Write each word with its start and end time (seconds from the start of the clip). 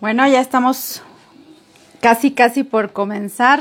Bueno, 0.00 0.28
ya 0.28 0.40
estamos 0.40 1.02
casi, 2.00 2.30
casi 2.30 2.62
por 2.62 2.92
comenzar. 2.92 3.60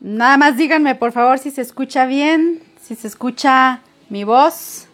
Nada 0.00 0.38
más 0.38 0.56
díganme, 0.56 0.94
por 0.94 1.12
favor, 1.12 1.38
si 1.38 1.50
se 1.50 1.60
escucha 1.60 2.06
bien, 2.06 2.62
si 2.80 2.94
se 2.94 3.06
escucha 3.06 3.80
mi 4.08 4.24
voz. 4.24 4.86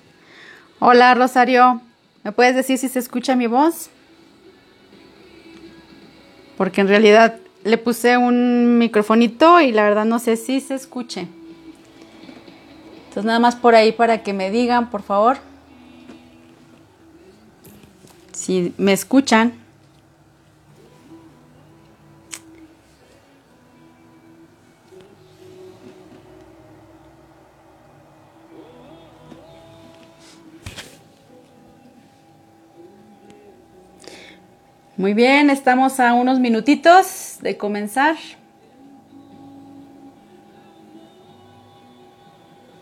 Hola, 0.81 1.15
Rosario. 1.15 1.81
¿Me 2.25 2.33
puedes 2.33 2.57
decir 2.57 2.77
si 2.77 2.89
se 2.89 2.99
escucha 2.99 3.37
mi 3.37 3.47
voz? 3.47 3.89
Porque 6.59 6.81
en 6.81 6.89
realidad 6.89 7.37
le 7.63 7.79
puse 7.79 8.17
un 8.17 8.79
microfonito 8.79 9.61
y 9.61 9.71
la 9.71 9.85
verdad 9.85 10.07
no 10.07 10.19
sé 10.19 10.37
si 10.37 10.61
se 10.61 10.75
escuche. 10.75 11.29
Entonces 13.05 13.25
nada 13.27 13.39
más 13.39 13.55
por 13.55 13.77
ahí 13.77 13.93
para 13.93 14.25
que 14.25 14.33
me 14.33 14.51
digan, 14.51 14.91
por 14.91 15.03
favor. 15.03 15.39
Si 18.33 18.75
me 18.77 18.93
escuchan. 18.93 19.70
Muy 35.01 35.15
bien, 35.15 35.49
estamos 35.49 35.99
a 35.99 36.13
unos 36.13 36.41
minutitos 36.41 37.39
de 37.41 37.57
comenzar. 37.57 38.17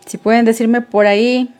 Si 0.04 0.18
pueden 0.18 0.44
decirme 0.44 0.80
por 0.80 1.06
ahí 1.06 1.54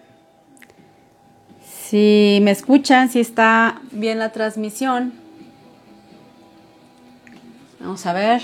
si 1.62 2.40
me 2.42 2.50
escuchan, 2.50 3.08
si 3.08 3.20
está 3.20 3.80
bien 3.92 4.18
la 4.18 4.32
transmisión. 4.32 5.12
Vamos 7.78 8.04
a 8.04 8.12
ver. 8.12 8.42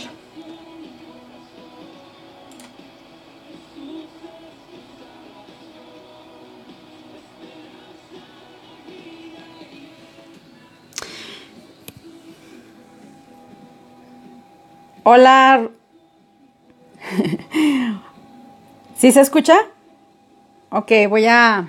Hola. 15.06 15.68
¿Sí 18.96 19.12
se 19.12 19.20
escucha? 19.20 19.54
Ok, 20.70 20.90
voy 21.10 21.26
a... 21.26 21.68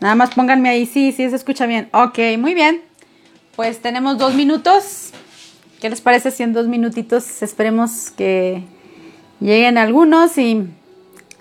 Nada 0.00 0.16
más 0.16 0.34
pónganme 0.34 0.68
ahí, 0.68 0.86
sí, 0.86 1.12
sí 1.12 1.30
se 1.30 1.36
escucha 1.36 1.66
bien. 1.66 1.88
Ok, 1.92 2.18
muy 2.36 2.52
bien. 2.52 2.82
Pues 3.54 3.80
tenemos 3.80 4.18
dos 4.18 4.34
minutos. 4.34 5.12
¿Qué 5.80 5.88
les 5.88 6.00
parece 6.00 6.32
si 6.32 6.42
en 6.42 6.52
dos 6.52 6.66
minutitos 6.66 7.44
esperemos 7.44 8.10
que 8.10 8.64
lleguen 9.38 9.78
algunos 9.78 10.36
y 10.38 10.66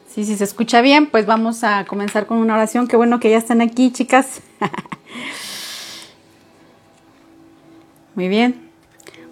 si 0.07 0.23
sí, 0.23 0.25
sí, 0.25 0.37
se 0.37 0.43
escucha 0.43 0.81
bien, 0.81 1.07
pues 1.07 1.25
vamos 1.25 1.63
a 1.63 1.85
comenzar 1.85 2.27
con 2.27 2.37
una 2.37 2.53
oración. 2.53 2.87
Qué 2.87 2.95
bueno 2.95 3.19
que 3.19 3.31
ya 3.31 3.37
están 3.37 3.59
aquí, 3.59 3.91
chicas. 3.91 4.43
Muy 8.13 8.27
bien. 8.27 8.64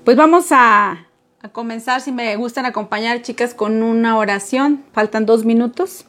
Pues 0.04 0.18
vamos 0.18 0.48
a, 0.52 1.06
comenzar, 1.54 2.02
si 2.02 2.12
me 2.12 2.36
gustan 2.36 2.66
acompañar, 2.66 3.22
chicas, 3.22 3.54
con 3.54 3.82
una 3.82 4.18
oración. 4.18 4.84
Faltan 4.92 5.26
dos 5.26 5.46
minutos. 5.46 6.06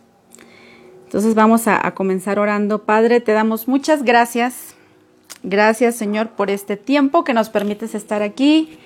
Entonces 1.04 1.36
vamos 1.36 1.68
a, 1.68 1.92
comenzar 1.92 2.40
orando. 2.40 2.82
Padre, 2.82 3.20
te 3.20 3.30
damos 3.30 3.68
muchas 3.68 4.02
gracias. 4.02 4.74
Gracias, 5.44 5.94
Señor, 5.94 6.30
por 6.30 6.50
este 6.50 6.76
tiempo 6.76 7.22
que 7.22 7.34
nos 7.34 7.50
permites 7.50 7.94
estar 7.94 8.22
aquí 8.22 8.80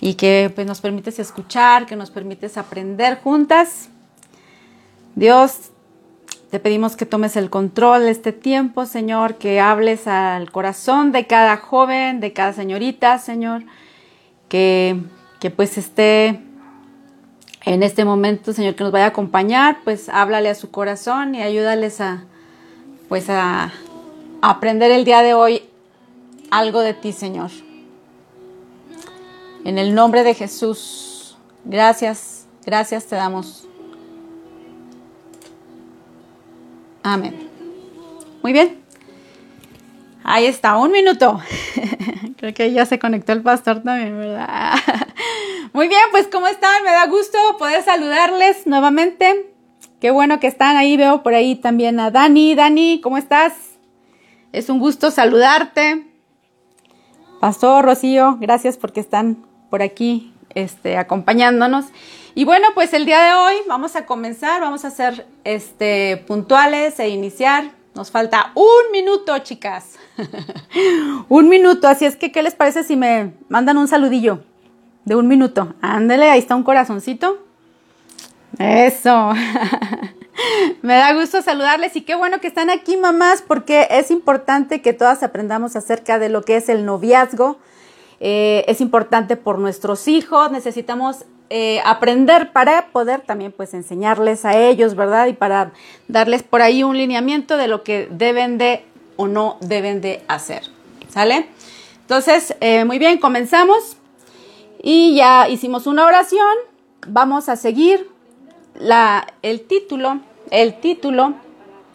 y 0.00 0.14
que 0.14 0.50
pues, 0.54 0.66
nos 0.66 0.80
permites 0.80 1.18
escuchar, 1.18 1.84
que 1.84 1.96
nos 1.96 2.10
permites 2.10 2.56
aprender 2.56 3.18
juntas. 3.22 3.90
Dios, 5.16 5.70
te 6.50 6.60
pedimos 6.60 6.96
que 6.96 7.04
tomes 7.04 7.36
el 7.36 7.50
control 7.50 8.04
de 8.04 8.10
este 8.10 8.32
tiempo, 8.32 8.86
Señor, 8.86 9.34
que 9.34 9.60
hables 9.60 10.06
al 10.06 10.50
corazón 10.50 11.12
de 11.12 11.26
cada 11.26 11.58
joven, 11.58 12.20
de 12.20 12.32
cada 12.32 12.54
señorita, 12.54 13.18
Señor 13.18 13.62
que, 14.48 15.02
pues 15.54 15.78
esté 15.78 16.40
en 17.64 17.82
este 17.82 18.04
momento, 18.04 18.52
Señor, 18.52 18.74
que 18.74 18.84
nos 18.84 18.92
vaya 18.92 19.06
a 19.06 19.08
acompañar, 19.08 19.78
pues 19.84 20.08
háblale 20.08 20.48
a 20.48 20.54
su 20.54 20.70
corazón 20.70 21.34
y 21.34 21.42
ayúdales 21.42 22.00
a, 22.00 22.24
pues 23.08 23.28
a, 23.30 23.72
aprender 24.42 24.90
el 24.90 25.04
día 25.04 25.22
de 25.22 25.34
hoy 25.34 25.62
algo 26.50 26.80
de 26.80 26.94
ti, 26.94 27.12
Señor. 27.12 27.50
En 29.64 29.78
el 29.78 29.94
nombre 29.94 30.22
de 30.22 30.34
Jesús, 30.34 31.36
gracias, 31.64 32.46
gracias 32.64 33.06
te 33.06 33.16
damos. 33.16 33.66
Amén. 37.02 37.48
Muy 38.42 38.52
bien. 38.52 38.80
Ahí 40.22 40.46
está, 40.46 40.76
un 40.76 40.90
minuto. 40.90 41.40
Creo 42.36 42.52
que 42.52 42.72
ya 42.72 42.84
se 42.84 42.98
conectó 42.98 43.32
el 43.32 43.42
pastor 43.42 43.82
también, 43.82 44.18
¿verdad? 44.18 44.74
Muy 45.72 45.88
bien, 45.88 46.00
pues 46.10 46.28
¿cómo 46.28 46.46
están? 46.46 46.82
Me 46.84 46.90
da 46.90 47.06
gusto 47.06 47.38
poder 47.58 47.82
saludarles 47.82 48.66
nuevamente. 48.66 49.52
Qué 50.00 50.10
bueno 50.10 50.38
que 50.38 50.46
están 50.46 50.76
ahí. 50.76 50.96
Veo 50.96 51.22
por 51.22 51.34
ahí 51.34 51.56
también 51.56 51.98
a 51.98 52.10
Dani. 52.10 52.54
Dani, 52.54 53.00
¿cómo 53.02 53.16
estás? 53.16 53.54
Es 54.52 54.68
un 54.68 54.78
gusto 54.78 55.10
saludarte. 55.10 56.06
Pastor 57.40 57.84
Rocío, 57.84 58.36
gracias 58.40 58.76
porque 58.76 59.00
están 59.00 59.44
por 59.70 59.82
aquí 59.82 60.34
este, 60.54 60.96
acompañándonos. 60.96 61.86
Y 62.34 62.44
bueno, 62.44 62.68
pues 62.74 62.92
el 62.92 63.06
día 63.06 63.22
de 63.22 63.34
hoy 63.34 63.54
vamos 63.66 63.96
a 63.96 64.04
comenzar, 64.04 64.60
vamos 64.60 64.84
a 64.84 64.90
ser 64.90 65.26
este, 65.44 66.22
puntuales 66.26 66.98
e 67.00 67.08
iniciar 67.08 67.70
nos 67.96 68.10
falta 68.10 68.52
un 68.54 68.92
minuto, 68.92 69.36
chicas. 69.38 69.96
un 71.28 71.48
minuto. 71.48 71.88
Así 71.88 72.04
es 72.04 72.14
que, 72.14 72.30
¿qué 72.30 72.42
les 72.42 72.54
parece 72.54 72.84
si 72.84 72.94
me 72.94 73.32
mandan 73.48 73.78
un 73.78 73.88
saludillo 73.88 74.44
de 75.06 75.16
un 75.16 75.26
minuto? 75.26 75.74
Ándele, 75.80 76.30
ahí 76.30 76.38
está 76.38 76.54
un 76.54 76.62
corazoncito. 76.62 77.38
Eso. 78.58 79.32
me 80.82 80.94
da 80.94 81.14
gusto 81.14 81.40
saludarles 81.40 81.96
y 81.96 82.02
qué 82.02 82.14
bueno 82.14 82.38
que 82.38 82.48
están 82.48 82.68
aquí, 82.68 82.98
mamás, 82.98 83.42
porque 83.42 83.88
es 83.90 84.10
importante 84.10 84.82
que 84.82 84.92
todas 84.92 85.22
aprendamos 85.22 85.74
acerca 85.74 86.18
de 86.18 86.28
lo 86.28 86.42
que 86.42 86.56
es 86.56 86.68
el 86.68 86.84
noviazgo. 86.84 87.58
Eh, 88.20 88.66
es 88.68 88.82
importante 88.82 89.36
por 89.36 89.58
nuestros 89.58 90.06
hijos. 90.06 90.50
Necesitamos 90.50 91.24
eh, 91.50 91.80
aprender 91.84 92.52
para 92.52 92.88
poder 92.88 93.20
también 93.20 93.52
pues 93.52 93.74
enseñarles 93.74 94.44
a 94.44 94.56
ellos, 94.56 94.94
¿verdad? 94.94 95.26
Y 95.26 95.32
para 95.32 95.72
darles 96.08 96.42
por 96.42 96.62
ahí 96.62 96.82
un 96.82 96.96
lineamiento 96.96 97.56
de 97.56 97.68
lo 97.68 97.84
que 97.84 98.08
deben 98.10 98.58
de 98.58 98.84
o 99.16 99.28
no 99.28 99.56
deben 99.60 100.00
de 100.00 100.22
hacer, 100.28 100.62
¿sale? 101.08 101.46
Entonces, 102.00 102.54
eh, 102.60 102.84
muy 102.84 102.98
bien, 102.98 103.18
comenzamos 103.18 103.96
y 104.82 105.16
ya 105.16 105.48
hicimos 105.48 105.86
una 105.86 106.04
oración, 106.04 106.54
vamos 107.06 107.48
a 107.48 107.56
seguir 107.56 108.08
la, 108.74 109.26
el 109.42 109.62
título, 109.62 110.20
el 110.50 110.80
título 110.80 111.34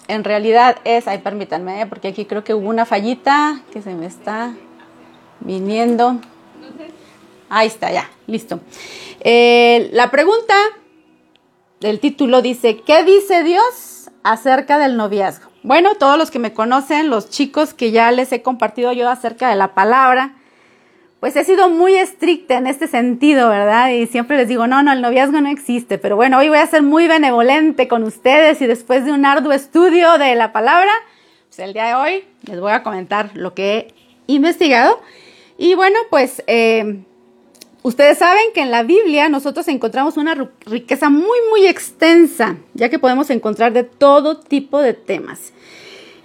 en 0.07 0.25
realidad 0.25 0.77
es, 0.83 1.07
ay, 1.07 1.19
permítanme, 1.19 1.81
¿eh? 1.81 1.85
porque 1.85 2.09
aquí 2.09 2.25
creo 2.25 2.43
que 2.43 2.53
hubo 2.53 2.67
una 2.67 2.85
fallita 2.85 3.61
que 3.71 3.81
se 3.81 3.93
me 3.93 4.05
está 4.05 4.53
viniendo. 5.39 6.19
Ahí 7.53 7.67
está, 7.67 7.91
ya, 7.91 8.09
listo. 8.27 8.61
Eh, 9.19 9.89
la 9.91 10.09
pregunta 10.09 10.55
del 11.81 11.99
título 11.99 12.41
dice, 12.41 12.79
¿qué 12.79 13.03
dice 13.03 13.43
Dios 13.43 14.09
acerca 14.23 14.79
del 14.79 14.95
noviazgo? 14.95 15.49
Bueno, 15.61 15.95
todos 15.95 16.17
los 16.17 16.31
que 16.31 16.39
me 16.39 16.53
conocen, 16.53 17.09
los 17.09 17.29
chicos 17.29 17.73
que 17.73 17.91
ya 17.91 18.09
les 18.11 18.31
he 18.31 18.41
compartido 18.41 18.93
yo 18.93 19.09
acerca 19.09 19.49
de 19.49 19.57
la 19.57 19.73
palabra, 19.73 20.35
pues 21.19 21.35
he 21.35 21.43
sido 21.43 21.69
muy 21.69 21.97
estricta 21.97 22.57
en 22.57 22.67
este 22.67 22.87
sentido, 22.87 23.49
¿verdad? 23.49 23.89
Y 23.89 24.07
siempre 24.07 24.37
les 24.37 24.47
digo, 24.47 24.65
no, 24.67 24.81
no, 24.81 24.93
el 24.93 25.01
noviazgo 25.01 25.41
no 25.41 25.49
existe, 25.49 25.97
pero 25.97 26.15
bueno, 26.15 26.37
hoy 26.37 26.47
voy 26.47 26.59
a 26.59 26.67
ser 26.67 26.83
muy 26.83 27.09
benevolente 27.09 27.89
con 27.89 28.03
ustedes 28.03 28.61
y 28.61 28.65
después 28.65 29.03
de 29.03 29.11
un 29.11 29.25
arduo 29.25 29.51
estudio 29.51 30.17
de 30.17 30.35
la 30.35 30.53
palabra, 30.53 30.93
pues 31.49 31.59
el 31.59 31.73
día 31.73 31.87
de 31.87 31.95
hoy 31.95 32.23
les 32.43 32.61
voy 32.61 32.71
a 32.71 32.81
comentar 32.81 33.31
lo 33.33 33.53
que 33.53 33.73
he 33.73 33.93
investigado. 34.27 35.01
Y 35.57 35.75
bueno, 35.75 35.99
pues 36.09 36.43
eh, 36.47 37.03
Ustedes 37.83 38.19
saben 38.19 38.43
que 38.53 38.61
en 38.61 38.69
la 38.69 38.83
Biblia 38.83 39.27
nosotros 39.27 39.67
encontramos 39.67 40.17
una 40.17 40.35
riqueza 40.65 41.09
muy, 41.09 41.37
muy 41.49 41.65
extensa, 41.65 42.57
ya 42.73 42.89
que 42.89 42.99
podemos 42.99 43.29
encontrar 43.31 43.73
de 43.73 43.83
todo 43.83 44.39
tipo 44.39 44.79
de 44.79 44.93
temas. 44.93 45.51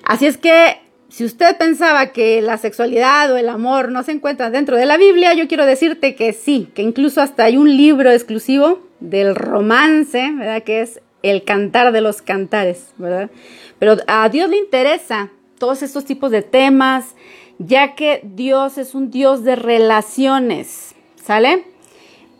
Así 0.02 0.26
es 0.26 0.36
que 0.36 0.78
si 1.08 1.24
usted 1.24 1.56
pensaba 1.56 2.08
que 2.08 2.42
la 2.42 2.58
sexualidad 2.58 3.32
o 3.32 3.38
el 3.38 3.48
amor 3.48 3.90
no 3.90 4.02
se 4.02 4.12
encuentran 4.12 4.52
dentro 4.52 4.76
de 4.76 4.84
la 4.84 4.98
Biblia, 4.98 5.32
yo 5.32 5.48
quiero 5.48 5.64
decirte 5.64 6.14
que 6.14 6.34
sí, 6.34 6.68
que 6.74 6.82
incluso 6.82 7.22
hasta 7.22 7.44
hay 7.44 7.56
un 7.56 7.74
libro 7.74 8.10
exclusivo 8.10 8.86
del 9.00 9.34
romance, 9.34 10.32
¿verdad? 10.36 10.62
Que 10.62 10.82
es 10.82 11.00
El 11.22 11.44
cantar 11.44 11.92
de 11.92 12.02
los 12.02 12.20
cantares, 12.20 12.92
¿verdad? 12.98 13.30
Pero 13.78 13.96
a 14.06 14.28
Dios 14.28 14.50
le 14.50 14.58
interesa 14.58 15.30
todos 15.58 15.82
estos 15.82 16.04
tipos 16.04 16.30
de 16.30 16.42
temas 16.42 17.14
ya 17.58 17.94
que 17.94 18.20
Dios 18.22 18.78
es 18.78 18.94
un 18.94 19.10
Dios 19.10 19.44
de 19.44 19.56
relaciones, 19.56 20.94
¿sale? 21.26 21.64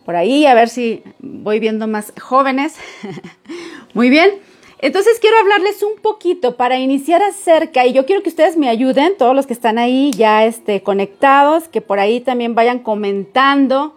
Por 0.05 0.15
ahí, 0.15 0.45
a 0.45 0.53
ver 0.53 0.69
si 0.69 1.03
voy 1.19 1.59
viendo 1.59 1.87
más 1.87 2.13
jóvenes. 2.19 2.75
Muy 3.93 4.09
bien. 4.09 4.31
Entonces 4.79 5.17
quiero 5.19 5.37
hablarles 5.39 5.83
un 5.83 5.99
poquito 6.01 6.55
para 6.55 6.77
iniciar 6.77 7.21
acerca, 7.21 7.85
y 7.85 7.93
yo 7.93 8.05
quiero 8.05 8.23
que 8.23 8.29
ustedes 8.29 8.55
me 8.55 8.69
ayuden, 8.69 9.17
todos 9.17 9.35
los 9.35 9.45
que 9.47 9.53
están 9.53 9.77
ahí 9.77 10.11
ya 10.11 10.45
este, 10.45 10.83
conectados, 10.83 11.67
que 11.67 11.81
por 11.81 11.99
ahí 11.99 12.21
también 12.21 12.55
vayan 12.55 12.79
comentando. 12.79 13.95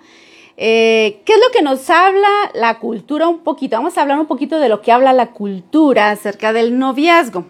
Eh, 0.56 1.20
¿Qué 1.25 1.34
es 1.34 1.38
lo 1.38 1.52
que 1.52 1.62
nos 1.62 1.88
habla 1.88 2.28
la 2.54 2.81
cultura 2.81 3.28
un 3.28 3.40
poquito? 3.40 3.76
Vamos 3.76 3.96
a 3.96 4.02
hablar 4.02 4.19
un 4.19 4.26
poquito 4.26 4.58
de 4.58 4.69
lo 4.69 4.81
que 4.81 4.90
habla 4.90 5.12
la 5.12 5.31
cultura 5.31 6.10
acerca 6.10 6.52
del 6.52 6.78
noviazgo. 6.78 7.46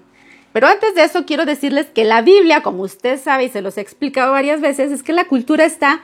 Pero 0.53 0.67
antes 0.67 0.95
de 0.95 1.05
eso 1.05 1.25
quiero 1.25 1.47
decirles 1.47 1.87
que 1.87 2.05
la 2.05 2.21
Biblia, 2.21 2.63
como 2.63 2.83
usted 2.83 3.19
sabe 3.19 3.45
y 3.45 3.49
se 3.49 3.63
los 3.63 3.79
he 3.79 3.81
explicado 3.81 4.33
varias 4.33 4.61
veces, 4.61 4.93
es 4.93 5.03
que 5.03 5.13
la 5.13 5.27
cultura 5.27 5.65
está 5.65 6.03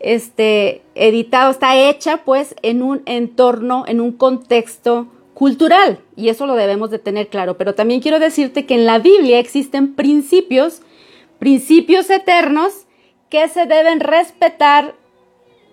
este, 0.00 0.82
editado, 0.94 1.50
está 1.50 1.76
hecha 1.76 2.18
pues 2.18 2.54
en 2.62 2.82
un 2.82 3.02
entorno, 3.06 3.84
en 3.86 4.00
un 4.00 4.12
contexto 4.12 5.08
cultural 5.34 5.98
y 6.16 6.28
eso 6.28 6.46
lo 6.46 6.54
debemos 6.54 6.90
de 6.90 6.98
tener 6.98 7.28
claro. 7.28 7.56
Pero 7.58 7.74
también 7.74 8.00
quiero 8.00 8.18
decirte 8.18 8.66
que 8.66 8.74
en 8.74 8.86
la 8.86 8.98
Biblia 8.98 9.38
existen 9.38 9.94
principios, 9.94 10.82
principios 11.38 12.08
eternos 12.08 12.86
que 13.28 13.48
se 13.48 13.66
deben 13.66 14.00
respetar, 14.00 14.94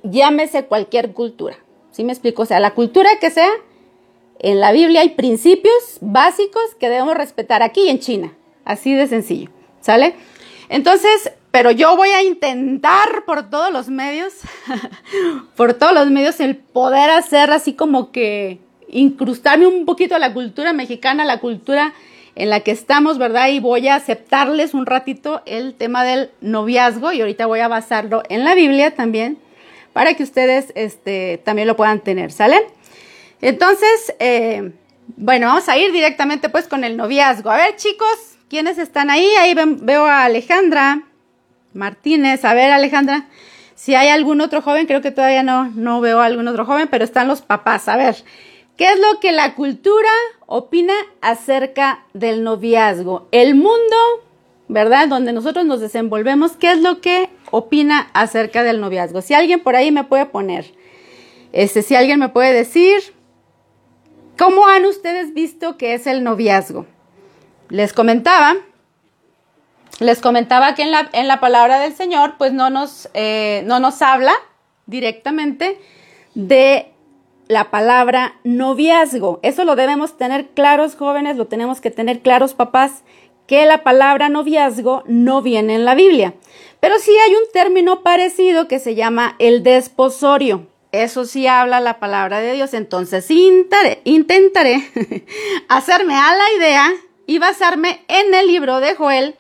llámese 0.04 0.66
cualquier 0.66 1.14
cultura. 1.14 1.58
¿Sí 1.92 2.04
me 2.04 2.12
explico? 2.12 2.44
O 2.44 2.46
sea, 2.46 2.60
la 2.60 2.74
cultura 2.74 3.10
que 3.20 3.30
sea, 3.30 3.52
en 4.40 4.60
la 4.60 4.72
Biblia 4.72 5.02
hay 5.02 5.10
principios 5.10 5.98
básicos 6.02 6.76
que 6.80 6.90
debemos 6.90 7.16
respetar 7.16 7.62
aquí 7.62 7.88
en 7.90 8.00
China. 8.00 8.34
Así 8.66 8.94
de 8.94 9.08
sencillo. 9.08 9.50
¿Sale? 9.82 10.16
Entonces, 10.70 11.34
pero 11.52 11.72
yo 11.72 11.98
voy 11.98 12.10
a 12.10 12.24
intentar 12.24 13.26
por 13.26 13.50
todos 13.50 13.72
los 13.72 13.90
medios, 13.90 14.34
por 15.56 15.74
todos 15.74 15.94
los 15.94 16.10
medios, 16.10 16.40
el 16.40 16.56
poder 16.56 17.10
hacer 17.10 17.52
así 17.52 17.74
como 17.74 18.12
que 18.12 18.60
incrustarme 18.88 19.68
un 19.68 19.86
poquito 19.86 20.16
a 20.16 20.20
la 20.20 20.34
cultura 20.34 20.74
mexicana, 20.74 21.26
la 21.26 21.40
cultura 21.40 21.94
en 22.36 22.50
la 22.50 22.62
que 22.62 22.72
estamos, 22.72 23.18
¿verdad? 23.18 23.50
Y 23.50 23.60
voy 23.60 23.90
a 23.90 23.96
aceptarles 23.96 24.74
un 24.74 24.86
ratito 24.86 25.42
el 25.46 25.74
tema 25.74 26.06
del 26.06 26.32
noviazgo 26.40 27.12
y 27.12 27.20
ahorita 27.20 27.46
voy 27.46 27.60
a 27.60 27.68
basarlo 27.68 28.24
en 28.30 28.46
la 28.46 28.56
Biblia 28.56 28.96
también 28.96 29.38
para 29.92 30.14
que 30.14 30.24
ustedes 30.24 30.72
este, 30.76 31.42
también 31.44 31.68
lo 31.68 31.76
puedan 31.76 32.00
tener, 32.00 32.32
¿sale? 32.32 32.66
Entonces, 33.42 34.16
eh, 34.20 34.72
bueno, 35.18 35.48
vamos 35.48 35.68
a 35.68 35.78
ir 35.78 35.92
directamente 35.92 36.48
pues 36.48 36.70
con 36.70 36.86
el 36.86 36.96
noviazgo. 36.96 37.50
A 37.50 37.58
ver, 37.58 37.76
chicos, 37.76 38.38
¿quiénes 38.50 38.78
están 38.78 39.10
ahí? 39.10 39.28
Ahí 39.38 39.54
veo 39.54 40.06
a 40.06 40.24
Alejandra 40.24 41.04
Martínez. 41.74 42.46
A 42.46 42.54
ver, 42.54 42.72
Alejandra, 42.72 43.28
si 43.76 43.96
hay 43.96 44.10
algún 44.10 44.42
otro 44.42 44.62
joven, 44.62 44.86
creo 44.86 45.02
que 45.02 45.12
todavía 45.12 45.44
no, 45.44 45.72
no 45.76 46.02
veo 46.02 46.20
a 46.20 46.26
algún 46.26 46.48
otro 46.48 46.66
joven, 46.66 46.88
pero 46.90 47.04
están 47.04 47.28
los 47.28 47.42
papás. 47.42 47.88
A 47.88 47.98
ver, 47.98 48.16
¿qué 48.78 48.86
es 48.86 49.00
lo 49.00 49.20
que 49.20 49.32
la 49.32 49.56
cultura 49.56 50.10
opina 50.46 50.94
acerca 51.22 52.06
del 52.14 52.44
noviazgo? 52.44 53.28
El 53.32 53.56
mundo, 53.56 53.96
¿verdad? 54.68 55.08
Donde 55.08 55.34
nosotros 55.34 55.66
nos 55.66 55.80
desenvolvemos, 55.80 56.52
¿qué 56.54 56.74
es 56.74 56.82
lo 56.82 57.02
que 57.02 57.30
opina 57.50 58.10
acerca 58.14 58.64
del 58.64 58.82
noviazgo? 58.82 59.22
Si 59.22 59.34
alguien 59.34 59.62
por 59.62 59.76
ahí 59.76 59.92
me 59.92 60.04
puede 60.04 60.28
poner, 60.28 60.74
este, 61.52 61.82
si 61.82 61.96
alguien 61.96 62.20
me 62.20 62.30
puede 62.30 62.54
decir, 62.54 63.00
¿cómo 64.38 64.68
han 64.68 64.86
ustedes 64.86 65.34
visto 65.34 65.78
que 65.78 65.94
es 65.94 66.08
el 66.08 66.24
noviazgo? 66.24 66.86
Les 67.70 67.94
comentaba 67.94 68.58
les 70.02 70.20
comentaba 70.20 70.74
que 70.74 70.82
en 70.82 70.92
la, 70.92 71.10
en 71.14 71.28
la 71.28 71.40
palabra 71.40 71.80
del 71.80 71.94
Señor, 71.94 72.34
pues 72.38 72.52
no 72.54 72.70
nos, 72.70 73.10
eh, 73.14 73.62
no 73.66 73.80
nos 73.80 74.02
habla 74.02 74.34
directamente 74.88 75.80
de 76.34 76.92
la 77.48 77.70
palabra 77.70 78.40
noviazgo. 78.44 79.40
Eso 79.44 79.64
lo 79.64 79.76
debemos 79.76 80.18
tener 80.18 80.50
claros, 80.50 80.96
jóvenes, 80.96 81.38
lo 81.38 81.46
tenemos 81.46 81.82
que 81.82 81.92
tener 81.92 82.22
claros, 82.22 82.56
papás, 82.56 83.04
que 83.46 83.66
la 83.66 83.84
palabra 83.84 84.30
noviazgo 84.30 85.04
no 85.06 85.44
viene 85.44 85.76
en 85.76 85.86
la 85.86 85.94
Biblia. 85.94 86.34
Pero 86.80 86.98
sí 86.98 87.12
hay 87.26 87.36
un 87.36 87.52
término 87.54 88.02
parecido 88.02 88.68
que 88.68 88.80
se 88.80 88.96
llama 88.96 89.36
el 89.38 89.62
desposorio. 89.62 90.68
Eso 90.92 91.26
sí 91.26 91.46
habla 91.46 91.80
la 91.80 92.00
palabra 92.00 92.40
de 92.40 92.54
Dios. 92.54 92.74
Entonces 92.74 93.30
intentaré, 93.30 94.02
intentaré 94.06 94.82
hacerme 95.70 96.16
a 96.16 96.36
la 96.36 96.58
idea 96.58 96.92
y 97.28 97.38
basarme 97.38 98.04
en 98.08 98.34
el 98.34 98.48
libro 98.48 98.80
de 98.80 98.96
Joel 98.96 99.36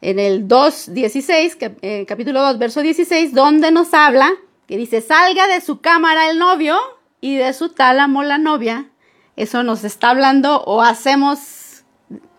en 0.00 0.18
el 0.18 0.46
2.16, 0.46 1.76
eh, 1.82 2.04
capítulo 2.06 2.42
2, 2.42 2.58
verso 2.58 2.82
16, 2.82 3.34
donde 3.34 3.70
nos 3.70 3.94
habla 3.94 4.30
que 4.68 4.76
dice, 4.76 5.00
salga 5.00 5.46
de 5.48 5.62
su 5.62 5.80
cámara 5.80 6.30
el 6.30 6.38
novio 6.38 6.76
y 7.22 7.36
de 7.36 7.52
su 7.54 7.70
tálamo 7.70 8.22
la 8.22 8.36
novia. 8.36 8.90
Eso 9.34 9.62
nos 9.62 9.82
está 9.82 10.10
hablando 10.10 10.62
o 10.62 10.82
hacemos, 10.82 11.84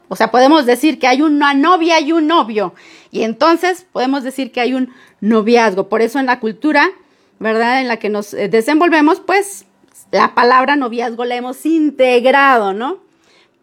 o 0.09 0.15
sea, 0.15 0.29
podemos 0.29 0.67
decir 0.67 0.99
que 0.99 1.07
hay 1.07 1.23
una 1.23 1.55
novia 1.55 1.99
y 1.99 2.11
un 2.11 2.27
novio. 2.27 2.75
Y 3.09 3.23
entonces 3.23 3.87
podemos 3.91 4.23
decir 4.23 4.51
que 4.51 4.61
hay 4.61 4.75
un 4.75 4.93
noviazgo. 5.21 5.89
Por 5.89 6.03
eso 6.03 6.19
en 6.19 6.27
la 6.27 6.39
cultura, 6.39 6.91
¿verdad? 7.39 7.81
En 7.81 7.87
la 7.87 7.97
que 7.97 8.09
nos 8.09 8.33
eh, 8.35 8.47
desenvolvemos, 8.47 9.19
pues 9.21 9.65
la 10.11 10.35
palabra 10.35 10.75
noviazgo 10.75 11.25
la 11.25 11.35
hemos 11.35 11.65
integrado, 11.65 12.73
¿no? 12.73 12.99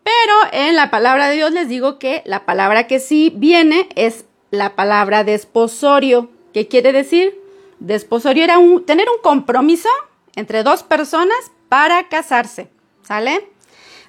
Pero 0.07 0.35
en 0.53 0.77
la 0.77 0.89
palabra 0.89 1.29
de 1.29 1.35
Dios 1.35 1.51
les 1.51 1.69
digo 1.69 1.99
que 1.99 2.23
la 2.27 2.47
palabra 2.47 2.87
que 2.87 3.01
sí 3.01 3.33
viene 3.35 3.89
es 3.97 4.25
la 4.53 4.77
palabra 4.77 5.25
desposorio. 5.25 6.31
¿Qué 6.55 6.69
quiere 6.69 6.93
decir? 6.93 7.37
Desposorio 7.81 8.45
era 8.45 8.57
tener 8.87 9.09
un 9.11 9.21
compromiso 9.21 9.89
entre 10.37 10.63
dos 10.63 10.85
personas 10.85 11.37
para 11.69 12.09
casarse. 12.09 12.69
¿Sale? 13.03 13.49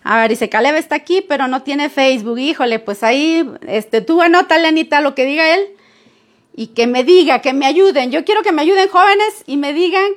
A 0.03 0.17
ver, 0.17 0.29
dice, 0.29 0.49
Caleb 0.49 0.75
está 0.75 0.93
aquí, 0.93 1.25
pero 1.27 1.47
no 1.47 1.63
tiene 1.63 1.89
Facebook. 1.89 2.37
Híjole, 2.37 2.77
pues 2.77 3.01
ahí, 3.01 3.49
este, 3.67 4.01
tú 4.01 4.21
anótale, 4.21 4.67
Anita, 4.67 5.01
lo 5.01 5.15
que 5.15 5.25
diga 5.25 5.55
él. 5.55 5.67
Y 6.55 6.67
que 6.67 6.85
me 6.85 7.03
diga, 7.05 7.41
que 7.41 7.53
me 7.53 7.65
ayuden. 7.65 8.11
Yo 8.11 8.23
quiero 8.23 8.43
que 8.43 8.51
me 8.51 8.61
ayuden 8.61 8.87
jóvenes 8.89 9.43
y 9.47 9.57
me 9.57 9.73
digan 9.73 10.11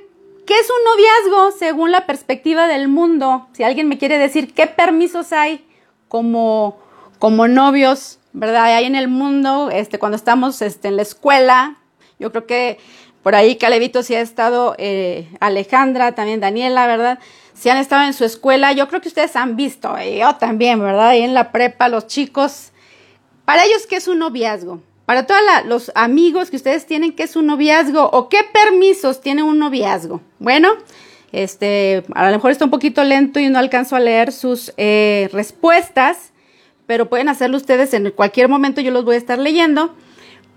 qué 0.46 0.58
es 0.58 0.68
un 0.68 0.84
noviazgo 0.84 1.58
según 1.58 1.90
la 1.90 2.04
perspectiva 2.04 2.66
del 2.66 2.88
mundo. 2.88 3.48
Si 3.54 3.62
alguien 3.62 3.88
me 3.88 3.96
quiere 3.96 4.18
decir 4.18 4.52
qué 4.52 4.66
permisos 4.66 5.32
hay 5.32 5.64
como, 6.10 6.76
como 7.20 7.46
novios, 7.46 8.18
¿verdad? 8.32 8.64
Hay 8.64 8.84
en 8.84 8.96
el 8.96 9.06
mundo, 9.06 9.70
este, 9.70 10.00
cuando 10.00 10.16
estamos 10.16 10.60
este, 10.60 10.88
en 10.88 10.96
la 10.96 11.02
escuela, 11.02 11.76
yo 12.18 12.32
creo 12.32 12.46
que 12.46 12.78
por 13.22 13.36
ahí 13.36 13.54
Calevito 13.54 14.02
sí 14.02 14.16
ha 14.16 14.20
estado, 14.20 14.74
eh, 14.78 15.28
Alejandra, 15.38 16.16
también 16.16 16.40
Daniela, 16.40 16.88
¿verdad? 16.88 17.20
Si 17.54 17.70
han 17.70 17.76
estado 17.76 18.04
en 18.06 18.12
su 18.12 18.24
escuela, 18.24 18.72
yo 18.72 18.88
creo 18.88 19.00
que 19.00 19.06
ustedes 19.06 19.36
han 19.36 19.54
visto, 19.54 19.94
yo 20.02 20.34
también, 20.34 20.80
¿verdad? 20.80 21.10
Ahí 21.10 21.22
en 21.22 21.32
la 21.32 21.52
prepa, 21.52 21.88
los 21.88 22.08
chicos, 22.08 22.72
para 23.44 23.64
ellos, 23.64 23.86
¿qué 23.86 23.96
es 23.96 24.08
un 24.08 24.18
noviazgo? 24.18 24.82
Para 25.06 25.26
todos 25.26 25.40
los 25.66 25.92
amigos 25.94 26.50
que 26.50 26.56
ustedes 26.56 26.86
tienen, 26.86 27.12
¿qué 27.12 27.22
es 27.22 27.36
un 27.36 27.46
noviazgo? 27.46 28.02
¿O 28.12 28.28
qué 28.28 28.38
permisos 28.52 29.20
tiene 29.20 29.44
un 29.44 29.60
noviazgo? 29.60 30.20
Bueno, 30.40 30.70
este, 31.32 32.04
a 32.14 32.26
lo 32.26 32.32
mejor 32.32 32.50
está 32.50 32.64
un 32.64 32.70
poquito 32.70 33.04
lento 33.04 33.38
y 33.40 33.48
no 33.48 33.58
alcanzo 33.58 33.96
a 33.96 34.00
leer 34.00 34.32
sus 34.32 34.72
eh, 34.76 35.28
respuestas, 35.32 36.32
pero 36.86 37.08
pueden 37.08 37.28
hacerlo 37.28 37.56
ustedes 37.56 37.94
en 37.94 38.10
cualquier 38.10 38.48
momento, 38.48 38.80
yo 38.80 38.90
los 38.90 39.04
voy 39.04 39.14
a 39.14 39.18
estar 39.18 39.38
leyendo. 39.38 39.94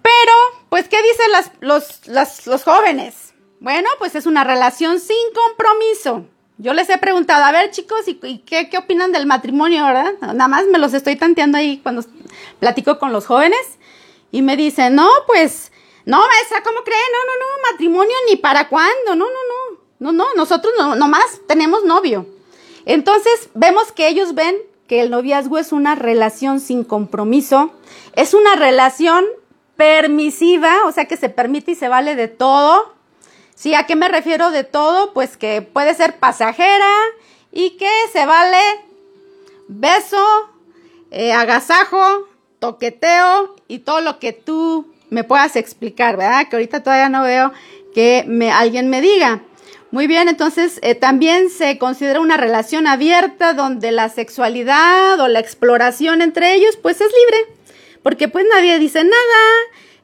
Pero, 0.01 0.33
pues, 0.69 0.89
¿qué 0.89 0.97
dicen 1.01 1.31
las, 1.31 1.51
los, 1.61 2.45
los 2.47 2.63
jóvenes? 2.63 3.33
Bueno, 3.59 3.87
pues 3.99 4.15
es 4.15 4.25
una 4.25 4.43
relación 4.43 4.99
sin 4.99 5.15
compromiso. 5.33 6.27
Yo 6.57 6.73
les 6.73 6.89
he 6.89 6.97
preguntado, 6.97 7.45
a 7.45 7.51
ver 7.51 7.71
chicos, 7.71 8.07
¿y, 8.07 8.15
qué, 8.39 8.69
qué, 8.69 8.77
opinan 8.77 9.11
del 9.11 9.25
matrimonio, 9.25 9.85
verdad? 9.85 10.13
Nada 10.21 10.47
más 10.47 10.65
me 10.67 10.79
los 10.79 10.93
estoy 10.93 11.15
tanteando 11.15 11.57
ahí 11.57 11.79
cuando 11.81 12.03
platico 12.59 12.99
con 12.99 13.13
los 13.13 13.25
jóvenes 13.25 13.59
y 14.31 14.41
me 14.41 14.57
dicen, 14.57 14.95
no, 14.95 15.09
pues, 15.27 15.71
no, 16.05 16.21
esa, 16.45 16.61
¿cómo 16.61 16.83
creen? 16.83 16.99
No, 17.11 17.19
no, 17.25 17.39
no, 17.39 17.71
matrimonio 17.71 18.15
ni 18.29 18.35
para 18.35 18.67
cuándo, 18.67 19.15
no, 19.15 19.25
no, 19.25 19.25
no. 19.25 19.82
No, 20.03 20.11
no, 20.11 20.25
nosotros 20.35 20.73
no, 20.77 20.95
nomás 20.95 21.39
tenemos 21.47 21.85
novio. 21.85 22.27
Entonces 22.85 23.49
vemos 23.53 23.93
que 23.93 24.09
ellos 24.09 24.35
ven 24.35 24.53
que 24.85 24.99
el 24.99 25.09
noviazgo 25.09 25.57
es 25.57 25.71
una 25.71 25.95
relación 25.95 26.59
sin 26.59 26.83
compromiso, 26.83 27.71
es 28.17 28.33
una 28.33 28.55
relación 28.55 29.23
permisiva, 29.77 30.83
o 30.87 30.91
sea 30.91 31.05
que 31.05 31.15
se 31.15 31.29
permite 31.29 31.71
y 31.71 31.75
se 31.75 31.87
vale 31.87 32.17
de 32.17 32.27
todo. 32.27 32.93
¿Sí? 33.55 33.75
¿A 33.75 33.85
qué 33.85 33.95
me 33.95 34.09
refiero 34.09 34.51
de 34.51 34.65
todo? 34.65 35.13
Pues 35.13 35.37
que 35.37 35.61
puede 35.61 35.95
ser 35.95 36.19
pasajera 36.19 36.91
y 37.53 37.77
que 37.77 37.89
se 38.11 38.25
vale 38.25 38.59
beso, 39.69 40.25
eh, 41.11 41.31
agasajo, 41.31 42.27
toqueteo 42.59 43.55
y 43.69 43.79
todo 43.79 44.01
lo 44.01 44.19
que 44.19 44.33
tú 44.33 44.85
me 45.09 45.23
puedas 45.23 45.55
explicar, 45.55 46.17
¿verdad? 46.17 46.49
Que 46.49 46.57
ahorita 46.57 46.83
todavía 46.83 47.07
no 47.07 47.23
veo 47.23 47.53
que 47.95 48.25
me, 48.27 48.51
alguien 48.51 48.89
me 48.89 48.99
diga. 48.99 49.43
Muy 49.93 50.07
bien, 50.07 50.27
entonces 50.27 50.79
eh, 50.81 50.95
también 50.95 51.51
se 51.51 51.77
considera 51.77 52.19
una 52.19 52.35
relación 52.35 52.87
abierta 52.87 53.53
donde 53.53 53.91
la 53.91 54.09
sexualidad 54.09 55.19
o 55.19 55.27
la 55.27 55.39
exploración 55.39 56.23
entre 56.23 56.55
ellos 56.55 56.79
pues 56.81 56.99
es 56.99 57.11
libre, 57.11 57.53
porque 58.01 58.27
pues 58.27 58.43
nadie 58.51 58.79
dice 58.79 59.03
nada, 59.03 59.51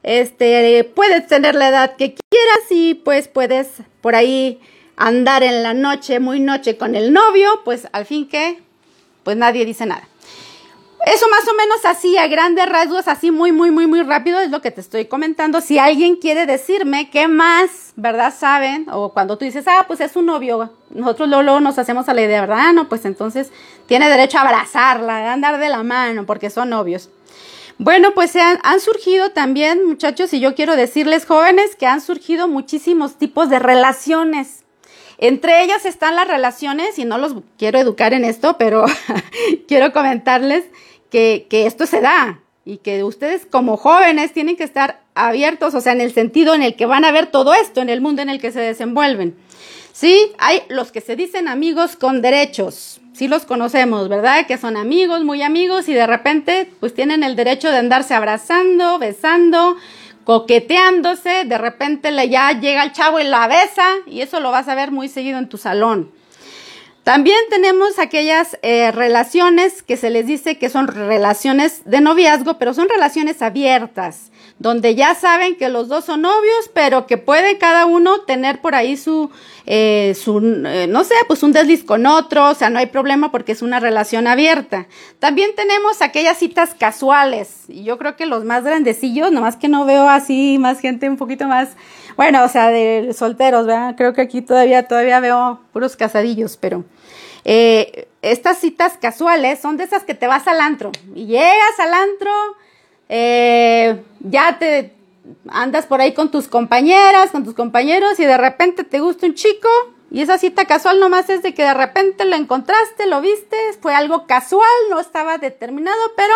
este, 0.04 0.84
puedes 0.94 1.26
tener 1.26 1.56
la 1.56 1.70
edad 1.70 1.96
que 1.96 2.14
quieras 2.14 2.70
y 2.70 2.94
pues 2.94 3.26
puedes 3.26 3.66
por 4.00 4.14
ahí 4.14 4.60
andar 4.94 5.42
en 5.42 5.64
la 5.64 5.74
noche, 5.74 6.20
muy 6.20 6.38
noche 6.38 6.76
con 6.76 6.94
el 6.94 7.12
novio, 7.12 7.48
pues 7.64 7.88
al 7.90 8.06
fin 8.06 8.28
que, 8.28 8.62
pues 9.24 9.36
nadie 9.36 9.64
dice 9.64 9.86
nada. 9.86 10.09
Eso 11.06 11.26
más 11.30 11.48
o 11.48 11.54
menos 11.54 11.84
así, 11.86 12.18
a 12.18 12.26
grandes 12.26 12.68
rasgos, 12.68 13.08
así 13.08 13.30
muy, 13.30 13.52
muy, 13.52 13.70
muy, 13.70 13.86
muy 13.86 14.02
rápido 14.02 14.38
es 14.38 14.50
lo 14.50 14.60
que 14.60 14.70
te 14.70 14.82
estoy 14.82 15.06
comentando. 15.06 15.62
Si 15.62 15.78
alguien 15.78 16.16
quiere 16.16 16.44
decirme 16.44 17.08
qué 17.08 17.26
más, 17.26 17.94
¿verdad? 17.96 18.34
Saben, 18.36 18.86
o 18.92 19.10
cuando 19.10 19.38
tú 19.38 19.46
dices, 19.46 19.64
ah, 19.66 19.84
pues 19.86 20.00
es 20.00 20.14
un 20.14 20.26
novio, 20.26 20.74
nosotros 20.90 21.28
luego, 21.28 21.60
nos 21.60 21.78
hacemos 21.78 22.08
a 22.10 22.14
la 22.14 22.20
idea, 22.20 22.42
¿verdad? 22.42 22.58
Ah, 22.60 22.72
no, 22.74 22.88
pues 22.88 23.06
entonces 23.06 23.50
tiene 23.86 24.10
derecho 24.10 24.36
a 24.38 24.42
abrazarla, 24.42 25.30
a 25.30 25.32
andar 25.32 25.58
de 25.58 25.70
la 25.70 25.82
mano, 25.82 26.26
porque 26.26 26.50
son 26.50 26.68
novios. 26.68 27.08
Bueno, 27.78 28.12
pues 28.12 28.36
han, 28.36 28.58
han 28.62 28.78
surgido 28.78 29.30
también, 29.30 29.86
muchachos, 29.86 30.34
y 30.34 30.40
yo 30.40 30.54
quiero 30.54 30.76
decirles, 30.76 31.24
jóvenes, 31.24 31.76
que 31.76 31.86
han 31.86 32.02
surgido 32.02 32.46
muchísimos 32.46 33.16
tipos 33.16 33.48
de 33.48 33.58
relaciones. 33.58 34.64
Entre 35.16 35.62
ellas 35.62 35.86
están 35.86 36.14
las 36.14 36.28
relaciones, 36.28 36.98
y 36.98 37.06
no 37.06 37.16
los 37.16 37.36
quiero 37.56 37.78
educar 37.78 38.12
en 38.12 38.26
esto, 38.26 38.58
pero 38.58 38.84
quiero 39.66 39.94
comentarles 39.94 40.66
que, 41.10 41.46
esto 41.50 41.86
se 41.86 42.00
da 42.00 42.40
y 42.64 42.78
que 42.78 43.04
ustedes 43.04 43.46
como 43.46 43.76
jóvenes 43.76 44.32
tienen 44.32 44.56
que 44.56 44.64
estar 44.64 45.00
abiertos, 45.14 45.74
o 45.74 45.80
sea, 45.80 45.92
en 45.92 46.00
el 46.00 46.12
sentido 46.12 46.54
en 46.54 46.62
el 46.62 46.76
que 46.76 46.86
van 46.86 47.04
a 47.04 47.12
ver 47.12 47.26
todo 47.26 47.52
esto 47.54 47.80
en 47.80 47.88
el 47.88 48.00
mundo 48.00 48.22
en 48.22 48.30
el 48.30 48.40
que 48.40 48.52
se 48.52 48.60
desenvuelven. 48.60 49.36
Sí, 49.92 50.32
hay 50.38 50.62
los 50.68 50.92
que 50.92 51.00
se 51.00 51.16
dicen 51.16 51.48
amigos 51.48 51.96
con 51.96 52.22
derechos, 52.22 53.00
sí 53.12 53.28
los 53.28 53.44
conocemos, 53.44 54.08
¿verdad? 54.08 54.46
Que 54.46 54.56
son 54.56 54.76
amigos, 54.76 55.24
muy 55.24 55.42
amigos 55.42 55.88
y 55.88 55.94
de 55.94 56.06
repente 56.06 56.70
pues 56.80 56.94
tienen 56.94 57.22
el 57.22 57.36
derecho 57.36 57.70
de 57.70 57.78
andarse 57.78 58.14
abrazando, 58.14 58.98
besando, 58.98 59.76
coqueteándose, 60.24 61.44
de 61.44 61.58
repente 61.58 62.12
le 62.12 62.28
ya 62.28 62.52
llega 62.52 62.84
el 62.84 62.92
chavo 62.92 63.20
y 63.20 63.24
la 63.24 63.48
besa 63.48 63.86
y 64.06 64.20
eso 64.20 64.40
lo 64.40 64.50
vas 64.50 64.68
a 64.68 64.74
ver 64.74 64.90
muy 64.90 65.08
seguido 65.08 65.38
en 65.38 65.48
tu 65.48 65.58
salón. 65.58 66.12
También 67.04 67.38
tenemos 67.48 67.98
aquellas 67.98 68.58
eh, 68.60 68.90
relaciones 68.90 69.82
que 69.82 69.96
se 69.96 70.10
les 70.10 70.26
dice 70.26 70.58
que 70.58 70.68
son 70.68 70.86
relaciones 70.86 71.82
de 71.86 72.02
noviazgo, 72.02 72.58
pero 72.58 72.74
son 72.74 72.90
relaciones 72.90 73.40
abiertas, 73.40 74.30
donde 74.58 74.94
ya 74.94 75.14
saben 75.14 75.56
que 75.56 75.70
los 75.70 75.88
dos 75.88 76.04
son 76.04 76.20
novios, 76.20 76.70
pero 76.74 77.06
que 77.06 77.16
puede 77.16 77.56
cada 77.56 77.86
uno 77.86 78.20
tener 78.20 78.60
por 78.60 78.74
ahí 78.74 78.98
su, 78.98 79.30
eh, 79.64 80.14
su 80.14 80.40
eh, 80.66 80.86
no 80.90 81.02
sé, 81.04 81.14
pues 81.26 81.42
un 81.42 81.52
desliz 81.52 81.84
con 81.84 82.04
otro, 82.04 82.50
o 82.50 82.54
sea, 82.54 82.68
no 82.68 82.78
hay 82.78 82.86
problema 82.86 83.32
porque 83.32 83.52
es 83.52 83.62
una 83.62 83.80
relación 83.80 84.26
abierta. 84.26 84.86
También 85.20 85.54
tenemos 85.56 86.02
aquellas 86.02 86.36
citas 86.36 86.74
casuales, 86.78 87.64
y 87.68 87.82
yo 87.82 87.96
creo 87.96 88.16
que 88.16 88.26
los 88.26 88.44
más 88.44 88.62
grandecillos, 88.62 89.32
nomás 89.32 89.56
que 89.56 89.68
no 89.68 89.86
veo 89.86 90.06
así 90.06 90.58
más 90.60 90.80
gente 90.80 91.08
un 91.08 91.16
poquito 91.16 91.48
más 91.48 91.70
bueno, 92.20 92.44
o 92.44 92.48
sea, 92.48 92.68
de 92.68 93.14
solteros, 93.14 93.64
¿verdad? 93.64 93.94
Creo 93.96 94.12
que 94.12 94.20
aquí 94.20 94.42
todavía, 94.42 94.86
todavía 94.86 95.20
veo 95.20 95.60
puros 95.72 95.96
casadillos, 95.96 96.58
pero 96.58 96.84
eh, 97.44 98.08
estas 98.22 98.58
citas 98.58 98.94
casuales 99.00 99.60
son 99.60 99.76
de 99.76 99.84
esas 99.84 100.04
que 100.04 100.14
te 100.14 100.26
vas 100.26 100.46
al 100.46 100.60
antro 100.60 100.92
y 101.14 101.26
llegas 101.26 101.78
al 101.78 101.94
antro, 101.94 102.32
eh, 103.08 104.02
ya 104.20 104.58
te 104.58 104.94
andas 105.48 105.86
por 105.86 106.00
ahí 106.00 106.12
con 106.12 106.30
tus 106.30 106.48
compañeras, 106.48 107.30
con 107.30 107.44
tus 107.44 107.54
compañeros 107.54 108.20
y 108.20 108.24
de 108.24 108.36
repente 108.36 108.84
te 108.84 109.00
gusta 109.00 109.26
un 109.26 109.34
chico 109.34 109.68
y 110.10 110.22
esa 110.22 110.38
cita 110.38 110.64
casual 110.64 110.98
nomás 110.98 111.30
es 111.30 111.42
de 111.42 111.54
que 111.54 111.62
de 111.62 111.74
repente 111.74 112.24
lo 112.24 112.34
encontraste, 112.34 113.06
lo 113.06 113.20
viste, 113.20 113.56
fue 113.80 113.94
algo 113.94 114.26
casual, 114.26 114.68
no 114.90 114.98
estaba 114.98 115.38
determinado, 115.38 116.00
pero 116.16 116.34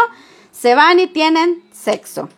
se 0.52 0.75
van 0.75 1.00
y 1.00 1.09
tienen 1.09 1.62
sexo. 1.73 2.28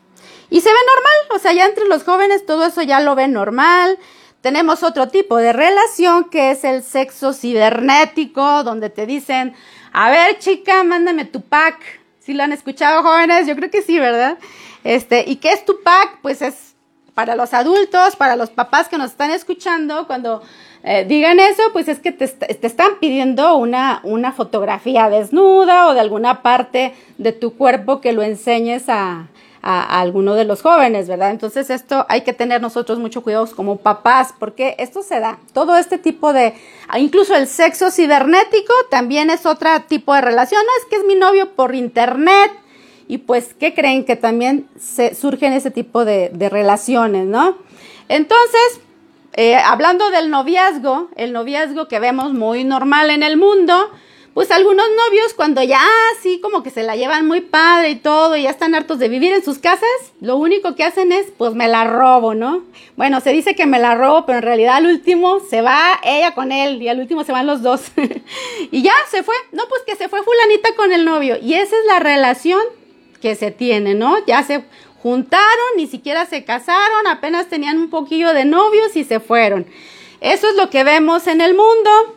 Y 0.48 0.60
se 0.60 0.68
ve 0.68 0.78
normal, 0.94 1.36
o 1.36 1.38
sea, 1.38 1.52
ya 1.52 1.66
entre 1.66 1.86
los 1.86 2.04
jóvenes 2.04 2.46
todo 2.46 2.64
eso 2.64 2.82
ya 2.82 3.00
lo 3.00 3.14
ven 3.14 3.32
normal. 3.32 3.98
Tenemos 4.40 4.82
otro 4.82 5.08
tipo 5.08 5.36
de 5.38 5.52
relación 5.52 6.30
que 6.30 6.50
es 6.52 6.64
el 6.64 6.82
sexo 6.82 7.32
cibernético, 7.32 8.62
donde 8.62 8.90
te 8.90 9.06
dicen, 9.06 9.54
a 9.92 10.10
ver 10.10 10.38
chica, 10.38 10.84
mándame 10.84 11.24
tu 11.24 11.40
pack. 11.40 12.00
Si 12.20 12.32
lo 12.32 12.42
han 12.42 12.52
escuchado 12.52 13.02
jóvenes, 13.02 13.46
yo 13.46 13.56
creo 13.56 13.70
que 13.70 13.82
sí, 13.82 13.98
¿verdad? 13.98 14.38
Este, 14.84 15.24
¿y 15.26 15.36
qué 15.36 15.52
es 15.52 15.64
tu 15.64 15.82
pack? 15.82 16.18
Pues 16.22 16.42
es 16.42 16.74
para 17.14 17.34
los 17.34 17.54
adultos, 17.54 18.14
para 18.14 18.36
los 18.36 18.50
papás 18.50 18.88
que 18.88 18.98
nos 18.98 19.12
están 19.12 19.30
escuchando, 19.30 20.06
cuando 20.06 20.42
eh, 20.84 21.06
digan 21.08 21.40
eso, 21.40 21.62
pues 21.72 21.88
es 21.88 21.98
que 21.98 22.12
te, 22.12 22.28
te, 22.28 22.66
están 22.66 22.98
pidiendo 23.00 23.56
una, 23.56 24.00
una 24.04 24.32
fotografía 24.32 25.08
desnuda 25.08 25.88
o 25.88 25.94
de 25.94 26.00
alguna 26.00 26.42
parte 26.42 26.94
de 27.16 27.32
tu 27.32 27.56
cuerpo 27.56 28.02
que 28.02 28.12
lo 28.12 28.22
enseñes 28.22 28.88
a, 28.88 29.28
a, 29.68 30.00
alguno 30.00 30.34
de 30.36 30.44
los 30.44 30.62
jóvenes, 30.62 31.08
¿verdad? 31.08 31.32
Entonces 31.32 31.70
esto 31.70 32.06
hay 32.08 32.20
que 32.20 32.32
tener 32.32 32.62
nosotros 32.62 33.00
mucho 33.00 33.24
cuidado 33.24 33.48
como 33.56 33.78
papás, 33.78 34.32
porque 34.38 34.76
esto 34.78 35.02
se 35.02 35.18
da. 35.18 35.40
Todo 35.52 35.76
este 35.76 35.98
tipo 35.98 36.32
de, 36.32 36.54
incluso 36.96 37.34
el 37.34 37.48
sexo 37.48 37.90
cibernético 37.90 38.72
también 38.90 39.28
es 39.28 39.44
otro 39.44 39.68
tipo 39.88 40.14
de 40.14 40.20
relación. 40.20 40.62
No 40.64 40.70
es 40.80 40.88
que 40.88 40.96
es 40.96 41.04
mi 41.04 41.16
novio 41.16 41.50
por 41.56 41.74
internet. 41.74 42.52
Y 43.08 43.18
pues, 43.18 43.54
¿qué 43.54 43.74
creen? 43.74 44.04
Que 44.04 44.14
también 44.14 44.68
se 44.78 45.16
surgen 45.16 45.52
ese 45.52 45.72
tipo 45.72 46.04
de, 46.04 46.30
de 46.32 46.48
relaciones, 46.48 47.26
¿no? 47.26 47.58
Entonces, 48.08 48.80
eh, 49.32 49.56
hablando 49.56 50.10
del 50.10 50.30
noviazgo, 50.30 51.08
el 51.16 51.32
noviazgo 51.32 51.88
que 51.88 51.98
vemos 51.98 52.32
muy 52.32 52.62
normal 52.62 53.10
en 53.10 53.24
el 53.24 53.36
mundo, 53.36 53.90
pues 54.36 54.50
algunos 54.50 54.84
novios 54.90 55.32
cuando 55.32 55.62
ya 55.62 55.80
así 56.14 56.40
como 56.40 56.62
que 56.62 56.68
se 56.68 56.82
la 56.82 56.94
llevan 56.94 57.26
muy 57.26 57.40
padre 57.40 57.88
y 57.88 57.96
todo 57.96 58.36
y 58.36 58.42
ya 58.42 58.50
están 58.50 58.74
hartos 58.74 58.98
de 58.98 59.08
vivir 59.08 59.32
en 59.32 59.42
sus 59.42 59.58
casas, 59.58 59.88
lo 60.20 60.36
único 60.36 60.74
que 60.74 60.84
hacen 60.84 61.10
es 61.10 61.28
pues 61.38 61.54
me 61.54 61.68
la 61.68 61.84
robo, 61.84 62.34
¿no? 62.34 62.62
Bueno, 62.96 63.22
se 63.22 63.32
dice 63.32 63.54
que 63.54 63.64
me 63.64 63.78
la 63.78 63.94
robo, 63.94 64.26
pero 64.26 64.40
en 64.40 64.44
realidad 64.44 64.76
al 64.76 64.84
último 64.88 65.40
se 65.40 65.62
va 65.62 65.98
ella 66.04 66.34
con 66.34 66.52
él 66.52 66.82
y 66.82 66.88
al 66.88 67.00
último 67.00 67.24
se 67.24 67.32
van 67.32 67.46
los 67.46 67.62
dos. 67.62 67.80
y 68.70 68.82
ya 68.82 68.92
se 69.10 69.22
fue, 69.22 69.34
no, 69.52 69.62
pues 69.70 69.80
que 69.86 69.96
se 69.96 70.10
fue 70.10 70.22
fulanita 70.22 70.74
con 70.76 70.92
el 70.92 71.06
novio 71.06 71.38
y 71.40 71.54
esa 71.54 71.74
es 71.74 71.86
la 71.86 71.98
relación 71.98 72.60
que 73.22 73.36
se 73.36 73.52
tiene, 73.52 73.94
¿no? 73.94 74.18
Ya 74.26 74.42
se 74.42 74.64
juntaron, 75.02 75.66
ni 75.78 75.86
siquiera 75.86 76.26
se 76.26 76.44
casaron, 76.44 77.06
apenas 77.06 77.48
tenían 77.48 77.78
un 77.78 77.88
poquillo 77.88 78.34
de 78.34 78.44
novios 78.44 78.96
y 78.96 79.04
se 79.04 79.18
fueron. 79.18 79.64
Eso 80.20 80.46
es 80.50 80.56
lo 80.56 80.68
que 80.68 80.84
vemos 80.84 81.26
en 81.26 81.40
el 81.40 81.54
mundo. 81.54 82.15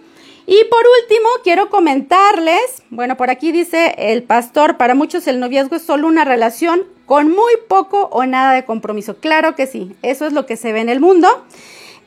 Y 0.51 0.63
por 0.63 0.84
último, 1.03 1.29
quiero 1.44 1.70
comentarles, 1.70 2.82
bueno, 2.89 3.18
por 3.18 3.29
aquí 3.29 3.51
dice 3.51 3.94
el 4.00 4.24
pastor, 4.24 4.77
para 4.77 4.96
muchos 4.96 5.27
el 5.27 5.39
noviazgo 5.39 5.75
es 5.75 5.84
solo 5.84 6.08
una 6.08 6.25
relación 6.25 6.88
con 7.06 7.29
muy 7.29 7.53
poco 7.68 8.10
o 8.12 8.25
nada 8.25 8.53
de 8.53 8.65
compromiso. 8.65 9.18
Claro 9.18 9.53
que 9.53 9.68
sí, 9.68 9.96
eso 10.01 10.25
es 10.25 10.34
lo 10.34 10.48
que 10.48 10.58
se 10.58 10.74
ve 10.74 10.79
en 10.79 10.89
el 10.89 11.01
mundo. 11.01 11.27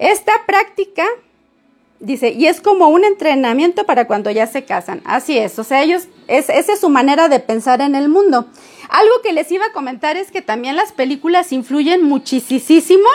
Esta 0.01 0.33
práctica, 0.45 1.05
dice, 2.01 2.31
y 2.31 2.49
es 2.49 2.61
como 2.61 2.89
un 2.89 3.05
entrenamiento 3.05 3.87
para 3.87 4.09
cuando 4.09 4.29
ya 4.29 4.49
se 4.49 4.65
casan. 4.65 5.03
Así 5.05 5.39
es, 5.39 5.57
o 5.61 5.63
sea, 5.63 5.85
ellos, 5.85 6.09
es, 6.27 6.49
esa 6.49 6.73
es 6.73 6.81
su 6.81 6.89
manera 6.89 7.29
de 7.29 7.39
pensar 7.39 7.81
en 7.81 7.95
el 7.95 8.09
mundo. 8.09 8.49
Algo 8.89 9.23
que 9.23 9.33
les 9.33 9.53
iba 9.53 9.67
a 9.67 9.73
comentar 9.73 10.17
es 10.17 10.33
que 10.33 10.43
también 10.43 10.75
las 10.75 10.91
películas 10.91 11.53
influyen 11.53 12.03
muchísimo 12.03 13.09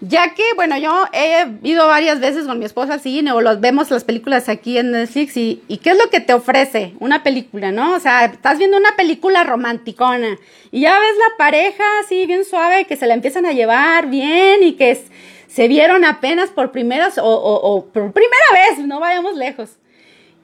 ya 0.00 0.34
que, 0.34 0.42
bueno, 0.54 0.76
yo 0.78 1.06
he 1.12 1.46
ido 1.62 1.86
varias 1.86 2.20
veces 2.20 2.46
con 2.46 2.58
mi 2.58 2.64
esposa 2.64 2.94
al 2.94 3.00
cine 3.00 3.32
o 3.32 3.40
los 3.40 3.60
vemos 3.60 3.90
las 3.90 4.04
películas 4.04 4.48
aquí 4.48 4.76
en 4.76 4.90
Netflix 4.90 5.36
y, 5.36 5.62
y 5.68 5.78
¿qué 5.78 5.90
es 5.90 5.98
lo 5.98 6.10
que 6.10 6.20
te 6.20 6.34
ofrece 6.34 6.94
una 7.00 7.22
película, 7.22 7.72
no? 7.72 7.94
O 7.94 8.00
sea, 8.00 8.26
estás 8.26 8.58
viendo 8.58 8.76
una 8.76 8.94
película 8.96 9.44
romanticona 9.44 10.38
y 10.70 10.82
ya 10.82 10.98
ves 10.98 11.16
la 11.18 11.36
pareja 11.38 11.84
así 12.04 12.26
bien 12.26 12.44
suave 12.44 12.84
que 12.84 12.96
se 12.96 13.06
la 13.06 13.14
empiezan 13.14 13.46
a 13.46 13.52
llevar 13.52 14.08
bien 14.08 14.62
y 14.62 14.72
que 14.72 15.02
se 15.48 15.68
vieron 15.68 16.04
apenas 16.04 16.50
por 16.50 16.72
primeras 16.72 17.16
o, 17.16 17.24
o 17.24 17.86
por 17.86 18.12
primera 18.12 18.46
vez, 18.52 18.86
no 18.86 19.00
vayamos 19.00 19.36
lejos. 19.36 19.70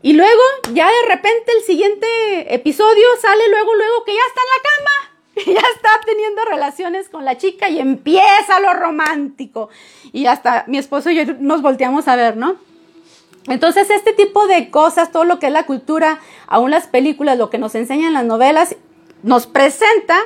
Y 0.01 0.15
luego, 0.15 0.43
ya 0.73 0.87
de 0.87 1.15
repente 1.15 1.53
el 1.57 1.65
siguiente 1.65 2.55
episodio 2.55 3.07
sale 3.21 3.49
luego, 3.51 3.75
luego 3.75 4.05
que 4.05 4.13
ya 4.13 4.21
está 4.29 4.41
en 4.41 4.49
la 4.49 4.71
cama 4.71 5.12
ya 5.47 5.63
está 5.75 5.91
teniendo 6.05 6.45
relaciones 6.45 7.09
con 7.09 7.25
la 7.25 7.39
chica 7.39 7.69
y 7.69 7.79
empieza 7.79 8.61
lo 8.61 8.75
romántico. 8.75 9.69
Y 10.13 10.27
hasta 10.27 10.65
mi 10.67 10.79
esposo 10.79 11.11
y 11.11 11.17
yo 11.17 11.25
nos 11.41 11.63
volteamos 11.63 12.09
a 12.09 12.17
ver, 12.17 12.37
¿no? 12.37 12.57
Entonces, 13.49 13.91
este 13.91 14.13
tipo 14.13 14.47
de 14.47 14.71
cosas, 14.71 15.11
todo 15.11 15.25
lo 15.25 15.39
que 15.39 15.47
es 15.47 15.53
la 15.53 15.67
cultura, 15.67 16.21
aún 16.47 16.71
las 16.71 16.87
películas, 16.87 17.39
lo 17.39 17.51
que 17.51 17.59
nos 17.59 17.75
enseñan 17.75 18.13
las 18.13 18.25
novelas, 18.25 18.77
nos 19.23 19.47
presenta 19.47 20.17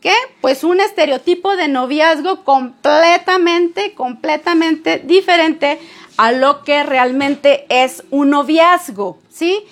que, 0.00 0.12
pues, 0.40 0.64
un 0.64 0.80
estereotipo 0.80 1.56
de 1.56 1.68
noviazgo 1.68 2.44
completamente, 2.44 3.94
completamente 3.94 4.98
diferente 4.98 5.78
a 6.16 6.32
lo 6.32 6.64
que 6.64 6.82
realmente 6.82 7.64
es 7.68 8.04
un 8.10 8.30
noviazgo, 8.30 9.18
¿sí? 9.30 9.64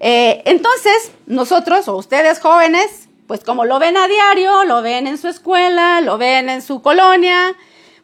Eh, 0.00 0.42
entonces, 0.44 1.12
nosotros 1.26 1.86
o 1.88 1.96
ustedes 1.96 2.40
jóvenes, 2.40 3.03
pues 3.26 3.44
como 3.44 3.64
lo 3.64 3.78
ven 3.78 3.96
a 3.96 4.06
diario, 4.06 4.64
lo 4.64 4.82
ven 4.82 5.06
en 5.06 5.18
su 5.18 5.28
escuela, 5.28 6.00
lo 6.00 6.18
ven 6.18 6.48
en 6.48 6.62
su 6.62 6.82
colonia, 6.82 7.54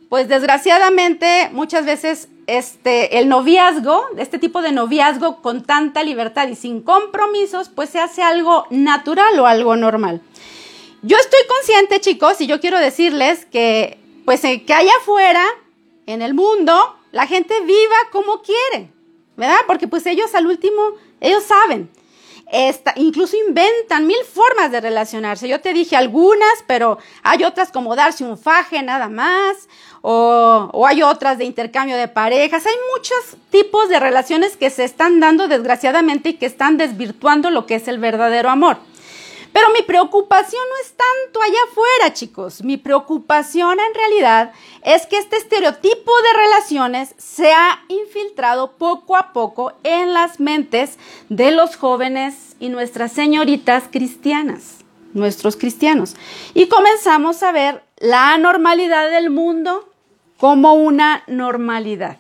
pues 0.09 0.29
desgraciadamente 0.29 1.51
muchas 1.53 1.87
veces 1.87 2.29
este 2.47 3.19
el 3.19 3.29
noviazgo, 3.29 4.07
este 4.19 4.39
tipo 4.39 4.63
de 4.63 4.73
noviazgo 4.73 5.41
con 5.41 5.63
tanta 5.63 6.03
libertad 6.03 6.49
y 6.49 6.57
sin 6.57 6.83
compromisos, 6.83 7.69
pues 7.69 7.91
se 7.91 8.01
hace 8.01 8.23
algo 8.23 8.67
natural 8.71 9.39
o 9.39 9.47
algo 9.47 9.77
normal. 9.77 10.21
Yo 11.03 11.17
estoy 11.17 11.41
consciente, 11.49 12.01
chicos, 12.01 12.41
y 12.41 12.47
yo 12.47 12.61
quiero 12.61 12.79
decirles 12.79 13.47
que, 13.47 13.99
pues, 14.27 14.45
eh, 14.45 14.65
que 14.67 14.75
allá 14.75 14.91
afuera, 15.01 15.43
en 16.05 16.21
el 16.21 16.35
mundo, 16.35 16.75
la 17.11 17.27
gente 17.27 17.59
viva 17.61 17.97
como 18.13 18.43
quiere, 18.43 18.91
¿verdad? 19.37 19.61
Porque 19.67 19.89
pues 19.89 20.05
ellos 20.07 20.35
al 20.35 20.47
último, 20.47 20.93
ellos 21.21 21.45
saben. 21.45 21.89
Esta, 22.53 22.93
incluso 22.97 23.37
inventan 23.37 24.09
mil 24.09 24.25
formas 24.25 24.73
de 24.73 24.81
relacionarse. 24.81 25.49
Yo 25.49 25.61
te 25.61 25.73
dije 25.73 25.95
algunas, 25.95 26.65
pero 26.67 26.99
hay 27.23 27.45
otras 27.45 27.71
como 27.71 27.95
darse 27.95 28.25
un 28.25 28.37
faje 28.37 28.83
nada 28.83 29.09
más, 29.09 29.69
o, 30.03 30.69
o, 30.73 30.87
hay 30.87 31.03
otras 31.03 31.39
de 31.39 31.45
intercambio 31.45 31.97
de 31.97 32.09
parejas. 32.09 32.67
Hay 32.67 32.75
muchos 32.97 33.37
tipos 33.51 33.89
de 33.89 34.01
relaciones 34.01 34.57
que 34.57 34.71
se 34.71 34.83
están 34.83 35.21
dando 35.21 35.47
desgraciadamente 35.47 36.31
y 36.31 36.35
que 36.35 36.47
están 36.47 36.77
desvirtuando 36.77 37.51
lo 37.51 37.67
que 37.67 37.77
es 37.77 37.87
el 37.87 37.99
verdadero 37.99 38.51
amor. 38.51 38.79
Pero 39.53 39.71
mi 39.71 39.83
preocupación 39.83 40.63
no 40.69 40.77
es 40.85 40.95
tanto 40.95 41.43
allá 41.43 41.59
afuera, 41.71 42.13
chicos. 42.13 42.63
Mi 42.63 42.77
preocupación 42.77 43.79
en 43.81 43.95
realidad 43.95 44.53
es 44.83 45.07
que 45.07 45.19
este 45.19 45.37
estereotipo 45.37 46.13
de 46.23 46.41
relaciones 46.41 47.15
se 47.19 47.53
ha 47.53 47.81
infiltrado 47.89 48.73
poco 48.73 49.17
a 49.17 49.33
poco 49.33 49.73
en 49.83 50.13
las 50.13 50.39
mentes 50.39 50.99
de 51.29 51.51
los 51.51 51.77
jóvenes 51.77 52.57
y 52.61 52.69
nuestras 52.69 53.13
señoritas 53.13 53.85
cristianas, 53.91 54.79
nuestros 55.15 55.57
cristianos. 55.57 56.15
Y 56.55 56.67
comenzamos 56.67 57.43
a 57.43 57.53
ver 57.53 57.83
la 57.99 58.39
normalidad 58.39 59.11
del 59.11 59.31
mundo 59.31 59.89
como 60.39 60.75
una 60.75 61.25
normalidad. 61.27 62.19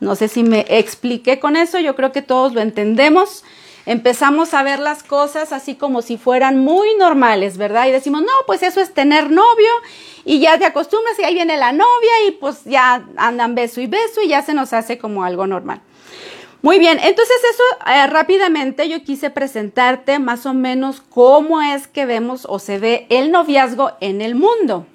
No 0.00 0.16
sé 0.16 0.28
si 0.28 0.42
me 0.42 0.66
expliqué 0.68 1.40
con 1.40 1.56
eso, 1.56 1.78
yo 1.78 1.94
creo 1.94 2.12
que 2.12 2.22
todos 2.22 2.52
lo 2.52 2.60
entendemos 2.60 3.44
empezamos 3.86 4.54
a 4.54 4.62
ver 4.62 4.78
las 4.78 5.02
cosas 5.02 5.52
así 5.52 5.74
como 5.74 6.02
si 6.02 6.16
fueran 6.16 6.58
muy 6.58 6.94
normales, 6.98 7.56
¿verdad? 7.56 7.86
Y 7.86 7.92
decimos, 7.92 8.22
no, 8.22 8.32
pues 8.46 8.62
eso 8.62 8.80
es 8.80 8.94
tener 8.94 9.30
novio 9.30 9.70
y 10.24 10.40
ya 10.40 10.58
te 10.58 10.64
acostumbras 10.64 11.18
y 11.18 11.24
ahí 11.24 11.34
viene 11.34 11.56
la 11.56 11.72
novia 11.72 12.26
y 12.28 12.32
pues 12.32 12.64
ya 12.64 13.06
andan 13.16 13.54
beso 13.54 13.80
y 13.80 13.86
beso 13.86 14.22
y 14.22 14.28
ya 14.28 14.42
se 14.42 14.54
nos 14.54 14.72
hace 14.72 14.98
como 14.98 15.24
algo 15.24 15.46
normal. 15.46 15.80
Muy 16.62 16.78
bien, 16.78 16.98
entonces 16.98 17.36
eso 17.52 17.62
eh, 17.92 18.06
rápidamente 18.06 18.88
yo 18.88 19.02
quise 19.04 19.28
presentarte 19.28 20.18
más 20.18 20.46
o 20.46 20.54
menos 20.54 21.02
cómo 21.02 21.60
es 21.60 21.86
que 21.86 22.06
vemos 22.06 22.46
o 22.48 22.58
se 22.58 22.78
ve 22.78 23.06
el 23.10 23.30
noviazgo 23.30 23.92
en 24.00 24.22
el 24.22 24.34
mundo. 24.34 24.86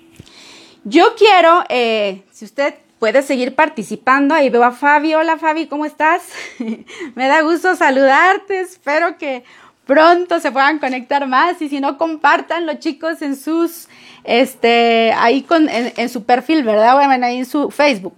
Yo 0.84 1.13
quiero, 1.15 1.63
eh, 1.69 2.24
si 2.31 2.46
usted 2.46 2.74
puedes 3.00 3.25
seguir 3.25 3.56
participando. 3.56 4.36
Ahí 4.36 4.50
veo 4.50 4.63
a 4.63 4.72
Fabi. 4.72 5.15
Hola 5.15 5.38
Fabi, 5.38 5.68
¿cómo 5.68 5.86
estás? 5.86 6.27
Me 7.16 7.27
da 7.27 7.42
gusto 7.42 7.75
saludarte. 7.75 8.59
Espero 8.59 9.18
que 9.18 9.44
pronto 9.85 10.40
se 10.40 10.51
puedan 10.51 10.77
conectar 10.77 11.25
más 11.27 11.59
y 11.62 11.70
si 11.70 11.79
no 11.79 11.98
compartan 11.98 12.68
los 12.68 12.79
chicos 12.79 13.22
en 13.24 13.35
sus, 13.35 13.88
este, 14.24 15.12
ahí 15.14 15.42
con, 15.42 15.68
en, 15.70 16.09
su 16.09 16.25
perfil, 16.25 16.64
¿verdad? 16.64 16.94
Bueno, 16.94 17.25
ahí 17.25 17.38
en 17.38 17.46
su 17.46 17.72
Facebook. 17.72 18.14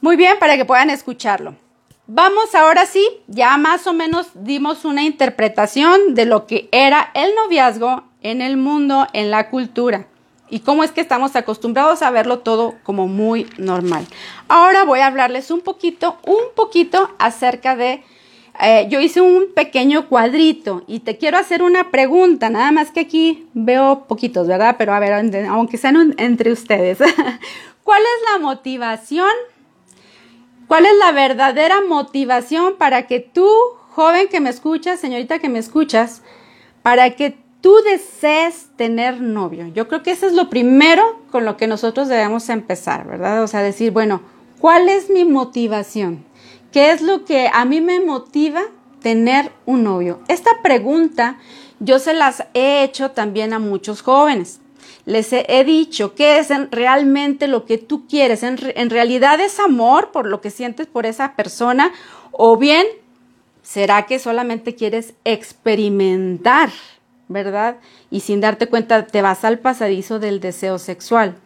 Muy 0.00 0.16
bien, 0.16 0.38
para 0.38 0.56
que 0.56 0.64
puedan 0.64 0.88
escucharlo. 0.88 1.54
Vamos 2.06 2.54
ahora 2.54 2.86
sí, 2.86 3.04
ya 3.26 3.56
más 3.56 3.86
o 3.88 3.92
menos 3.92 4.28
dimos 4.34 4.84
una 4.84 5.02
interpretación 5.02 6.14
de 6.14 6.24
lo 6.24 6.46
que 6.46 6.68
era 6.70 7.10
el 7.14 7.34
noviazgo 7.34 8.04
en 8.22 8.40
el 8.40 8.56
mundo, 8.56 9.08
en 9.12 9.32
la 9.32 9.50
cultura 9.50 10.06
y 10.48 10.60
cómo 10.60 10.84
es 10.84 10.92
que 10.92 11.00
estamos 11.00 11.36
acostumbrados 11.36 12.02
a 12.02 12.10
verlo 12.10 12.40
todo 12.40 12.74
como 12.82 13.08
muy 13.08 13.46
normal. 13.58 14.06
Ahora 14.48 14.84
voy 14.84 15.00
a 15.00 15.06
hablarles 15.06 15.50
un 15.50 15.60
poquito, 15.60 16.18
un 16.24 16.54
poquito 16.54 17.10
acerca 17.18 17.76
de, 17.76 18.02
eh, 18.60 18.86
yo 18.88 19.00
hice 19.00 19.20
un 19.20 19.52
pequeño 19.54 20.08
cuadrito 20.08 20.84
y 20.86 21.00
te 21.00 21.18
quiero 21.18 21.38
hacer 21.38 21.62
una 21.62 21.90
pregunta, 21.90 22.48
nada 22.50 22.70
más 22.70 22.90
que 22.90 23.00
aquí 23.00 23.48
veo 23.54 24.06
poquitos, 24.06 24.46
¿verdad? 24.46 24.76
Pero 24.78 24.94
a 24.94 25.00
ver, 25.00 25.12
aunque 25.48 25.78
sean 25.78 26.14
entre 26.18 26.52
ustedes, 26.52 26.98
¿cuál 27.82 28.02
es 28.02 28.32
la 28.32 28.38
motivación? 28.38 29.30
¿Cuál 30.68 30.86
es 30.86 30.96
la 30.98 31.12
verdadera 31.12 31.80
motivación 31.88 32.76
para 32.76 33.06
que 33.06 33.20
tú, 33.20 33.48
joven 33.90 34.28
que 34.28 34.40
me 34.40 34.50
escuchas, 34.50 34.98
señorita 34.98 35.38
que 35.38 35.48
me 35.48 35.60
escuchas, 35.60 36.22
para 36.82 37.10
que 37.10 37.45
tú 37.66 37.74
desees 37.82 38.68
tener 38.76 39.20
novio. 39.20 39.66
Yo 39.74 39.88
creo 39.88 40.04
que 40.04 40.12
eso 40.12 40.28
es 40.28 40.34
lo 40.34 40.48
primero 40.48 41.02
con 41.32 41.44
lo 41.44 41.56
que 41.56 41.66
nosotros 41.66 42.06
debemos 42.06 42.48
empezar, 42.48 43.08
¿verdad? 43.08 43.42
O 43.42 43.48
sea, 43.48 43.60
decir, 43.60 43.90
bueno, 43.90 44.20
¿cuál 44.60 44.88
es 44.88 45.10
mi 45.10 45.24
motivación? 45.24 46.24
¿Qué 46.70 46.92
es 46.92 47.02
lo 47.02 47.24
que 47.24 47.50
a 47.52 47.64
mí 47.64 47.80
me 47.80 47.98
motiva 47.98 48.62
tener 49.02 49.50
un 49.64 49.82
novio? 49.82 50.20
Esta 50.28 50.62
pregunta 50.62 51.40
yo 51.80 51.98
se 51.98 52.14
las 52.14 52.44
he 52.54 52.84
hecho 52.84 53.10
también 53.10 53.52
a 53.52 53.58
muchos 53.58 54.00
jóvenes. 54.00 54.60
Les 55.04 55.32
he, 55.32 55.64
dicho 55.64 56.14
qué 56.14 56.38
es 56.38 56.50
realmente 56.70 57.48
lo 57.48 57.64
que 57.64 57.78
tú 57.78 58.06
quieres. 58.06 58.44
En, 58.44 58.58
en 58.76 58.90
realidad 58.90 59.40
es 59.40 59.58
amor 59.58 60.12
por 60.12 60.26
lo 60.28 60.40
que 60.40 60.52
sientes 60.52 60.86
por 60.86 61.04
esa 61.04 61.34
persona 61.34 61.92
o 62.30 62.56
bien 62.56 62.86
será 63.64 64.06
que 64.06 64.20
solamente 64.20 64.76
quieres 64.76 65.14
experimentar 65.24 66.70
¿verdad? 67.28 67.76
Y 68.10 68.20
sin 68.20 68.40
darte 68.40 68.68
cuenta 68.68 69.06
te 69.06 69.22
vas 69.22 69.44
al 69.44 69.58
pasadizo 69.58 70.18
del 70.18 70.40
deseo 70.40 70.78
sexual. 70.78 71.36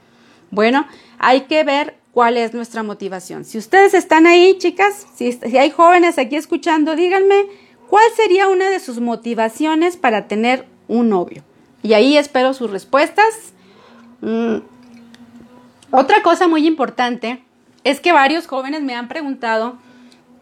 Bueno, 0.51 0.87
hay 1.19 1.43
que 1.43 1.65
ver 1.65 1.97
cuál 2.13 2.37
es 2.37 2.55
nuestra 2.55 2.83
motivación. 2.83 3.45
Si 3.45 3.59
ustedes 3.59 3.95
están 3.95 4.27
ahí, 4.27 4.59
chicas, 4.59 5.07
si, 5.15 5.39
hay 5.57 5.71
jóvenes 5.71 6.19
aquí 6.19 6.37
escuchando, 6.37 6.97
díganme 6.97 7.47
cuál 7.89 8.05
sería 8.17 8.49
una 8.49 8.69
de 8.71 8.81
sus 8.81 9.01
motivaciones 9.01 9.97
para 9.97 10.29
tener 10.29 10.67
un 10.89 11.09
novio. 11.09 11.43
Y 11.83 11.95
ahí 11.95 12.17
espero 12.17 12.53
sus 12.53 12.71
respuestas. 12.71 13.53
Mm. 14.21 14.57
Otra 15.93 16.23
cosa 16.23 16.47
muy 16.47 16.67
importante 16.67 17.43
es 17.85 18.01
que 18.01 18.13
varios 18.13 18.47
jóvenes 18.47 18.83
me 18.83 18.95
han 18.95 19.09
preguntado 19.09 19.77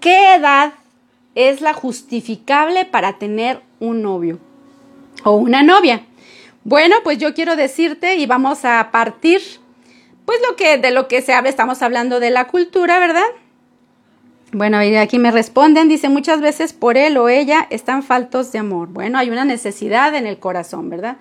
qué 0.00 0.34
edad 0.34 0.72
es 1.34 1.60
la 1.60 1.72
justificable 1.72 2.84
para 2.84 3.18
tener 3.18 3.62
un 3.78 4.02
novio 4.02 4.40
o 5.24 5.32
una 5.32 5.62
novia. 5.62 6.02
Bueno, 6.64 6.96
pues 7.02 7.18
yo 7.18 7.34
quiero 7.34 7.56
decirte 7.56 8.16
y 8.16 8.26
vamos 8.26 8.64
a 8.64 8.90
partir, 8.90 9.40
pues 10.24 10.38
lo 10.48 10.56
que 10.56 10.78
de 10.78 10.90
lo 10.90 11.08
que 11.08 11.22
se 11.22 11.32
habla, 11.32 11.48
estamos 11.48 11.82
hablando 11.82 12.20
de 12.20 12.30
la 12.30 12.46
cultura, 12.46 12.98
¿verdad? 12.98 13.26
Bueno, 14.52 14.82
y 14.82 14.96
aquí 14.96 15.18
me 15.18 15.30
responden, 15.30 15.88
dice 15.88 16.08
muchas 16.08 16.40
veces 16.40 16.72
por 16.72 16.96
él 16.96 17.18
o 17.18 17.28
ella 17.28 17.66
están 17.70 18.02
faltos 18.02 18.50
de 18.52 18.58
amor. 18.58 18.88
Bueno, 18.88 19.18
hay 19.18 19.30
una 19.30 19.44
necesidad 19.44 20.14
en 20.14 20.26
el 20.26 20.38
corazón, 20.38 20.88
¿verdad? 20.88 21.18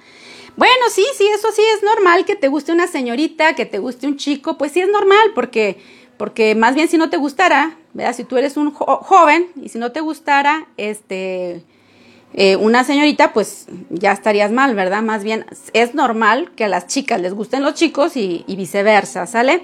Bueno, 0.56 0.90
sí, 0.90 1.06
sí, 1.18 1.28
eso 1.28 1.50
sí 1.52 1.62
es 1.76 1.84
normal 1.84 2.26
que 2.26 2.36
te 2.36 2.48
guste 2.48 2.72
una 2.72 2.88
señorita, 2.88 3.54
que 3.54 3.66
te 3.66 3.80
guste 3.80 4.08
un 4.08 4.18
chico, 4.18 4.58
pues 4.58 4.72
sí 4.72 4.82
es 4.82 4.90
normal 4.90 5.32
porque 5.36 5.78
porque 6.18 6.56
más 6.56 6.74
bien 6.74 6.88
si 6.88 6.98
no 6.98 7.10
te 7.10 7.18
gustara, 7.18 7.78
¿verdad? 7.94 8.16
Si 8.16 8.24
tú 8.24 8.38
eres 8.38 8.58
un 8.58 8.72
joven 8.72 9.50
y 9.62 9.70
si 9.70 9.78
no 9.78 9.92
te 9.92 10.02
gustara, 10.02 10.68
este 10.76 11.64
eh, 12.34 12.56
una 12.56 12.84
señorita, 12.84 13.34
pues 13.34 13.68
ya 13.90 14.12
estarías 14.12 14.52
mal, 14.52 14.76
¿verdad? 14.76 15.02
Más 15.02 15.24
bien 15.24 15.46
es 15.74 15.96
normal 15.96 16.52
que 16.56 16.66
a 16.66 16.68
las 16.68 16.88
chicas 16.88 17.22
les 17.22 17.34
gusten 17.34 17.64
los 17.64 17.74
chicos 17.74 18.18
y, 18.18 18.44
viceversa, 18.48 19.26
¿sale? 19.26 19.64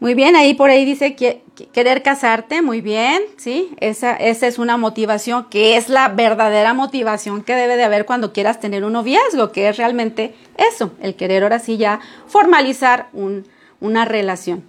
Muy 0.00 0.14
bien, 0.14 0.36
ahí 0.36 0.54
por 0.54 0.70
ahí 0.70 0.84
dice 0.84 1.16
que, 1.16 1.42
querer 1.72 2.02
casarte, 2.02 2.62
muy 2.62 2.80
bien, 2.80 3.20
¿sí? 3.36 3.68
Esa, 3.80 4.14
esa 4.14 4.46
es 4.46 4.58
una 4.58 4.76
motivación 4.76 5.48
que 5.50 5.76
es 5.76 5.88
la 5.88 6.08
verdadera 6.08 6.72
motivación 6.72 7.42
que 7.42 7.54
debe 7.54 7.76
de 7.76 7.84
haber 7.84 8.06
cuando 8.06 8.32
quieras 8.32 8.60
tener 8.60 8.84
un 8.84 8.92
noviazgo, 8.92 9.52
que 9.52 9.68
es 9.68 9.76
realmente 9.76 10.34
eso, 10.56 10.92
el 11.02 11.14
querer 11.14 11.42
ahora 11.42 11.58
sí 11.58 11.76
ya 11.76 12.00
formalizar 12.26 13.08
una 13.80 14.04
relación. 14.04 14.64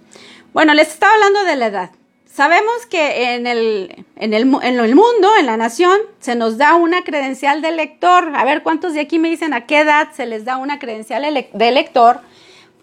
Bueno, 0.52 0.74
les 0.74 0.88
estaba 0.88 1.14
hablando 1.14 1.44
de 1.44 1.56
la 1.56 1.66
edad. 1.66 1.90
Sabemos 2.32 2.86
que 2.88 3.34
en 3.34 3.46
el, 3.46 4.04
en, 4.16 4.34
el, 4.34 4.42
en 4.62 4.94
mundo, 4.94 5.30
en 5.38 5.46
la 5.46 5.56
nación, 5.56 5.98
se 6.20 6.36
nos 6.36 6.58
da 6.58 6.76
una 6.76 7.02
credencial 7.02 7.60
de 7.60 7.72
lector. 7.72 8.32
A 8.36 8.44
ver 8.44 8.62
cuántos 8.62 8.94
de 8.94 9.00
aquí 9.00 9.18
me 9.18 9.28
dicen 9.28 9.52
a 9.52 9.66
qué 9.66 9.80
edad 9.80 10.12
se 10.12 10.26
les 10.26 10.44
da 10.44 10.56
una 10.56 10.78
credencial 10.78 11.22
de 11.52 11.70
lector. 11.72 12.20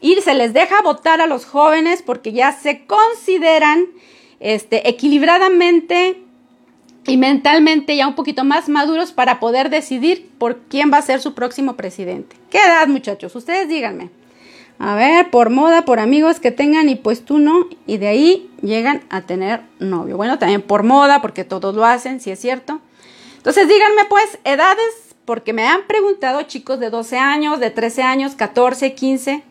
Y 0.02 0.16
se 0.16 0.34
les 0.34 0.54
deja 0.54 0.82
votar 0.82 1.22
a 1.22 1.28
los 1.28 1.46
jóvenes 1.46 2.04
porque 2.04 2.34
ya 2.34 2.52
se 2.52 2.86
consideran 2.86 3.86
este, 4.42 4.90
equilibradamente 4.90 6.22
y 7.08 7.16
mentalmente 7.16 7.96
ya 7.96 8.06
un 8.06 8.16
poquito 8.16 8.44
más 8.44 8.68
maduros 8.68 9.14
para 9.14 9.40
poder 9.40 9.70
decidir 9.70 10.30
por 10.38 10.60
quién 10.68 10.92
va 10.92 10.98
a 10.98 11.02
ser 11.02 11.22
su 11.22 11.34
próximo 11.34 11.78
presidente. 11.78 12.36
¿Qué 12.50 12.58
edad, 12.58 12.88
muchachos? 12.88 13.34
Ustedes 13.34 13.70
díganme. 13.70 14.10
A 14.80 14.96
ver, 14.96 15.32
por 15.32 15.50
moda, 15.50 15.86
por 15.86 16.00
amigos 16.00 16.40
que 16.40 16.52
tengan 16.52 16.88
y 16.90 16.96
pues 16.96 17.26
tú 17.26 17.40
no, 17.40 17.68
y 17.88 17.98
de 17.98 18.08
ahí 18.08 18.52
llegan 18.62 19.04
a 19.10 19.22
tener 19.22 19.62
novio. 19.80 20.18
Bueno, 20.18 20.38
también 20.38 20.62
por 20.62 20.84
moda, 20.84 21.22
porque 21.22 21.44
todos 21.44 21.76
lo 21.76 21.84
hacen, 21.84 22.20
si 22.20 22.30
es 22.30 22.40
cierto. 22.40 22.80
Entonces 23.38 23.68
díganme 23.68 24.06
pues 24.06 24.38
edades, 24.44 25.16
porque 25.26 25.52
me 25.52 25.68
han 25.68 25.88
preguntado 25.88 26.44
chicos 26.44 26.80
de 26.80 26.90
12 26.90 27.18
años, 27.18 27.60
de 27.60 27.72
13 27.72 28.04
años, 28.04 28.36
14, 28.36 28.94
15, 28.94 29.44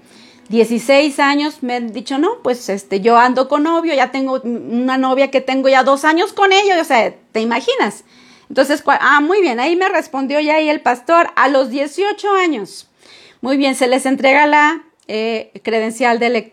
16 0.48 1.18
años, 1.18 1.62
me 1.62 1.74
han 1.74 1.92
dicho, 1.92 2.18
no, 2.18 2.40
pues 2.42 2.68
este, 2.68 3.00
yo 3.00 3.16
ando 3.16 3.48
con 3.48 3.64
novio, 3.64 3.94
ya 3.94 4.12
tengo 4.12 4.40
una 4.44 4.96
novia 4.96 5.30
que 5.30 5.40
tengo 5.40 5.68
ya 5.68 5.82
dos 5.82 6.04
años 6.04 6.32
con 6.32 6.52
ella, 6.52 6.80
o 6.80 6.84
sea, 6.84 7.14
¿te 7.32 7.40
imaginas? 7.40 8.04
Entonces, 8.48 8.82
ah, 8.86 9.20
muy 9.20 9.40
bien, 9.40 9.58
ahí 9.58 9.74
me 9.74 9.88
respondió 9.88 10.38
ya 10.38 10.54
ahí 10.54 10.68
el 10.68 10.80
pastor, 10.80 11.30
a 11.34 11.48
los 11.48 11.70
18 11.70 12.30
años. 12.32 12.88
Muy 13.40 13.56
bien, 13.56 13.74
se 13.74 13.88
les 13.88 14.06
entrega 14.06 14.46
la 14.46 14.85
eh, 15.08 15.52
credencial 15.62 16.18
de 16.18 16.52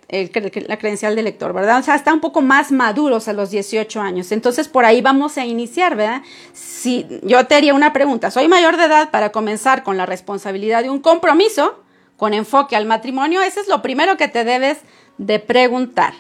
la 0.67 0.77
credencial 0.77 1.15
de 1.15 1.23
lector, 1.23 1.53
¿verdad? 1.53 1.79
O 1.79 1.83
sea, 1.83 1.95
está 1.95 2.13
un 2.13 2.19
poco 2.19 2.41
más 2.41 2.71
maduros 2.71 3.27
a 3.27 3.33
los 3.33 3.49
18 3.49 3.99
años. 3.99 4.31
Entonces, 4.31 4.67
por 4.67 4.85
ahí 4.85 5.01
vamos 5.01 5.39
a 5.39 5.45
iniciar, 5.45 5.95
¿verdad? 5.95 6.21
Si 6.53 7.07
yo 7.23 7.47
te 7.47 7.55
haría 7.55 7.73
una 7.73 7.93
pregunta, 7.93 8.29
¿soy 8.29 8.47
mayor 8.47 8.77
de 8.77 8.85
edad 8.85 9.09
para 9.09 9.31
comenzar 9.31 9.81
con 9.81 9.97
la 9.97 10.05
responsabilidad 10.05 10.83
de 10.83 10.91
un 10.91 10.99
compromiso 10.99 11.83
con 12.15 12.35
enfoque 12.35 12.75
al 12.75 12.85
matrimonio? 12.85 13.41
Ese 13.41 13.59
es 13.59 13.67
lo 13.67 13.81
primero 13.81 14.17
que 14.17 14.27
te 14.27 14.43
debes 14.43 14.77
de 15.17 15.39
preguntar. 15.39 16.13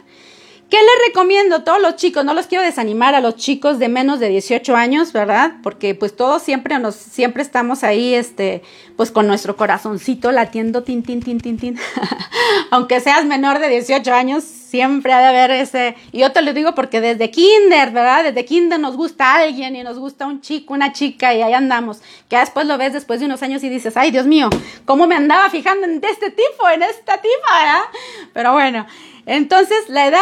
¿Qué 0.73 0.79
les 0.79 1.07
recomiendo 1.07 1.57
a 1.57 1.63
todos 1.63 1.79
los 1.79 1.97
chicos? 1.97 2.25
No 2.25 2.33
los 2.33 2.47
quiero 2.47 2.63
desanimar 2.63 3.13
a 3.13 3.21
los 3.21 3.35
chicos 3.35 3.77
de 3.77 3.89
menos 3.89 4.19
de 4.19 4.27
18 4.29 4.75
años, 4.75 5.13
¿verdad? 5.13 5.57
Porque 5.61 5.93
pues 5.93 6.15
todos 6.15 6.41
siempre 6.41 6.79
nos, 6.79 6.95
siempre 6.95 7.43
estamos 7.43 7.83
ahí, 7.83 8.15
este, 8.15 8.63
pues 8.97 9.11
con 9.11 9.27
nuestro 9.27 9.55
corazoncito 9.55 10.31
latiendo 10.31 10.81
tin, 10.81 11.03
tin, 11.03 11.21
tin, 11.21 11.39
tin, 11.39 11.59
tin. 11.59 11.79
Aunque 12.71 13.01
seas 13.01 13.23
menor 13.23 13.59
de 13.59 13.69
18 13.69 14.11
años, 14.15 14.43
siempre 14.43 15.13
ha 15.13 15.19
de 15.19 15.27
haber 15.27 15.51
ese, 15.51 15.95
y 16.11 16.21
yo 16.21 16.31
te 16.31 16.41
lo 16.41 16.53
digo 16.53 16.73
porque 16.73 17.01
desde 17.01 17.29
kinder, 17.29 17.91
¿verdad? 17.91 18.23
Desde 18.23 18.43
kinder 18.43 18.79
nos 18.79 18.97
gusta 18.97 19.35
alguien 19.35 19.75
y 19.75 19.83
nos 19.83 19.99
gusta 19.99 20.25
un 20.25 20.41
chico, 20.41 20.73
una 20.73 20.91
chica 20.91 21.35
y 21.35 21.43
ahí 21.43 21.53
andamos. 21.53 22.01
Que 22.29 22.37
después 22.37 22.65
lo 22.65 22.79
ves 22.79 22.93
después 22.93 23.19
de 23.19 23.27
unos 23.27 23.43
años 23.43 23.63
y 23.63 23.69
dices, 23.69 23.95
ay 23.95 24.09
Dios 24.09 24.25
mío, 24.25 24.49
¿cómo 24.85 25.05
me 25.05 25.13
andaba 25.13 25.51
fijando 25.51 25.85
en 25.85 26.03
este 26.03 26.31
tipo, 26.31 26.67
en 26.67 26.81
esta 26.81 27.17
tipa, 27.21 27.59
¿verdad? 27.59 27.83
Pero 28.33 28.53
bueno, 28.53 28.87
entonces 29.27 29.77
la 29.87 30.07
edad 30.07 30.19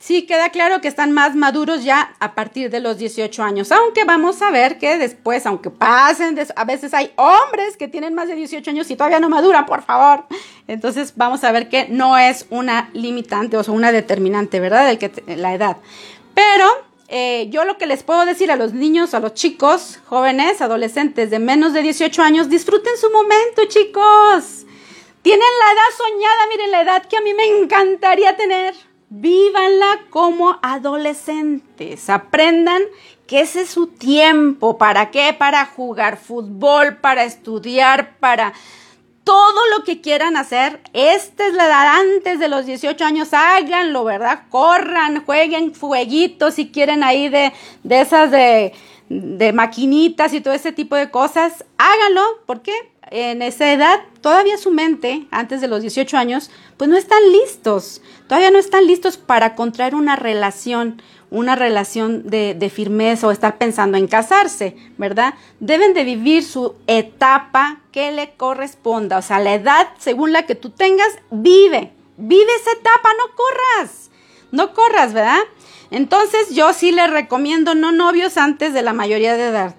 sí 0.00 0.22
queda 0.22 0.48
claro 0.48 0.80
que 0.80 0.88
están 0.88 1.12
más 1.12 1.36
maduros 1.36 1.84
ya 1.84 2.14
a 2.18 2.34
partir 2.34 2.70
de 2.70 2.80
los 2.80 2.98
18 2.98 3.42
años, 3.42 3.70
aunque 3.70 4.04
vamos 4.04 4.40
a 4.42 4.50
ver 4.50 4.78
que 4.78 4.96
después, 4.96 5.46
aunque 5.46 5.70
pasen, 5.70 6.40
a 6.56 6.64
veces 6.64 6.94
hay 6.94 7.12
hombres 7.16 7.76
que 7.76 7.86
tienen 7.86 8.14
más 8.14 8.26
de 8.26 8.34
18 8.34 8.70
años 8.70 8.90
y 8.90 8.96
todavía 8.96 9.20
no 9.20 9.28
maduran, 9.28 9.66
por 9.66 9.82
favor. 9.82 10.24
Entonces 10.66 11.12
vamos 11.16 11.44
a 11.44 11.52
ver 11.52 11.68
que 11.68 11.86
no 11.88 12.16
es 12.16 12.46
una 12.50 12.90
limitante 12.94 13.56
o 13.56 13.72
una 13.72 13.92
determinante, 13.92 14.58
¿verdad? 14.58 14.90
El 14.90 14.98
que 14.98 15.12
la 15.36 15.54
edad. 15.54 15.76
Pero 16.34 16.66
eh, 17.08 17.48
yo 17.50 17.66
lo 17.66 17.76
que 17.76 17.86
les 17.86 18.02
puedo 18.02 18.24
decir 18.24 18.50
a 18.50 18.56
los 18.56 18.72
niños, 18.72 19.12
a 19.12 19.20
los 19.20 19.34
chicos, 19.34 20.00
jóvenes, 20.06 20.62
adolescentes 20.62 21.28
de 21.28 21.38
menos 21.38 21.74
de 21.74 21.82
18 21.82 22.22
años, 22.22 22.48
disfruten 22.48 22.96
su 22.96 23.10
momento, 23.10 23.66
chicos. 23.68 24.64
Tienen 25.20 25.48
la 25.66 25.72
edad 25.72 25.90
soñada, 25.98 26.46
miren 26.48 26.70
la 26.70 26.80
edad 26.80 27.04
que 27.06 27.18
a 27.18 27.20
mí 27.20 27.34
me 27.34 27.44
encantaría 27.44 28.34
tener 28.38 28.74
vívanla 29.10 30.06
como 30.08 30.58
adolescentes, 30.62 32.08
aprendan 32.08 32.80
que 33.26 33.40
ese 33.40 33.62
es 33.62 33.70
su 33.70 33.88
tiempo, 33.88 34.78
¿para 34.78 35.10
qué? 35.10 35.34
Para 35.36 35.66
jugar 35.66 36.16
fútbol, 36.16 36.96
para 36.96 37.24
estudiar, 37.24 38.16
para 38.18 38.52
todo 39.24 39.66
lo 39.76 39.84
que 39.84 40.00
quieran 40.00 40.36
hacer. 40.36 40.80
Esta 40.92 41.46
es 41.46 41.54
la 41.54 41.66
edad 41.66 42.00
antes 42.00 42.38
de 42.38 42.48
los 42.48 42.66
18 42.66 43.04
años, 43.04 43.28
háganlo, 43.32 44.04
¿verdad? 44.04 44.44
Corran, 44.48 45.24
jueguen 45.24 45.74
fueguitos 45.74 46.54
si 46.54 46.70
quieren 46.70 47.02
ahí 47.02 47.28
de, 47.28 47.52
de 47.82 48.00
esas 48.00 48.30
de, 48.30 48.72
de 49.08 49.52
maquinitas 49.52 50.32
y 50.34 50.40
todo 50.40 50.54
ese 50.54 50.72
tipo 50.72 50.94
de 50.94 51.10
cosas. 51.10 51.64
Háganlo, 51.78 52.22
¿por 52.46 52.62
qué? 52.62 52.72
en 53.10 53.42
esa 53.42 53.72
edad, 53.72 54.00
todavía 54.20 54.56
su 54.56 54.70
mente, 54.70 55.26
antes 55.30 55.60
de 55.60 55.68
los 55.68 55.82
18 55.82 56.16
años, 56.16 56.50
pues 56.76 56.88
no 56.88 56.96
están 56.96 57.20
listos, 57.32 58.00
todavía 58.30 58.52
no 58.52 58.60
están 58.60 58.86
listos 58.86 59.16
para 59.16 59.56
contraer 59.56 59.96
una 59.96 60.14
relación, 60.14 61.02
una 61.32 61.56
relación 61.56 62.30
de, 62.30 62.72
firmeza 62.72 63.26
o 63.26 63.32
estar 63.32 63.58
pensando 63.58 63.98
en 63.98 64.06
casarse, 64.06 64.76
¿verdad? 64.98 65.34
Deben 65.58 65.94
de 65.94 66.04
vivir 66.04 66.44
su 66.44 66.76
etapa 66.86 67.80
que 67.90 68.12
le 68.12 68.34
corresponda, 68.34 69.18
o 69.18 69.22
sea, 69.22 69.40
la 69.40 69.54
edad 69.54 69.88
según 69.98 70.32
la 70.32 70.46
que 70.46 70.54
tú 70.54 70.70
tengas, 70.70 71.08
vive, 71.32 71.92
vive 72.18 72.52
esa 72.60 72.70
etapa, 72.70 73.08
no 73.18 73.34
corras, 73.34 74.10
no 74.52 74.74
corras, 74.74 75.12
¿verdad? 75.12 75.40
Entonces 75.90 76.54
yo 76.54 76.72
sí 76.72 76.92
les 76.92 77.10
recomiendo 77.10 77.74
no 77.74 77.90
novios 77.90 78.36
antes 78.36 78.72
de 78.72 78.82
la 78.82 78.92
mayoría 78.92 79.36
de 79.36 79.48
edad. 79.48 79.74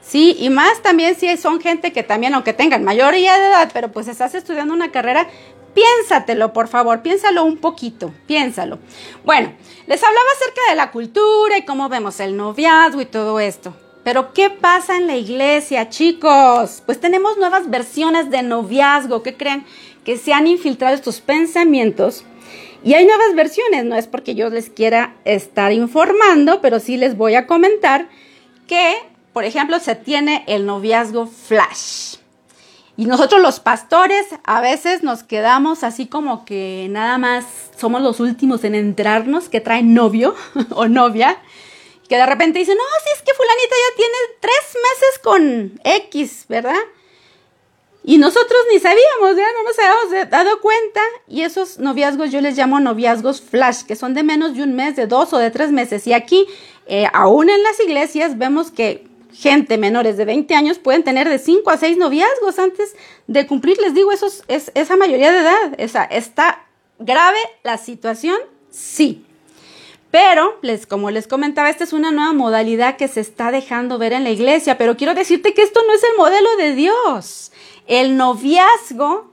Sí, 0.00 0.34
y 0.40 0.48
más 0.48 0.80
también 0.80 1.16
si 1.16 1.36
son 1.36 1.60
gente 1.60 1.92
que 1.92 2.02
también, 2.02 2.32
aunque 2.32 2.54
tengan 2.54 2.82
mayoría 2.82 3.38
de 3.38 3.48
edad, 3.48 3.70
pero 3.74 3.92
pues 3.92 4.08
estás 4.08 4.34
estudiando 4.34 4.72
una 4.72 4.90
carrera, 4.90 5.28
piénsatelo, 5.74 6.52
por 6.52 6.68
favor, 6.68 7.02
piénsalo 7.02 7.44
un 7.44 7.56
poquito, 7.56 8.12
piénsalo. 8.26 8.78
Bueno, 9.24 9.52
les 9.86 10.02
hablaba 10.02 10.26
acerca 10.36 10.60
de 10.70 10.76
la 10.76 10.90
cultura 10.90 11.58
y 11.58 11.64
cómo 11.64 11.88
vemos 11.88 12.20
el 12.20 12.36
noviazgo 12.36 13.00
y 13.00 13.06
todo 13.06 13.40
esto. 13.40 13.74
Pero 14.04 14.32
¿qué 14.32 14.50
pasa 14.50 14.96
en 14.96 15.06
la 15.06 15.16
iglesia, 15.16 15.88
chicos? 15.88 16.82
Pues 16.86 17.00
tenemos 17.00 17.36
nuevas 17.36 17.68
versiones 17.68 18.30
de 18.30 18.42
noviazgo. 18.42 19.22
¿Qué 19.22 19.36
creen? 19.36 19.64
Que 20.04 20.16
se 20.16 20.32
han 20.32 20.46
infiltrado 20.46 20.94
estos 20.94 21.20
pensamientos. 21.20 22.24
Y 22.82 22.94
hay 22.94 23.04
nuevas 23.04 23.34
versiones, 23.34 23.84
no 23.84 23.96
es 23.96 24.06
porque 24.06 24.34
yo 24.34 24.48
les 24.48 24.70
quiera 24.70 25.16
estar 25.26 25.70
informando, 25.72 26.62
pero 26.62 26.80
sí 26.80 26.96
les 26.96 27.14
voy 27.14 27.34
a 27.34 27.46
comentar 27.46 28.08
que 28.66 28.96
por 29.32 29.44
ejemplo, 29.44 29.78
se 29.78 29.94
tiene 29.94 30.44
el 30.48 30.66
noviazgo 30.66 31.26
flash. 31.26 32.16
Y 33.00 33.06
nosotros 33.06 33.40
los 33.40 33.60
pastores 33.60 34.26
a 34.44 34.60
veces 34.60 35.02
nos 35.02 35.22
quedamos 35.22 35.84
así 35.84 36.06
como 36.06 36.44
que 36.44 36.86
nada 36.90 37.16
más 37.16 37.46
somos 37.74 38.02
los 38.02 38.20
últimos 38.20 38.62
en 38.62 38.74
entrarnos 38.74 39.48
que 39.48 39.62
traen 39.62 39.94
novio 39.94 40.34
o 40.72 40.86
novia. 40.86 41.40
Que 42.10 42.16
de 42.18 42.26
repente 42.26 42.58
dicen, 42.58 42.76
no, 42.76 42.84
si 43.02 43.10
es 43.16 43.22
que 43.22 43.32
fulanita 43.32 43.74
ya 43.74 43.96
tiene 43.96 44.16
tres 44.40 44.76
meses 44.82 45.18
con 45.22 45.80
X, 45.82 46.44
¿verdad? 46.50 46.76
Y 48.04 48.18
nosotros 48.18 48.60
ni 48.70 48.78
sabíamos, 48.78 49.34
ya 49.34 49.46
no 49.50 49.62
nos 49.64 49.78
habíamos 49.78 50.30
dado 50.30 50.60
cuenta. 50.60 51.00
Y 51.26 51.40
esos 51.40 51.78
noviazgos 51.78 52.30
yo 52.30 52.42
les 52.42 52.54
llamo 52.58 52.80
noviazgos 52.80 53.40
flash, 53.40 53.84
que 53.84 53.96
son 53.96 54.12
de 54.12 54.24
menos 54.24 54.54
de 54.56 54.62
un 54.62 54.74
mes, 54.74 54.96
de 54.96 55.06
dos 55.06 55.32
o 55.32 55.38
de 55.38 55.50
tres 55.50 55.72
meses. 55.72 56.06
Y 56.06 56.12
aquí, 56.12 56.46
eh, 56.84 57.06
aún 57.14 57.48
en 57.48 57.62
las 57.62 57.80
iglesias, 57.80 58.36
vemos 58.36 58.70
que 58.70 59.08
gente 59.32 59.78
menores 59.78 60.16
de 60.16 60.24
20 60.24 60.54
años 60.54 60.78
pueden 60.78 61.04
tener 61.04 61.28
de 61.28 61.38
5 61.38 61.70
a 61.70 61.76
6 61.76 61.96
noviazgos 61.96 62.58
antes 62.58 62.96
de 63.26 63.46
cumplir. 63.46 63.78
Les 63.78 63.94
digo, 63.94 64.12
eso 64.12 64.26
es, 64.48 64.72
esa 64.74 64.96
mayoría 64.96 65.32
de 65.32 65.40
edad. 65.40 65.74
Esa, 65.78 66.04
¿Está 66.04 66.66
grave 66.98 67.38
la 67.62 67.78
situación? 67.78 68.36
Sí. 68.70 69.24
Pero, 70.10 70.58
les, 70.62 70.86
como 70.86 71.10
les 71.10 71.26
comentaba, 71.26 71.70
esta 71.70 71.84
es 71.84 71.92
una 71.92 72.10
nueva 72.10 72.32
modalidad 72.32 72.96
que 72.96 73.08
se 73.08 73.20
está 73.20 73.50
dejando 73.50 73.98
ver 73.98 74.12
en 74.12 74.24
la 74.24 74.30
iglesia. 74.30 74.76
Pero 74.76 74.96
quiero 74.96 75.14
decirte 75.14 75.54
que 75.54 75.62
esto 75.62 75.80
no 75.86 75.92
es 75.92 76.02
el 76.02 76.16
modelo 76.16 76.56
de 76.56 76.74
Dios. 76.74 77.52
El 77.86 78.16
noviazgo 78.16 79.29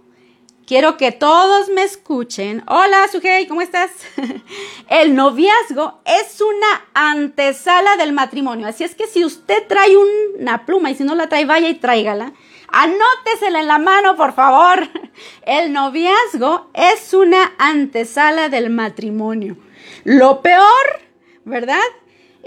Quiero 0.68 0.98
que 0.98 1.14
todos 1.14 1.70
me 1.70 1.84
escuchen. 1.84 2.62
Hola, 2.68 3.08
Sujei, 3.10 3.48
¿cómo 3.48 3.62
estás? 3.62 3.90
El 4.90 5.16
noviazgo 5.16 6.02
es 6.04 6.42
una 6.42 6.86
antesala 6.94 7.96
del 7.96 8.12
matrimonio. 8.12 8.68
Así 8.68 8.84
es 8.84 8.94
que 8.94 9.08
si 9.08 9.24
usted 9.24 9.66
trae 9.70 9.96
una 9.96 10.66
pluma 10.66 10.92
y 10.92 10.96
si 10.96 11.06
no 11.06 11.16
la 11.16 11.30
trae, 11.30 11.46
vaya 11.46 11.70
y 11.70 11.76
tráigala. 11.76 12.34
Anótesela 12.68 13.62
en 13.62 13.68
la 13.68 13.78
mano, 13.78 14.18
por 14.18 14.34
favor. 14.34 14.90
El 15.44 15.72
noviazgo 15.72 16.70
es 16.74 17.14
una 17.14 17.54
antesala 17.60 18.50
del 18.50 18.70
matrimonio. 18.70 19.56
Lo 20.04 20.42
peor, 20.42 21.00
¿verdad? 21.46 21.80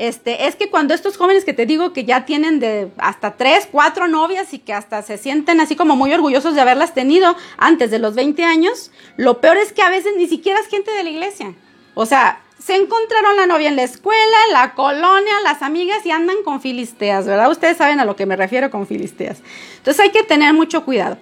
Este, 0.00 0.46
es 0.46 0.56
que 0.56 0.70
cuando 0.70 0.94
estos 0.94 1.18
jóvenes 1.18 1.44
que 1.44 1.52
te 1.52 1.66
digo 1.66 1.92
que 1.92 2.06
ya 2.06 2.24
tienen 2.24 2.58
de 2.58 2.90
hasta 2.96 3.36
tres, 3.36 3.68
cuatro 3.70 4.08
novias 4.08 4.54
y 4.54 4.58
que 4.58 4.72
hasta 4.72 5.02
se 5.02 5.18
sienten 5.18 5.60
así 5.60 5.76
como 5.76 5.94
muy 5.94 6.10
orgullosos 6.10 6.54
de 6.54 6.62
haberlas 6.62 6.94
tenido 6.94 7.36
antes 7.58 7.90
de 7.90 7.98
los 7.98 8.14
20 8.14 8.42
años, 8.42 8.90
lo 9.18 9.42
peor 9.42 9.58
es 9.58 9.74
que 9.74 9.82
a 9.82 9.90
veces 9.90 10.14
ni 10.16 10.26
siquiera 10.26 10.58
es 10.58 10.68
gente 10.68 10.90
de 10.90 11.04
la 11.04 11.10
iglesia. 11.10 11.54
O 11.92 12.06
sea, 12.06 12.40
se 12.58 12.76
encontraron 12.76 13.36
la 13.36 13.44
novia 13.44 13.68
en 13.68 13.76
la 13.76 13.82
escuela, 13.82 14.36
en 14.46 14.54
la 14.54 14.72
colonia, 14.74 15.34
las 15.44 15.60
amigas 15.60 16.06
y 16.06 16.12
andan 16.12 16.42
con 16.46 16.62
filisteas, 16.62 17.26
¿verdad? 17.26 17.50
Ustedes 17.50 17.76
saben 17.76 18.00
a 18.00 18.06
lo 18.06 18.16
que 18.16 18.24
me 18.24 18.36
refiero 18.36 18.70
con 18.70 18.86
filisteas. 18.86 19.42
Entonces 19.76 20.00
hay 20.00 20.12
que 20.12 20.22
tener 20.22 20.54
mucho 20.54 20.82
cuidado. 20.86 21.18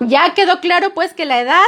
Ya 0.00 0.34
quedó 0.34 0.58
claro 0.58 0.92
pues 0.92 1.14
que 1.14 1.24
la 1.24 1.40
edad 1.40 1.62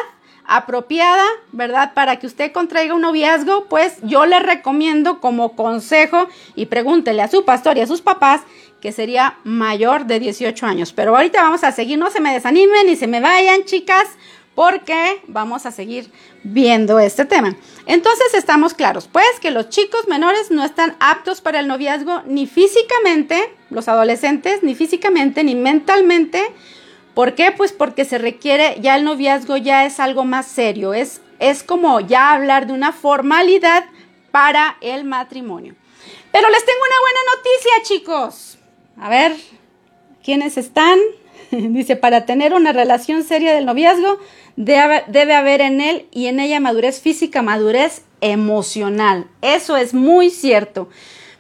apropiada, 0.49 1.25
¿verdad? 1.53 1.93
Para 1.95 2.19
que 2.19 2.27
usted 2.27 2.51
contraiga 2.53 2.95
un 2.95 3.03
noviazgo, 3.03 3.67
pues 3.67 3.99
yo 4.03 4.27
le 4.27 4.41
recomiendo 4.41 5.21
como 5.21 5.55
consejo 5.55 6.27
y 6.57 6.67
pregúntele 6.67 7.23
a 7.23 7.29
su 7.29 7.45
pastor 7.45 7.77
y 7.77 7.83
a 7.83 7.87
sus 7.87 8.01
papás 8.01 8.41
que 8.81 8.91
sería 8.91 9.39
mayor 9.45 10.07
de 10.07 10.19
18 10.19 10.67
años. 10.67 10.93
Pero 10.93 11.15
ahorita 11.15 11.43
vamos 11.43 11.65
a 11.65 11.73
seguir, 11.73 11.99
no 11.99 12.11
se 12.11 12.21
me 12.21 12.33
desanimen 12.33 12.87
ni 12.87 12.97
se 12.97 13.07
me 13.07 13.21
vayan, 13.21 13.65
chicas, 13.65 14.07
porque 14.55 15.23
vamos 15.29 15.67
a 15.67 15.71
seguir 15.71 16.11
viendo 16.43 16.99
este 16.99 17.27
tema. 17.27 17.55
Entonces 17.87 18.35
estamos 18.35 18.75
claros, 18.75 19.07
pues 19.07 19.39
que 19.41 19.51
los 19.51 19.69
chicos 19.69 20.09
menores 20.09 20.51
no 20.51 20.65
están 20.65 20.97
aptos 20.99 21.41
para 21.41 21.61
el 21.61 21.69
noviazgo 21.69 22.23
ni 22.27 22.47
físicamente, 22.47 23.55
los 23.71 23.87
adolescentes, 23.87 24.63
ni 24.63 24.75
físicamente, 24.75 25.45
ni 25.45 25.55
mentalmente, 25.55 26.43
¿Por 27.19 27.35
qué? 27.35 27.51
Pues 27.51 27.73
porque 27.73 28.05
se 28.05 28.17
requiere, 28.17 28.77
ya 28.81 28.95
el 28.95 29.03
noviazgo 29.03 29.57
ya 29.57 29.85
es 29.85 29.99
algo 29.99 30.25
más 30.25 30.47
serio, 30.47 30.95
es, 30.95 31.21
es 31.41 31.65
como 31.65 31.99
ya 31.99 32.33
hablar 32.33 32.69
de 32.69 32.75
una 32.75 32.93
formalidad 32.93 33.87
para 34.31 34.77
el 34.81 35.03
matrimonio. 35.03 35.75
Pero 36.31 36.49
les 36.49 36.65
tengo 36.65 36.79
una 36.79 37.01
buena 37.01 37.21
noticia, 37.35 37.73
chicos. 37.83 38.59
A 39.01 39.09
ver, 39.09 39.35
¿quiénes 40.23 40.57
están? 40.57 40.97
Dice, 41.51 41.97
para 41.97 42.25
tener 42.25 42.55
una 42.55 42.73
relación 42.73 43.25
seria 43.25 43.53
del 43.53 43.67
noviazgo, 43.67 44.21
debe, 44.55 45.03
debe 45.09 45.35
haber 45.35 45.61
en 45.61 45.81
él 45.81 46.07
y 46.13 46.29
en 46.29 46.39
ella 46.39 46.61
madurez 46.61 47.01
física, 47.01 47.43
madurez 47.43 48.05
emocional. 48.21 49.27
Eso 49.43 49.77
es 49.77 49.93
muy 49.93 50.31
cierto. 50.31 50.89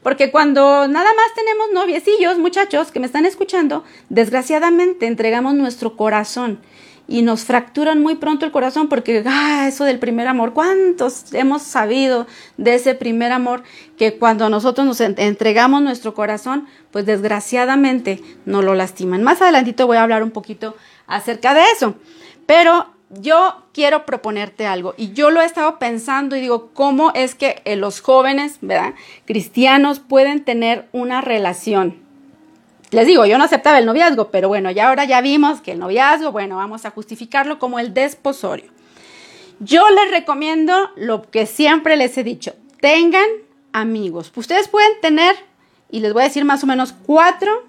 Porque 0.09 0.31
cuando 0.31 0.89
nada 0.89 1.11
más 1.15 1.35
tenemos 1.35 1.67
noviecillos, 1.75 2.39
muchachos 2.39 2.91
que 2.91 2.99
me 2.99 3.05
están 3.05 3.27
escuchando, 3.27 3.85
desgraciadamente 4.09 5.07
entregamos 5.07 5.53
nuestro 5.53 5.99
corazón 5.99 6.61
y 7.07 7.21
nos 7.21 7.45
fracturan 7.45 8.01
muy 8.01 8.15
pronto 8.15 8.47
el 8.47 8.51
corazón 8.51 8.89
porque, 8.89 9.23
ah, 9.27 9.67
eso 9.69 9.85
del 9.85 9.99
primer 9.99 10.27
amor, 10.27 10.55
¿cuántos 10.55 11.35
hemos 11.35 11.61
sabido 11.61 12.27
de 12.57 12.77
ese 12.77 12.95
primer 12.95 13.33
amor 13.33 13.65
que 13.99 14.17
cuando 14.17 14.49
nosotros 14.49 14.87
nos 14.87 14.99
entregamos 15.03 15.83
nuestro 15.83 16.15
corazón, 16.15 16.69
pues 16.91 17.05
desgraciadamente 17.05 18.23
nos 18.47 18.65
lo 18.65 18.75
lastiman? 18.75 19.23
Más 19.23 19.43
adelantito 19.43 19.87
voy 19.87 19.99
a 19.99 20.05
hablar 20.05 20.23
un 20.23 20.31
poquito 20.31 20.75
acerca 21.07 21.53
de 21.53 21.65
eso, 21.77 21.97
pero 22.47 22.98
yo 23.11 23.65
quiero 23.73 24.05
proponerte 24.07 24.67
algo 24.67 24.95
y 24.97 25.13
yo 25.13 25.31
lo 25.31 25.41
he 25.41 25.45
estado 25.45 25.79
pensando 25.79 26.37
y 26.37 26.41
digo, 26.41 26.71
¿cómo 26.75 27.13
es 27.15 27.35
que 27.35 27.63
eh, 27.65 27.77
los 27.77 28.01
jóvenes, 28.01 28.59
¿verdad? 28.61 28.95
Cristianos 29.25 30.01
pueden 30.01 30.45
tener 30.45 30.89
una 30.93 31.21
relación 31.21 32.09
les 32.91 33.07
digo, 33.07 33.27
yo 33.27 33.37
no 33.37 33.45
aceptaba 33.45 33.79
el 33.79 33.87
noviazgo, 33.87 34.31
pero 34.31 34.49
bueno, 34.49 34.71
ya 34.71 34.89
ahora 34.89 35.05
ya 35.05 35.21
vimos 35.21 35.61
que 35.61 35.73
el 35.73 35.79
noviazgo, 35.79 36.33
bueno, 36.33 36.57
vamos 36.57 36.87
a 36.87 36.91
justificarlo 36.91 37.59
como 37.59 37.79
el 37.79 37.93
desposorio. 37.93 38.71
Yo 39.61 39.83
les 39.91 40.11
recomiendo 40.11 40.91
lo 40.97 41.23
que 41.31 41.47
siempre 41.47 41.97
les 41.97 42.17
he 42.17 42.25
dicho, 42.25 42.55
tengan 42.81 43.27
amigos. 43.73 44.33
Ustedes 44.35 44.69
pueden 44.69 44.93
tener, 45.03 45.37
y 45.91 46.01
les 46.01 46.13
voy 46.13 46.23
a 46.23 46.27
decir 46.27 46.45
más 46.45 46.65
o 46.65 46.67
menos 46.67 46.95
cuatro, 47.05 47.67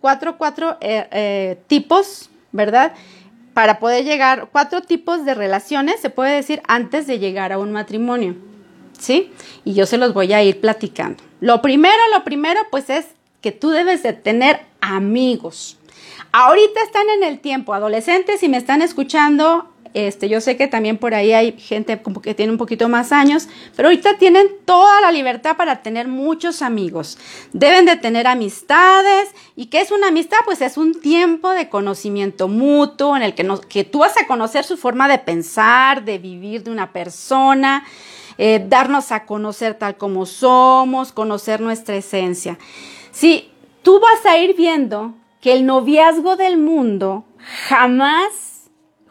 cuatro, 0.00 0.38
cuatro 0.38 0.76
eh, 0.80 1.08
eh, 1.10 1.58
tipos, 1.66 2.30
¿verdad? 2.52 2.92
Para 3.54 3.78
poder 3.78 4.04
llegar, 4.04 4.48
cuatro 4.52 4.82
tipos 4.82 5.24
de 5.24 5.34
relaciones, 5.34 6.00
se 6.00 6.10
puede 6.10 6.34
decir, 6.36 6.62
antes 6.68 7.06
de 7.06 7.18
llegar 7.18 7.52
a 7.52 7.58
un 7.58 7.72
matrimonio, 7.72 8.36
¿sí? 8.98 9.32
Y 9.64 9.74
yo 9.74 9.86
se 9.86 9.98
los 9.98 10.14
voy 10.14 10.32
a 10.32 10.42
ir 10.42 10.60
platicando. 10.60 11.22
Lo 11.40 11.62
primero, 11.62 11.98
lo 12.14 12.22
primero, 12.22 12.60
pues 12.70 12.90
es 12.90 13.06
que 13.40 13.52
tú 13.52 13.70
debes 13.70 14.02
de 14.02 14.12
tener 14.12 14.60
amigos. 14.80 15.78
Ahorita 16.32 16.80
están 16.82 17.08
en 17.08 17.24
el 17.24 17.40
tiempo, 17.40 17.74
adolescentes, 17.74 18.42
y 18.42 18.48
me 18.48 18.56
están 18.56 18.82
escuchando, 18.82 19.69
este, 19.94 20.28
yo 20.28 20.40
sé 20.40 20.56
que 20.56 20.68
también 20.68 20.98
por 20.98 21.14
ahí 21.14 21.32
hay 21.32 21.58
gente 21.58 22.00
como 22.00 22.22
que 22.22 22.34
tiene 22.34 22.52
un 22.52 22.58
poquito 22.58 22.88
más 22.88 23.12
años, 23.12 23.48
pero 23.76 23.88
ahorita 23.88 24.18
tienen 24.18 24.48
toda 24.64 25.00
la 25.00 25.12
libertad 25.12 25.56
para 25.56 25.82
tener 25.82 26.08
muchos 26.08 26.62
amigos. 26.62 27.18
Deben 27.52 27.86
de 27.86 27.96
tener 27.96 28.26
amistades. 28.26 29.28
¿Y 29.56 29.66
qué 29.66 29.80
es 29.80 29.90
una 29.90 30.08
amistad? 30.08 30.38
Pues 30.44 30.60
es 30.60 30.76
un 30.76 31.00
tiempo 31.00 31.50
de 31.50 31.68
conocimiento 31.68 32.48
mutuo 32.48 33.16
en 33.16 33.22
el 33.22 33.34
que, 33.34 33.48
que 33.68 33.84
tú 33.84 34.00
vas 34.00 34.16
a 34.16 34.26
conocer 34.26 34.64
su 34.64 34.76
forma 34.76 35.08
de 35.08 35.18
pensar, 35.18 36.04
de 36.04 36.18
vivir 36.18 36.62
de 36.62 36.70
una 36.70 36.92
persona. 36.92 37.84
Eh, 38.42 38.64
darnos 38.66 39.12
a 39.12 39.26
conocer 39.26 39.74
tal 39.74 39.98
como 39.98 40.24
somos, 40.24 41.12
conocer 41.12 41.60
nuestra 41.60 41.96
esencia. 41.96 42.58
Sí, 43.10 43.50
tú 43.82 44.00
vas 44.00 44.24
a 44.24 44.38
ir 44.38 44.56
viendo 44.56 45.12
que 45.42 45.52
el 45.52 45.66
noviazgo 45.66 46.36
del 46.36 46.56
mundo 46.56 47.24
jamás, 47.68 48.49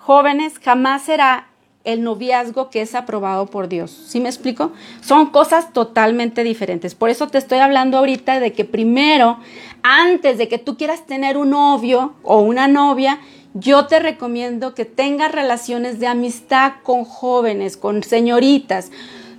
jóvenes, 0.10 0.58
jamás 0.58 1.04
será 1.04 1.50
el 1.84 2.02
noviazgo 2.02 2.72
que 2.72 2.82
es 2.82 2.96
aprobado 2.96 3.46
por 3.46 3.70
Dios. 3.70 3.92
¿Sí 3.92 4.20
me 4.20 4.28
explico? 4.28 4.72
Son 5.02 5.28
cosas 5.28 5.72
totalmente 5.72 6.44
diferentes. 6.44 6.96
Por 6.96 7.12
eso 7.12 7.28
te 7.28 7.38
estoy 7.38 7.60
hablando 7.60 8.00
ahorita 8.00 8.40
de 8.40 8.52
que 8.52 8.66
primero, 8.66 9.38
antes 9.84 10.40
de 10.40 10.48
que 10.48 10.58
tú 10.58 10.78
quieras 10.78 11.06
tener 11.06 11.38
un 11.38 11.52
novio 11.52 12.16
o 12.24 12.42
una 12.42 12.68
novia, 12.68 13.20
yo 13.54 13.86
te 13.86 14.00
recomiendo 14.00 14.74
que 14.74 14.84
tengas 14.84 15.32
relaciones 15.32 16.00
de 16.00 16.08
amistad 16.08 16.74
con 16.82 17.06
jóvenes, 17.06 17.78
con 17.78 18.02
señoritas, 18.02 18.92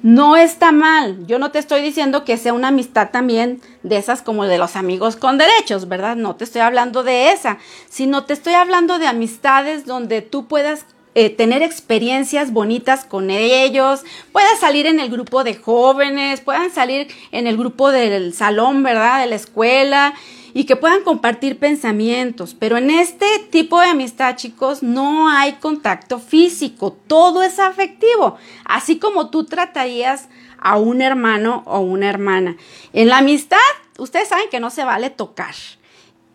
no 0.03 0.37
está 0.37 0.73
mal. 0.73 1.27
Yo 1.27 1.39
no 1.39 1.51
te 1.51 1.59
estoy 1.59 1.83
diciendo 1.83 2.25
que 2.25 2.37
sea 2.37 2.53
una 2.53 2.69
amistad 2.69 3.11
también 3.11 3.61
de 3.83 3.97
esas 3.97 4.23
como 4.23 4.47
de 4.47 4.59
los 4.59 4.77
amigos 4.77 5.17
con 5.17 5.39
derechos, 5.39 5.89
¿verdad? 5.89 6.17
No 6.17 6.37
te 6.37 6.45
estoy 6.45 6.63
hablando 6.63 7.03
de 7.03 7.33
esa, 7.33 7.59
sino 7.89 8.25
te 8.25 8.33
estoy 8.33 8.55
hablando 8.55 8.99
de 8.99 9.07
amistades 9.07 9.87
donde 9.87 10.23
tú 10.23 10.47
puedas 10.47 10.87
eh, 11.15 11.29
tener 11.29 11.63
experiencias 11.63 12.53
bonitas 12.53 13.05
con 13.05 13.31
ellos, 13.31 14.05
puedas 14.33 14.61
salir 14.61 14.87
en 14.87 15.01
el 15.01 15.11
grupo 15.11 15.43
de 15.43 15.55
jóvenes, 15.55 16.41
puedan 16.41 16.71
salir 16.71 17.09
en 17.33 17.47
el 17.47 17.57
grupo 17.57 17.91
del 17.91 18.33
salón, 18.33 18.83
¿verdad? 18.83 19.21
De 19.21 19.27
la 19.27 19.35
escuela 19.35 20.15
y 20.55 20.65
que 20.65 20.77
puedan 20.77 21.03
compartir 21.03 21.59
pensamientos. 21.59 22.55
Pero 22.59 22.77
en 22.77 22.91
este 22.91 23.27
tipo 23.51 23.81
de 23.81 23.89
amistad, 23.89 24.37
chicos, 24.37 24.83
no 24.83 25.29
hay 25.29 25.55
contacto 25.55 26.19
físico, 26.19 26.97
todo 27.07 27.43
es 27.43 27.59
afectivo, 27.59 28.37
así 28.65 28.99
como 28.99 29.31
tú 29.31 29.45
tratarías 29.45 30.29
a 30.59 30.77
un 30.77 31.03
hermano 31.03 31.63
o 31.67 31.81
una 31.81 32.09
hermana. 32.09 32.57
En 32.93 33.09
la 33.09 33.19
amistad, 33.19 33.59
ustedes 33.99 34.29
saben 34.29 34.49
que 34.51 34.61
no 34.61 34.71
se 34.71 34.85
vale 34.85 35.11
tocar. 35.11 35.55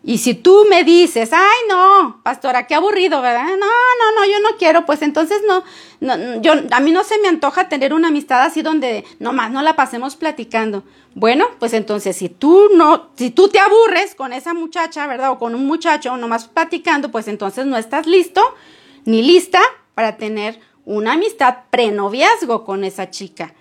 Y 0.08 0.18
si 0.18 0.34
tú 0.34 0.66
me 0.70 0.84
dices, 0.84 1.32
ay 1.32 1.68
no, 1.68 2.20
pastora, 2.22 2.68
qué 2.68 2.76
aburrido, 2.76 3.20
¿verdad? 3.20 3.42
No, 3.42 3.56
no, 3.56 4.12
no, 4.14 4.24
yo 4.24 4.38
no 4.40 4.56
quiero, 4.56 4.86
pues 4.86 5.02
entonces 5.02 5.42
no, 5.48 5.64
no, 5.98 6.40
yo, 6.40 6.52
a 6.70 6.78
mí 6.78 6.92
no 6.92 7.02
se 7.02 7.18
me 7.18 7.26
antoja 7.26 7.68
tener 7.68 7.92
una 7.92 8.06
amistad 8.06 8.42
así 8.42 8.62
donde 8.62 9.04
nomás 9.18 9.50
no 9.50 9.62
la 9.62 9.74
pasemos 9.74 10.14
platicando. 10.14 10.84
Bueno, 11.16 11.46
pues 11.58 11.72
entonces 11.72 12.16
si 12.16 12.28
tú 12.28 12.68
no, 12.76 13.10
si 13.16 13.30
tú 13.30 13.48
te 13.48 13.58
aburres 13.58 14.14
con 14.14 14.32
esa 14.32 14.54
muchacha, 14.54 15.08
¿verdad? 15.08 15.32
O 15.32 15.40
con 15.40 15.56
un 15.56 15.66
muchacho 15.66 16.16
nomás 16.16 16.46
platicando, 16.46 17.10
pues 17.10 17.26
entonces 17.26 17.66
no 17.66 17.76
estás 17.76 18.06
listo 18.06 18.40
ni 19.06 19.22
lista 19.22 19.60
para 19.96 20.18
tener 20.18 20.60
una 20.84 21.14
amistad 21.14 21.64
prenoviazgo 21.70 22.64
con 22.64 22.84
esa 22.84 23.10
chica. 23.10 23.54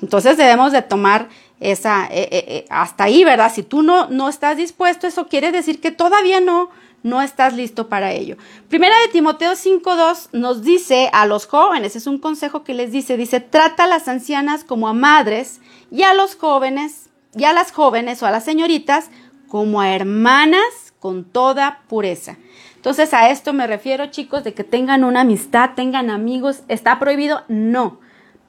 Entonces 0.00 0.38
debemos 0.38 0.72
de 0.72 0.80
tomar 0.80 1.28
esa, 1.60 2.06
eh, 2.06 2.28
eh, 2.30 2.44
eh, 2.48 2.64
hasta 2.68 3.04
ahí, 3.04 3.24
¿verdad? 3.24 3.52
Si 3.54 3.62
tú 3.62 3.82
no, 3.82 4.08
no 4.08 4.28
estás 4.28 4.56
dispuesto, 4.56 5.06
eso 5.06 5.28
quiere 5.28 5.52
decir 5.52 5.80
que 5.80 5.90
todavía 5.90 6.40
no, 6.40 6.70
no 7.02 7.22
estás 7.22 7.54
listo 7.54 7.88
para 7.88 8.12
ello. 8.12 8.36
Primera 8.68 8.98
de 9.00 9.08
Timoteo 9.08 9.52
5.2 9.52 10.28
nos 10.32 10.62
dice 10.62 11.10
a 11.12 11.26
los 11.26 11.46
jóvenes, 11.46 11.96
es 11.96 12.06
un 12.06 12.18
consejo 12.18 12.64
que 12.64 12.74
les 12.74 12.92
dice, 12.92 13.16
dice, 13.16 13.40
trata 13.40 13.84
a 13.84 13.88
las 13.88 14.08
ancianas 14.08 14.64
como 14.64 14.88
a 14.88 14.94
madres 14.94 15.60
y 15.90 16.02
a 16.02 16.14
los 16.14 16.34
jóvenes, 16.34 17.10
y 17.36 17.44
a 17.44 17.52
las 17.52 17.72
jóvenes 17.72 18.22
o 18.22 18.26
a 18.26 18.30
las 18.30 18.44
señoritas 18.44 19.10
como 19.48 19.80
a 19.80 19.94
hermanas 19.94 20.94
con 20.98 21.24
toda 21.24 21.82
pureza. 21.88 22.38
Entonces 22.76 23.14
a 23.14 23.30
esto 23.30 23.52
me 23.52 23.66
refiero, 23.66 24.06
chicos, 24.06 24.44
de 24.44 24.54
que 24.54 24.64
tengan 24.64 25.04
una 25.04 25.22
amistad, 25.22 25.70
tengan 25.74 26.10
amigos. 26.10 26.64
¿Está 26.68 26.98
prohibido? 26.98 27.42
No. 27.48 28.00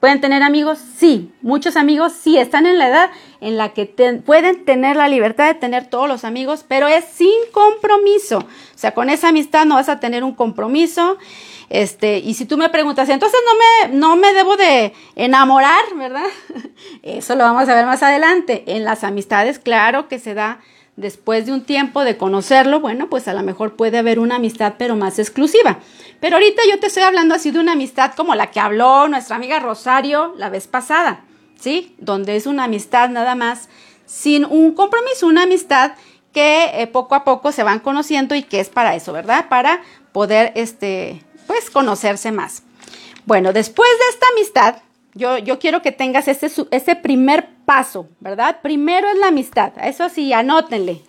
¿Pueden 0.06 0.20
tener 0.20 0.44
amigos? 0.44 0.78
Sí, 0.98 1.32
muchos 1.42 1.74
amigos 1.74 2.12
sí 2.12 2.38
están 2.38 2.64
en 2.64 2.78
la 2.78 2.86
edad 2.86 3.10
en 3.40 3.56
la 3.56 3.70
que 3.70 3.86
pueden 4.24 4.64
tener 4.64 4.94
la 4.94 5.08
libertad 5.08 5.48
de 5.48 5.54
tener 5.54 5.90
todos 5.90 6.06
los 6.06 6.22
amigos, 6.22 6.64
pero 6.68 6.86
es 6.86 7.04
sin 7.06 7.34
compromiso. 7.50 8.38
O 8.38 8.78
sea, 8.78 8.94
con 8.94 9.10
esa 9.10 9.30
amistad 9.30 9.66
no 9.66 9.74
vas 9.74 9.88
a 9.88 9.98
tener 9.98 10.22
un 10.22 10.32
compromiso. 10.36 11.18
Este, 11.70 12.18
y 12.18 12.34
si 12.34 12.44
tú 12.44 12.56
me 12.56 12.68
preguntas, 12.68 13.08
entonces 13.08 13.40
no 13.44 13.88
me, 13.88 13.98
no 13.98 14.14
me 14.14 14.32
debo 14.32 14.56
de 14.56 14.92
enamorar, 15.16 15.82
¿verdad? 15.96 16.28
Eso 17.02 17.34
lo 17.34 17.42
vamos 17.42 17.68
a 17.68 17.74
ver 17.74 17.84
más 17.84 18.04
adelante. 18.04 18.62
En 18.68 18.84
las 18.84 19.02
amistades, 19.02 19.58
claro 19.58 20.06
que 20.06 20.20
se 20.20 20.34
da 20.34 20.60
después 20.96 21.46
de 21.46 21.52
un 21.52 21.62
tiempo 21.62 22.04
de 22.04 22.16
conocerlo, 22.16 22.80
bueno, 22.80 23.08
pues 23.08 23.28
a 23.28 23.34
lo 23.34 23.42
mejor 23.42 23.76
puede 23.76 23.98
haber 23.98 24.18
una 24.18 24.36
amistad, 24.36 24.74
pero 24.78 24.96
más 24.96 25.18
exclusiva. 25.18 25.78
Pero 26.20 26.36
ahorita 26.36 26.62
yo 26.68 26.80
te 26.80 26.86
estoy 26.86 27.02
hablando 27.02 27.34
así 27.34 27.50
de 27.50 27.60
una 27.60 27.72
amistad 27.72 28.14
como 28.14 28.34
la 28.34 28.50
que 28.50 28.60
habló 28.60 29.06
nuestra 29.08 29.36
amiga 29.36 29.60
Rosario 29.60 30.34
la 30.36 30.48
vez 30.48 30.66
pasada, 30.66 31.24
¿sí? 31.60 31.94
Donde 31.98 32.36
es 32.36 32.46
una 32.46 32.64
amistad 32.64 33.10
nada 33.10 33.34
más 33.34 33.68
sin 34.06 34.44
un 34.44 34.72
compromiso, 34.72 35.26
una 35.26 35.42
amistad 35.42 35.92
que 36.32 36.82
eh, 36.82 36.86
poco 36.86 37.14
a 37.14 37.24
poco 37.24 37.52
se 37.52 37.62
van 37.62 37.80
conociendo 37.80 38.34
y 38.34 38.42
que 38.42 38.60
es 38.60 38.68
para 38.68 38.94
eso, 38.94 39.12
¿verdad? 39.12 39.48
Para 39.48 39.82
poder, 40.12 40.52
este, 40.54 41.22
pues, 41.46 41.70
conocerse 41.70 42.32
más. 42.32 42.62
Bueno, 43.26 43.52
después 43.52 43.88
de 43.88 44.14
esta 44.14 44.26
amistad, 44.32 44.82
yo, 45.14 45.38
yo 45.38 45.58
quiero 45.58 45.82
que 45.82 45.92
tengas 45.92 46.28
ese, 46.28 46.50
ese 46.70 46.96
primer 46.96 47.55
paso, 47.66 48.08
¿verdad? 48.20 48.60
Primero 48.62 49.08
es 49.08 49.18
la 49.18 49.28
amistad, 49.28 49.72
eso 49.82 50.08
sí, 50.08 50.32
anótenle, 50.32 51.02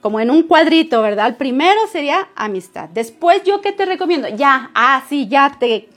como 0.00 0.18
en 0.18 0.30
un 0.30 0.42
cuadrito, 0.42 1.02
¿verdad? 1.02 1.36
Primero 1.36 1.86
sería 1.92 2.28
amistad. 2.34 2.88
Después, 2.88 3.44
¿yo 3.44 3.60
qué 3.60 3.72
te 3.72 3.84
recomiendo? 3.84 4.26
Ya, 4.28 4.70
ah, 4.74 5.04
sí, 5.08 5.28
ya 5.28 5.56
te, 5.60 5.88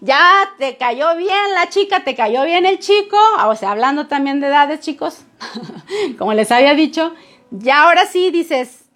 ya 0.00 0.50
te 0.58 0.76
cayó 0.76 1.14
bien 1.16 1.54
la 1.54 1.68
chica, 1.68 2.02
te 2.02 2.16
cayó 2.16 2.44
bien 2.44 2.66
el 2.66 2.78
chico, 2.80 3.18
ah, 3.38 3.48
o 3.48 3.54
sea, 3.54 3.72
hablando 3.72 4.08
también 4.08 4.40
de 4.40 4.48
edades, 4.48 4.80
chicos, 4.80 5.24
como 6.18 6.32
les 6.32 6.50
había 6.50 6.74
dicho, 6.74 7.14
ya 7.50 7.82
ahora 7.82 8.06
sí 8.06 8.30
dices, 8.30 8.86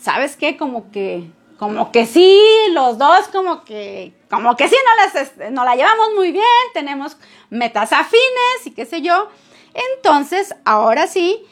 ¿sabes 0.00 0.36
qué? 0.36 0.56
Como 0.56 0.90
que, 0.90 1.30
como 1.58 1.92
que 1.92 2.06
sí, 2.06 2.40
los 2.72 2.96
dos 2.96 3.28
como 3.30 3.64
que, 3.64 4.14
como 4.30 4.56
que 4.56 4.66
sí, 4.66 4.76
no, 4.86 5.20
las, 5.20 5.52
no 5.52 5.64
la 5.64 5.76
llevamos 5.76 6.14
muy 6.16 6.32
bien, 6.32 6.44
tenemos 6.72 7.18
metas 7.50 7.92
afines 7.92 8.64
y 8.64 8.70
qué 8.70 8.86
sé 8.86 9.02
yo. 9.02 9.28
Entonces, 9.74 10.54
ahora 10.64 11.06
sí, 11.06 11.44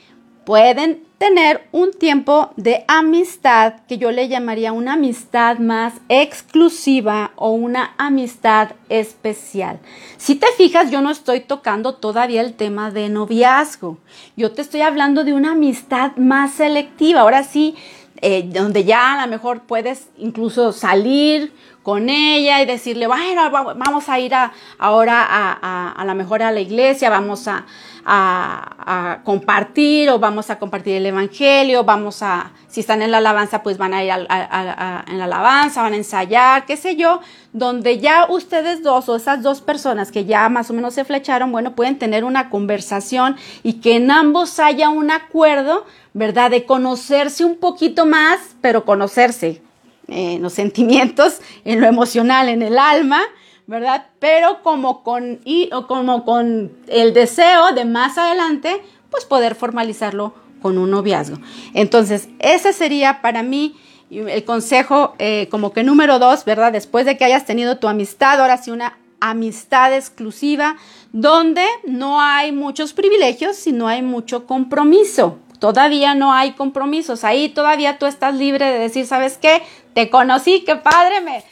pueden 0.45 1.05
tener 1.19 1.69
un 1.73 1.91
tiempo 1.93 2.53
de 2.57 2.85
amistad 2.89 3.75
que 3.89 3.99
yo 3.99 4.13
le 4.13 4.29
llamaría 4.29 4.73
una 4.73 4.95
amistad 4.95 5.59
más 5.59 5.95
exclusiva 6.09 7.33
o 7.37 7.51
una 7.51 7.95
amistad 7.99 8.71
especial. 8.89 9.81
Si 10.17 10.37
te 10.37 10.47
fijas, 10.57 10.91
yo 10.91 11.01
no 11.01 11.11
estoy 11.11 11.41
tocando 11.41 11.97
todavía 11.97 12.41
el 12.41 12.55
tema 12.55 12.91
de 12.91 13.09
noviazgo. 13.09 13.99
Yo 14.37 14.53
te 14.53 14.63
estoy 14.63 14.81
hablando 14.81 15.25
de 15.25 15.35
una 15.35 15.53
amistad 15.53 16.17
más 16.17 16.53
selectiva. 16.53 17.23
Ahora 17.23 17.43
sí, 17.43 17.75
eh, 18.23 18.45
donde 18.47 18.85
ya 18.85 19.15
a 19.15 19.27
lo 19.27 19.31
mejor 19.31 19.63
puedes 19.63 20.09
incluso 20.17 20.73
salir 20.73 21.53
con 21.83 22.11
ella 22.11 22.61
y 22.61 22.67
decirle, 22.67 23.07
bueno, 23.07 23.51
vamos 23.51 24.09
a 24.09 24.19
ir 24.19 24.35
a, 24.35 24.53
ahora 24.79 25.23
a, 25.23 25.59
a, 25.61 25.93
a 25.93 26.05
lo 26.05 26.15
mejor 26.15 26.43
a 26.43 26.53
la 26.53 26.61
iglesia, 26.61 27.09
vamos 27.09 27.49
a, 27.49 27.65
a, 28.11 29.21
compartir 29.25 30.09
o 30.11 30.19
vamos 30.19 30.51
a 30.51 30.59
compartir 30.59 30.97
el 30.97 31.07
Evangelio, 31.07 31.85
vamos 31.85 32.23
a, 32.23 32.53
si 32.67 32.81
están 32.81 33.03
en 33.03 33.11
la 33.11 33.19
alabanza, 33.19 33.63
pues 33.63 33.77
van 33.77 33.93
a 33.93 34.03
ir 34.03 34.11
en 34.11 35.19
la 35.19 35.25
alabanza, 35.25 35.83
van 35.83 35.93
a 35.93 35.97
ensayar, 35.97 36.65
qué 36.65 36.77
sé 36.77 36.97
yo, 36.97 37.21
donde 37.53 37.99
ya 37.99 38.27
ustedes 38.29 38.83
dos 38.83 39.09
o 39.09 39.17
esas 39.17 39.43
dos 39.43 39.61
personas 39.61 40.11
que 40.11 40.25
ya 40.25 40.49
más 40.49 40.71
o 40.71 40.75
menos 40.75 40.95
se 40.95 41.05
flecharon, 41.05 41.53
bueno, 41.53 41.75
pueden 41.75 41.99
tener 41.99 42.25
una 42.25 42.49
conversación 42.49 43.37
y 43.63 43.75
que 43.75 43.97
en 43.97 44.11
ambos 44.11 44.59
haya 44.59 44.89
un 44.89 45.11
acuerdo, 45.11 45.85
¿verdad? 46.15 46.51
De 46.51 46.65
conocerse 46.65 47.45
un 47.45 47.57
poquito 47.57 48.07
más, 48.07 48.57
pero 48.63 48.85
conocerse 48.85 49.63
en 50.09 50.43
los 50.43 50.55
sentimientos, 50.55 51.41
en 51.65 51.81
lo 51.81 51.87
emocional, 51.87 52.49
en 52.49 52.63
el 52.63 52.79
alma, 52.79 53.21
¿verdad? 53.67 54.07
Pero 54.19 54.63
como 54.63 55.03
con, 55.03 55.41
y, 55.45 55.71
como 55.87 56.25
con 56.25 56.73
el 56.89 57.13
deseo 57.13 57.73
de 57.75 57.85
más 57.85 58.19
adelante, 58.19 58.83
pues 59.11 59.25
poder 59.25 59.55
formalizarlo 59.55 60.35
con 60.63 60.79
un 60.79 60.91
noviazgo. 60.91 61.39
Entonces, 61.75 62.29
ese 62.39 62.73
sería 62.73 63.21
para 63.21 63.43
mí 63.43 63.77
el 64.11 64.45
consejo 64.45 65.15
eh, 65.19 65.49
como 65.51 65.73
que 65.73 65.83
número 65.83 66.19
dos, 66.19 66.45
¿verdad? 66.45 66.73
Después 66.73 67.05
de 67.05 67.17
que 67.17 67.25
hayas 67.25 67.45
tenido 67.45 67.79
tu 67.79 67.89
amistad, 67.89 68.41
ahora 68.41 68.57
sí 68.57 68.71
una 68.71 68.99
amistad 69.21 69.95
exclusiva, 69.95 70.77
donde 71.13 71.65
no 71.87 72.21
hay 72.21 72.53
muchos 72.53 72.93
privilegios, 72.93 73.57
sino 73.57 73.89
hay 73.89 74.03
mucho 74.03 74.47
compromiso. 74.47 75.39
Todavía 75.59 76.15
no 76.15 76.33
hay 76.33 76.53
compromisos. 76.53 77.25
Ahí 77.25 77.49
todavía 77.49 77.99
tú 77.99 78.07
estás 78.07 78.35
libre 78.35 78.67
de 78.67 78.79
decir, 78.79 79.07
¿sabes 79.07 79.39
qué? 79.39 79.63
Te 79.99 80.11
conocí, 80.11 80.63
qué 80.65 80.77
padre, 80.77 81.21
me, 81.23 81.43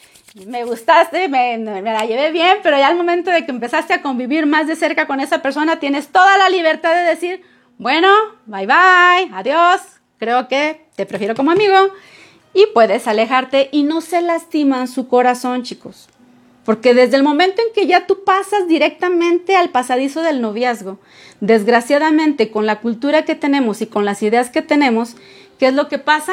me 0.47 0.63
gustaste, 0.63 1.29
me, 1.29 1.59
la 1.59 2.07
llevé 2.07 2.31
bien, 2.31 2.59
pero 2.63 2.79
ya 2.79 2.87
al 2.87 2.97
momento 2.97 3.33
de 3.33 3.45
que 3.45 3.51
empezaste 3.51 3.93
a 3.93 4.03
convivir 4.03 4.47
más 4.47 4.69
de 4.69 4.77
cerca 4.77 5.09
con 5.09 5.19
esa 5.19 5.43
persona, 5.43 5.81
tienes 5.81 6.07
toda 6.13 6.39
la 6.39 6.49
libertad 6.49 6.95
de 6.95 7.03
decir, 7.09 7.43
bueno, 7.77 8.07
bye 8.45 8.69
bye, 8.69 9.33
adiós, 9.35 9.81
creo 10.19 10.47
que 10.47 10.87
te 10.95 11.07
prefiero 11.07 11.35
como 11.35 11.51
amigo. 11.51 11.75
Y 12.55 12.67
puedes 12.73 13.09
alejarte 13.09 13.69
y 13.73 13.83
no 13.83 14.01
se 14.01 14.23
lastiman 14.23 14.87
su 14.87 15.09
corazón, 15.09 15.65
chicos. 15.65 16.09
Porque 16.65 16.95
desde 16.95 17.17
el 17.17 17.25
momento 17.25 17.61
en 17.61 17.75
que 17.75 17.89
ya 17.89 18.07
tú 18.07 18.23
pasas 18.23 18.69
directamente 18.69 19.57
al 19.57 19.71
pasadizo 19.71 20.23
del 20.23 20.41
noviazgo, 20.41 21.01
desgraciadamente 21.41 22.53
con 22.53 22.65
la 22.65 22.79
cultura 22.79 23.25
que 23.25 23.35
tenemos 23.35 23.83
y 23.83 23.89
con 23.89 24.05
las 24.05 24.23
ideas 24.23 24.51
que 24.51 24.63
tenemos, 24.63 25.17
¿qué 25.59 25.67
es 25.67 25.75
lo 25.75 25.89
que 25.89 25.99
pasa? 25.99 26.33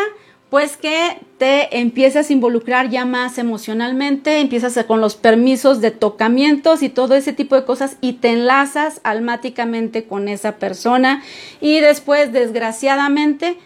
Pues 0.53 0.77
que 0.77 1.17
te 1.39 1.79
empiezas 1.79 2.29
a 2.29 2.33
involucrar 2.33 2.91
ya 2.91 3.05
más 3.05 3.39
emocionalmente, 3.39 4.37
empiezas 4.39 4.77
con 4.85 5.01
los 5.01 5.15
permisos 5.15 5.81
de 5.81 5.89
tocamientos 5.89 6.83
y 6.83 6.89
todo 6.89 7.15
ese 7.15 7.33
tipo 7.33 7.55
de 7.55 7.65
cosas 7.65 7.97
y 8.01 8.13
te 8.13 8.29
enlazas 8.29 9.01
almáticamente 9.03 10.03
con 10.03 10.27
esa 10.27 10.57
persona 10.57 11.23
y 11.59 11.79
después, 11.79 12.31
desgraciadamente, 12.33 13.57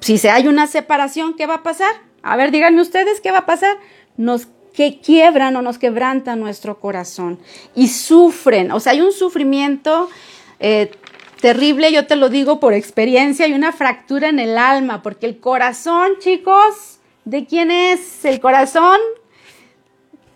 si 0.00 0.18
se 0.18 0.28
hay 0.28 0.46
una 0.46 0.66
separación, 0.66 1.36
¿qué 1.36 1.46
va 1.46 1.54
a 1.54 1.62
pasar? 1.62 1.94
A 2.22 2.36
ver, 2.36 2.50
díganme 2.50 2.82
ustedes, 2.82 3.22
¿qué 3.22 3.30
va 3.30 3.38
a 3.38 3.46
pasar? 3.46 3.78
Nos 4.18 4.46
que 4.74 5.00
quiebran 5.00 5.56
o 5.56 5.62
nos 5.62 5.78
quebrantan 5.78 6.38
nuestro 6.38 6.80
corazón 6.80 7.38
y 7.74 7.88
sufren, 7.88 8.72
o 8.72 8.80
sea, 8.80 8.92
hay 8.92 9.00
un 9.00 9.12
sufrimiento 9.12 10.10
eh, 10.62 10.90
terrible, 11.40 11.92
yo 11.92 12.06
te 12.06 12.16
lo 12.16 12.28
digo 12.28 12.60
por 12.60 12.72
experiencia, 12.72 13.46
hay 13.46 13.52
una 13.52 13.72
fractura 13.72 14.28
en 14.28 14.38
el 14.38 14.58
alma, 14.58 15.02
porque 15.02 15.26
el 15.26 15.40
corazón, 15.40 16.12
chicos, 16.20 17.00
¿de 17.24 17.46
quién 17.46 17.70
es? 17.70 18.24
El 18.24 18.40
corazón 18.40 18.98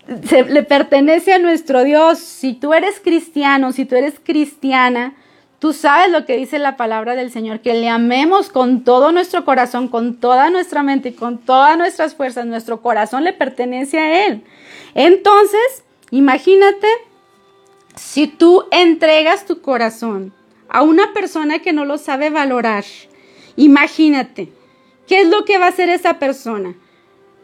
le 0.06 0.62
pertenece 0.64 1.32
a 1.32 1.38
nuestro 1.38 1.84
Dios. 1.84 2.18
Si 2.18 2.54
tú 2.54 2.74
eres 2.74 3.00
cristiano, 3.00 3.72
si 3.72 3.84
tú 3.84 3.96
eres 3.96 4.20
cristiana, 4.22 5.14
tú 5.58 5.72
sabes 5.72 6.10
lo 6.10 6.26
que 6.26 6.36
dice 6.36 6.58
la 6.58 6.76
palabra 6.76 7.14
del 7.14 7.30
Señor, 7.30 7.60
que 7.60 7.74
le 7.74 7.88
amemos 7.88 8.50
con 8.50 8.84
todo 8.84 9.12
nuestro 9.12 9.44
corazón, 9.44 9.88
con 9.88 10.16
toda 10.16 10.50
nuestra 10.50 10.82
mente 10.82 11.10
y 11.10 11.12
con 11.12 11.38
todas 11.38 11.78
nuestras 11.78 12.14
fuerzas. 12.14 12.46
Nuestro 12.46 12.82
corazón 12.82 13.24
le 13.24 13.32
pertenece 13.32 13.98
a 13.98 14.26
Él. 14.26 14.44
Entonces, 14.94 15.84
imagínate 16.10 16.88
si 17.94 18.26
tú 18.26 18.64
entregas 18.70 19.46
tu 19.46 19.62
corazón 19.62 20.34
a 20.74 20.82
una 20.82 21.12
persona 21.12 21.60
que 21.60 21.72
no 21.72 21.84
lo 21.84 21.98
sabe 21.98 22.30
valorar. 22.30 22.84
Imagínate, 23.54 24.52
¿qué 25.06 25.20
es 25.20 25.28
lo 25.28 25.44
que 25.44 25.56
va 25.56 25.66
a 25.66 25.68
hacer 25.68 25.88
esa 25.88 26.18
persona? 26.18 26.74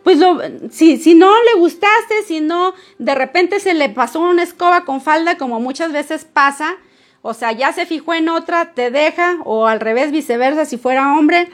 Pues 0.03 0.19
lo, 0.19 0.41
si, 0.73 0.97
si 0.97 1.15
no 1.15 1.31
le 1.45 1.61
gustaste, 1.61 2.25
si 2.27 2.41
no 2.41 2.75
de 2.99 3.15
repente 3.15 3.61
se 3.61 3.75
le 3.75 3.89
pasó 3.89 4.19
una 4.21 4.43
escoba 4.43 4.85
con 4.85 5.01
falda, 5.01 5.39
como 5.39 5.61
muchas 5.61 5.93
veces 5.93 6.25
pasa, 6.25 6.77
o 7.23 7.33
sea, 7.33 7.53
ya 7.53 7.73
se 7.73 7.87
fijó 7.87 8.15
en 8.15 8.29
otra, 8.29 8.73
te 8.73 8.91
deja, 8.91 9.37
o 9.45 9.69
al 9.69 9.79
revés, 9.79 10.11
viceversa, 10.11 10.65
si 10.65 10.77
fuera 10.77 11.17
hombre, 11.17 11.49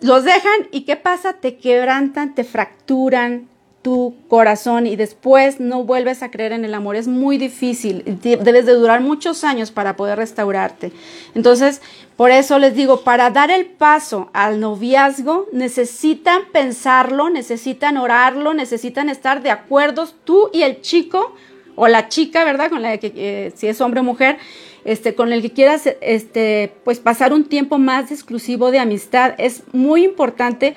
los 0.00 0.24
dejan 0.24 0.66
y 0.72 0.80
¿qué 0.80 0.96
pasa? 0.96 1.34
Te 1.34 1.58
quebrantan, 1.58 2.34
te 2.34 2.42
fracturan, 2.42 3.48
tu 3.82 4.14
corazón 4.28 4.86
y 4.86 4.94
después 4.94 5.58
no 5.58 5.82
vuelves 5.82 6.22
a 6.22 6.30
creer 6.30 6.52
en 6.52 6.64
el 6.64 6.72
amor. 6.72 6.94
Es 6.94 7.08
muy 7.08 7.36
difícil. 7.36 8.04
Debes 8.22 8.64
de 8.64 8.72
durar 8.72 9.00
muchos 9.00 9.42
años 9.42 9.72
para 9.72 9.96
poder 9.96 10.18
restaurarte. 10.18 10.92
Entonces, 11.34 11.82
por 12.16 12.30
eso 12.30 12.60
les 12.60 12.74
digo, 12.74 13.02
para 13.02 13.30
dar 13.30 13.50
el 13.50 13.66
paso 13.66 14.30
al 14.32 14.60
noviazgo, 14.60 15.48
necesitan 15.52 16.42
pensarlo, 16.52 17.28
necesitan 17.28 17.96
orarlo, 17.96 18.54
necesitan 18.54 19.08
estar 19.08 19.42
de 19.42 19.50
acuerdo 19.50 20.08
tú 20.24 20.48
y 20.52 20.62
el 20.62 20.80
chico 20.80 21.34
o 21.74 21.88
la 21.88 22.08
chica, 22.08 22.44
¿verdad? 22.44 22.70
Con 22.70 22.82
la 22.82 22.96
que, 22.98 23.12
eh, 23.16 23.52
si 23.56 23.66
es 23.66 23.80
hombre 23.80 24.00
o 24.00 24.04
mujer, 24.04 24.38
este, 24.84 25.14
con 25.14 25.32
el 25.32 25.42
que 25.42 25.50
quieras, 25.50 25.88
este, 26.00 26.72
pues 26.84 27.00
pasar 27.00 27.32
un 27.32 27.44
tiempo 27.44 27.78
más 27.78 28.10
exclusivo 28.12 28.70
de 28.70 28.78
amistad. 28.78 29.34
Es 29.38 29.62
muy 29.72 30.04
importante 30.04 30.76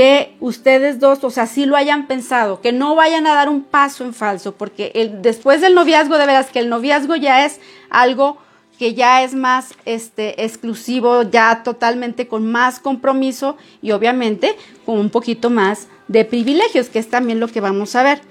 que 0.00 0.34
ustedes 0.40 0.98
dos, 0.98 1.22
o 1.24 1.28
sea, 1.28 1.46
sí 1.46 1.66
lo 1.66 1.76
hayan 1.76 2.06
pensado, 2.06 2.62
que 2.62 2.72
no 2.72 2.94
vayan 2.94 3.26
a 3.26 3.34
dar 3.34 3.50
un 3.50 3.62
paso 3.62 4.02
en 4.02 4.14
falso, 4.14 4.54
porque 4.54 4.92
el, 4.94 5.20
después 5.20 5.60
del 5.60 5.74
noviazgo, 5.74 6.16
de 6.16 6.24
veras 6.24 6.46
que 6.46 6.58
el 6.58 6.70
noviazgo 6.70 7.16
ya 7.16 7.44
es 7.44 7.60
algo 7.90 8.38
que 8.78 8.94
ya 8.94 9.22
es 9.22 9.34
más 9.34 9.74
este, 9.84 10.42
exclusivo, 10.42 11.24
ya 11.24 11.62
totalmente 11.62 12.28
con 12.28 12.50
más 12.50 12.80
compromiso 12.80 13.58
y 13.82 13.90
obviamente 13.90 14.56
con 14.86 14.96
un 14.96 15.10
poquito 15.10 15.50
más 15.50 15.88
de 16.08 16.24
privilegios, 16.24 16.88
que 16.88 16.98
es 16.98 17.10
también 17.10 17.38
lo 17.38 17.48
que 17.48 17.60
vamos 17.60 17.94
a 17.94 18.02
ver. 18.02 18.22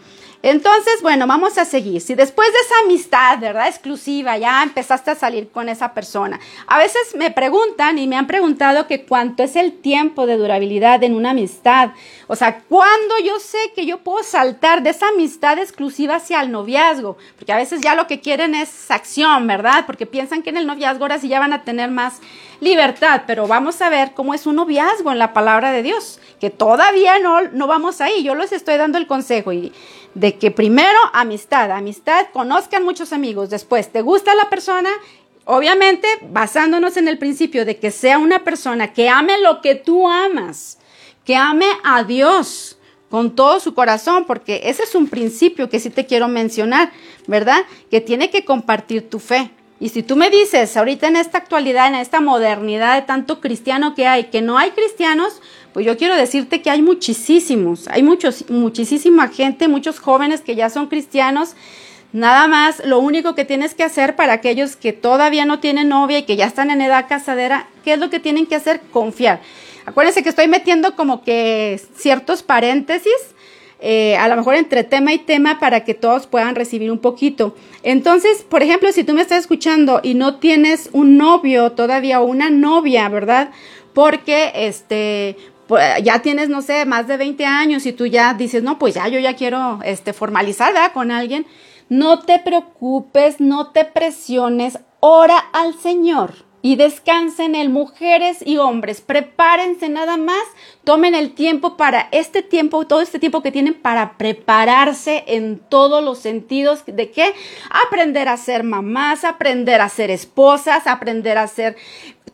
Entonces, 0.41 1.01
bueno, 1.01 1.27
vamos 1.27 1.57
a 1.57 1.65
seguir. 1.65 1.99
Si 1.99 2.15
después 2.15 2.47
de 2.53 2.59
esa 2.59 2.75
amistad, 2.85 3.39
¿verdad? 3.39 3.67
Exclusiva, 3.67 4.37
ya 4.37 4.63
empezaste 4.63 5.11
a 5.11 5.15
salir 5.15 5.49
con 5.49 5.67
esa 5.67 5.93
persona. 5.93 6.39
A 6.65 6.77
veces 6.77 7.13
me 7.15 7.29
preguntan 7.29 7.97
y 7.97 8.07
me 8.07 8.15
han 8.15 8.25
preguntado 8.25 8.87
que 8.87 9.03
cuánto 9.03 9.43
es 9.43 9.57
el 9.57 9.73
tiempo 9.73 10.25
de 10.25 10.37
durabilidad 10.37 11.03
en 11.03 11.13
una 11.13 11.31
amistad. 11.31 11.89
O 12.27 12.37
sea, 12.37 12.61
¿cuándo 12.69 13.15
yo 13.21 13.37
sé 13.39 13.57
que 13.75 13.85
yo 13.85 13.97
puedo 13.97 14.23
saltar 14.23 14.81
de 14.81 14.91
esa 14.91 15.09
amistad 15.09 15.59
exclusiva 15.59 16.15
hacia 16.15 16.39
el 16.39 16.51
noviazgo? 16.51 17.17
Porque 17.37 17.51
a 17.51 17.57
veces 17.57 17.81
ya 17.81 17.95
lo 17.95 18.07
que 18.07 18.21
quieren 18.21 18.55
es 18.55 18.89
acción, 18.91 19.45
¿verdad? 19.45 19.85
Porque 19.85 20.05
piensan 20.05 20.41
que 20.41 20.51
en 20.51 20.57
el 20.57 20.67
noviazgo 20.67 21.03
ahora 21.03 21.19
sí 21.19 21.27
ya 21.27 21.41
van 21.41 21.51
a 21.51 21.63
tener 21.63 21.91
más 21.91 22.21
libertad, 22.61 23.23
pero 23.25 23.47
vamos 23.47 23.81
a 23.81 23.89
ver 23.89 24.13
cómo 24.13 24.33
es 24.33 24.45
un 24.45 24.55
noviazgo 24.55 25.11
en 25.11 25.19
la 25.19 25.33
palabra 25.33 25.71
de 25.71 25.83
Dios, 25.83 26.19
que 26.39 26.49
todavía 26.49 27.19
no, 27.19 27.41
no 27.41 27.67
vamos 27.67 28.01
ahí. 28.01 28.23
Yo 28.23 28.35
les 28.35 28.51
estoy 28.51 28.77
dando 28.77 28.97
el 28.97 29.07
consejo 29.07 29.51
y 29.53 29.73
de 30.13 30.37
que 30.37 30.51
primero 30.51 30.97
amistad, 31.13 31.71
amistad, 31.71 32.27
conozcan 32.33 32.83
muchos 32.83 33.13
amigos, 33.13 33.49
después 33.49 33.91
te 33.91 34.01
gusta 34.01 34.35
la 34.35 34.49
persona, 34.49 34.89
obviamente 35.45 36.07
basándonos 36.29 36.97
en 36.97 37.07
el 37.07 37.17
principio 37.17 37.65
de 37.65 37.77
que 37.77 37.91
sea 37.91 38.17
una 38.17 38.43
persona 38.43 38.93
que 38.93 39.09
ame 39.09 39.39
lo 39.39 39.61
que 39.61 39.75
tú 39.75 40.07
amas, 40.07 40.77
que 41.25 41.35
ame 41.35 41.67
a 41.83 42.03
Dios 42.03 42.77
con 43.09 43.35
todo 43.35 43.59
su 43.59 43.73
corazón, 43.73 44.25
porque 44.25 44.61
ese 44.65 44.83
es 44.83 44.95
un 44.95 45.07
principio 45.07 45.69
que 45.69 45.79
sí 45.79 45.89
te 45.89 46.05
quiero 46.05 46.27
mencionar, 46.27 46.91
¿verdad? 47.27 47.65
Que 47.89 48.01
tiene 48.01 48.29
que 48.29 48.45
compartir 48.45 49.09
tu 49.09 49.19
fe. 49.19 49.51
Y 49.79 49.89
si 49.89 50.03
tú 50.03 50.15
me 50.15 50.29
dices, 50.29 50.75
ahorita 50.75 51.07
en 51.07 51.15
esta 51.15 51.37
actualidad, 51.37 51.87
en 51.87 51.95
esta 51.95 52.19
modernidad 52.19 52.95
de 52.95 53.07
tanto 53.07 53.39
cristiano 53.39 53.95
que 53.95 54.05
hay, 54.05 54.25
que 54.25 54.41
no 54.41 54.57
hay 54.57 54.71
cristianos, 54.71 55.41
pues 55.73 55.85
yo 55.85 55.97
quiero 55.97 56.15
decirte 56.15 56.61
que 56.61 56.69
hay 56.69 56.81
muchísimos, 56.81 57.87
hay 57.87 58.03
muchos, 58.03 58.49
muchísima 58.49 59.27
gente, 59.27 59.67
muchos 59.67 59.99
jóvenes 59.99 60.41
que 60.41 60.55
ya 60.55 60.69
son 60.69 60.87
cristianos, 60.87 61.55
Nada 62.11 62.47
más, 62.47 62.83
lo 62.85 62.99
único 62.99 63.35
que 63.35 63.45
tienes 63.45 63.75
que 63.75 63.83
hacer 63.83 64.15
para 64.15 64.33
aquellos 64.33 64.75
que 64.75 64.93
todavía 64.93 65.45
no 65.45 65.59
tienen 65.59 65.89
novia 65.89 66.17
y 66.17 66.23
que 66.23 66.35
ya 66.35 66.47
están 66.47 66.71
en 66.71 66.81
edad 66.81 67.07
casadera, 67.07 67.67
¿qué 67.83 67.93
es 67.93 67.99
lo 67.99 68.09
que 68.09 68.19
tienen 68.19 68.47
que 68.47 68.55
hacer? 68.55 68.81
Confiar. 68.91 69.41
Acuérdense 69.85 70.23
que 70.23 70.29
estoy 70.29 70.47
metiendo 70.47 70.95
como 70.95 71.23
que 71.23 71.79
ciertos 71.95 72.41
paréntesis, 72.41 73.13
eh, 73.79 74.17
a 74.17 74.27
lo 74.27 74.35
mejor 74.35 74.55
entre 74.55 74.83
tema 74.83 75.13
y 75.13 75.19
tema 75.19 75.59
para 75.59 75.83
que 75.83 75.93
todos 75.93 76.25
puedan 76.25 76.55
recibir 76.55 76.91
un 76.91 76.97
poquito. 76.97 77.55
Entonces, 77.83 78.43
por 78.49 78.63
ejemplo, 78.63 78.91
si 78.91 79.03
tú 79.03 79.13
me 79.13 79.21
estás 79.21 79.39
escuchando 79.39 79.99
y 80.01 80.15
no 80.15 80.37
tienes 80.37 80.89
un 80.91 81.17
novio 81.17 81.73
todavía 81.73 82.21
o 82.21 82.25
una 82.25 82.49
novia, 82.49 83.07
¿verdad? 83.07 83.51
Porque 83.93 84.51
este, 84.55 85.37
ya 86.03 86.21
tienes, 86.21 86.49
no 86.49 86.61
sé, 86.61 86.85
más 86.85 87.07
de 87.07 87.17
20 87.17 87.45
años 87.45 87.85
y 87.85 87.93
tú 87.93 88.05
ya 88.05 88.33
dices, 88.33 88.63
no, 88.63 88.79
pues 88.79 88.95
ya 88.95 89.07
yo 89.07 89.19
ya 89.19 89.35
quiero 89.35 89.79
este, 89.83 90.13
formalizar 90.13 90.73
con 90.93 91.11
alguien. 91.11 91.45
No 91.89 92.19
te 92.19 92.39
preocupes, 92.39 93.39
no 93.39 93.71
te 93.71 93.85
presiones, 93.85 94.79
ora 94.99 95.37
al 95.53 95.73
Señor 95.75 96.49
y 96.61 96.75
descansen 96.75 97.55
en 97.55 97.71
mujeres 97.71 98.45
y 98.45 98.57
hombres. 98.57 99.01
Prepárense 99.01 99.89
nada 99.89 100.17
más, 100.17 100.43
tomen 100.83 101.15
el 101.15 101.33
tiempo 101.33 101.77
para 101.77 102.09
este 102.11 102.41
tiempo, 102.43 102.85
todo 102.85 103.01
este 103.01 103.19
tiempo 103.19 103.41
que 103.41 103.51
tienen 103.51 103.73
para 103.73 104.17
prepararse 104.17 105.23
en 105.27 105.59
todos 105.59 106.03
los 106.03 106.19
sentidos 106.19 106.83
de 106.85 107.11
qué? 107.11 107.33
Aprender 107.87 108.27
a 108.27 108.37
ser 108.37 108.63
mamás, 108.63 109.23
aprender 109.23 109.81
a 109.81 109.89
ser 109.89 110.11
esposas, 110.11 110.85
aprender 110.87 111.37
a 111.37 111.47
ser 111.47 111.77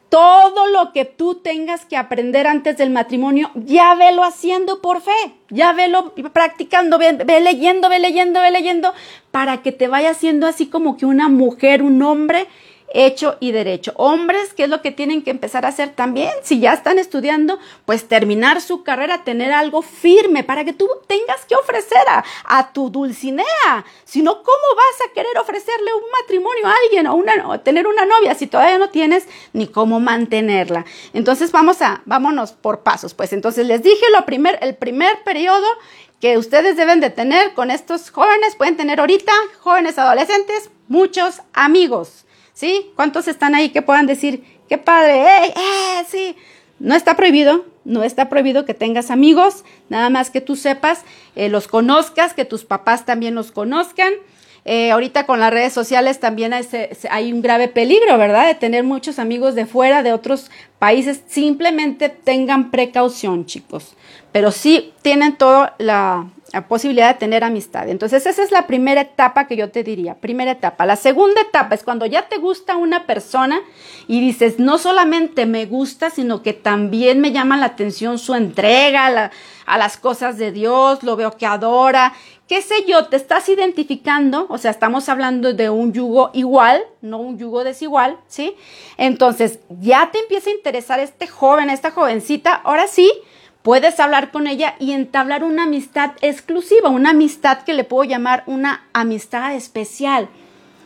todo 0.10 0.68
lo 0.68 0.94
que 0.94 1.06
tú 1.06 1.36
tengas 1.36 1.86
que 1.86 1.98
aprender 1.98 2.48
antes 2.48 2.78
del 2.78 2.90
matrimonio, 2.90 3.52
ya 3.56 3.96
velo 3.96 4.24
haciendo 4.24 4.82
por 4.82 5.02
fe, 5.02 5.12
ya 5.50 5.74
velo 5.74 6.14
practicando, 6.34 6.98
ve, 6.98 7.14
ve, 7.14 7.40
leyendo, 7.42 7.90
ve 7.90 8.00
leyendo, 8.00 8.42
ve 8.42 8.52
leyendo, 8.52 8.94
para 9.32 9.62
que 9.62 9.72
te 9.72 9.88
vaya 9.88 10.12
haciendo 10.12 10.48
así 10.48 10.68
como 10.68 10.98
que 10.98 11.06
una 11.06 11.28
mujer, 11.28 11.82
un 11.82 12.02
hombre 12.02 12.48
hecho 12.96 13.38
y 13.40 13.52
derecho. 13.52 13.94
Hombres, 13.98 14.54
¿qué 14.54 14.64
es 14.64 14.70
lo 14.70 14.82
que 14.82 14.92
tienen 14.92 15.22
que 15.22 15.32
empezar 15.32 15.66
a 15.66 15.70
hacer 15.70 15.90
también? 15.90 16.32
Si 16.44 16.60
ya 16.60 16.74
están 16.74 16.98
estudiando, 16.98 17.60
pues 17.86 18.08
terminar 18.08 18.62
su 18.62 18.84
carrera, 18.84 19.24
tener 19.24 19.52
algo 19.52 19.82
firme 19.82 20.44
para 20.44 20.64
que 20.64 20.74
tú 20.74 20.88
tengas 21.08 21.46
que 21.46 21.56
ofrecer 21.56 22.02
a, 22.08 22.74
tu 22.74 22.90
dulcinea. 22.90 23.86
Si 24.06 24.22
no, 24.22 24.42
¿cómo 24.42 24.76
vas 24.76 25.08
a 25.08 25.14
querer 25.14 25.38
ofrecerle 25.38 25.94
un 25.94 26.10
matrimonio 26.22 26.68
a 26.68 26.74
alguien 26.84 27.08
o, 27.08 27.16
una, 27.16 27.64
tener 27.64 27.86
una 27.86 28.06
novia 28.06 28.34
si 28.34 28.48
todavía 28.48 28.78
no 28.78 28.90
tienes 28.90 29.28
ni 29.54 29.68
cómo 29.68 30.00
mantenerla? 30.00 30.86
Entonces 31.14 31.52
vamos 31.52 31.82
a, 31.82 32.02
vámonos 32.06 32.54
por 32.54 32.82
pasos. 32.82 33.14
Pues 33.14 33.34
entonces 33.34 33.68
les 33.68 33.84
dije 33.84 34.06
lo 34.12 34.26
primer, 34.26 34.58
el 34.62 34.76
primer 34.76 35.24
periodo 35.24 35.68
que 36.20 36.38
ustedes 36.38 36.78
deben 36.78 37.02
de 37.02 37.10
tener 37.10 37.54
con 37.54 37.72
estos 37.72 38.10
jóvenes, 38.10 38.56
pueden 38.56 38.78
tener 38.78 39.00
ahorita, 39.00 39.32
jóvenes 39.60 40.00
adolescentes, 40.00 40.70
muchos 40.88 41.42
amigos. 41.54 42.25
¿Sí? 42.56 42.88
¿Cuántos 42.96 43.28
están 43.28 43.54
ahí 43.54 43.70
que 43.70 43.84
puedan 43.84 44.08
decir, 44.08 44.44
qué 44.68 44.80
padre, 44.80 45.22
eh, 45.22 45.54
eh, 45.56 46.06
sí? 46.10 46.36
No 46.80 46.96
está 46.96 47.16
prohibido, 47.16 47.66
no 47.84 48.04
está 48.04 48.28
prohibido 48.30 48.66
que 48.66 48.74
tengas 48.74 49.12
amigos, 49.12 49.64
nada 49.90 50.10
más 50.10 50.32
que 50.32 50.42
tú 50.42 50.56
sepas, 50.56 51.04
eh, 51.36 51.50
los 51.50 51.68
conozcas, 51.68 52.34
que 52.34 52.46
tus 52.46 52.66
papás 52.66 53.06
también 53.06 53.36
los 53.36 53.52
conozcan. 53.52 54.12
Eh, 54.68 54.90
ahorita 54.90 55.28
con 55.28 55.40
las 55.40 55.54
redes 55.54 55.74
sociales 55.74 56.20
también 56.20 56.52
hay, 56.52 56.66
hay, 57.12 57.32
un 57.32 57.44
grave 57.44 57.68
peligro, 57.68 58.18
¿verdad? 58.18 58.48
De 58.48 58.56
tener 58.56 58.84
muchos 58.84 59.20
amigos 59.20 59.54
de 59.54 59.68
fuera, 59.68 60.02
de 60.02 60.12
otros 60.12 60.50
países. 60.80 61.22
Simplemente 61.28 62.10
tengan 62.10 62.72
precaución, 62.72 63.46
chicos. 63.46 63.96
Pero 64.32 64.52
sí 64.52 64.92
tienen 65.04 65.38
toda 65.38 65.76
la, 65.78 66.28
posibilidad 66.62 67.14
de 67.14 67.20
tener 67.20 67.44
amistad. 67.44 67.90
Entonces, 67.90 68.26
esa 68.26 68.42
es 68.42 68.52
la 68.52 68.68
primera 68.68 69.02
etapa 69.02 69.48
que 69.48 69.56
yo 69.56 69.72
te 69.72 69.84
diría, 69.84 70.16
primera 70.16 70.52
etapa. 70.52 70.86
La 70.86 70.96
segunda 70.96 71.42
etapa 71.42 71.76
es 71.76 71.84
cuando 71.84 72.06
ya 72.06 72.28
te 72.28 72.38
gusta 72.38 72.76
una 72.78 73.06
persona 73.06 73.62
y 74.08 74.22
dices, 74.22 74.60
no 74.60 74.78
solamente 74.78 75.46
me 75.46 75.66
gusta, 75.66 76.10
sino 76.10 76.42
que 76.42 76.54
también 76.54 77.20
me 77.20 77.32
llama 77.32 77.58
la 77.58 77.68
atención 77.68 78.18
su 78.18 78.36
entrega 78.36 79.32
a, 79.66 79.78
las 79.78 79.98
cosas 79.98 80.38
de 80.38 80.52
Dios, 80.52 81.04
lo 81.04 81.16
veo 81.16 81.36
que 81.38 81.46
adora, 81.46 82.14
qué 82.48 82.62
sé 82.62 82.86
yo, 82.88 83.06
te 83.08 83.18
estás 83.18 83.50
identificando, 83.50 84.46
o 84.50 84.58
sea, 84.58 84.72
estamos 84.72 85.10
hablando 85.10 85.54
de 85.54 85.70
un 85.70 85.94
yugo 85.94 86.30
igual, 86.34 86.84
no 87.02 87.18
un 87.18 87.38
yugo 87.38 87.64
desigual, 87.64 88.18
¿sí? 88.28 88.56
Entonces, 88.98 89.60
ya 89.82 90.12
te 90.12 90.20
empieza 90.20 90.50
a 90.50 90.54
interesar 90.54 91.00
este 91.00 91.28
joven, 91.28 91.70
esta 91.70 91.92
jovencita, 91.92 92.54
ahora 92.54 92.88
sí, 92.88 93.12
puedes 93.66 94.00
hablar 94.00 94.30
con 94.30 94.46
ella 94.46 94.76
y 94.80 94.92
entablar 94.92 95.44
una 95.44 95.64
amistad 95.64 96.12
exclusiva, 96.22 96.90
una 96.90 97.10
amistad 97.10 97.64
que 97.64 97.74
le 97.74 97.84
puedo 97.84 98.04
llamar 98.04 98.44
una 98.46 98.86
amistad 98.94 99.56
especial, 99.56 100.30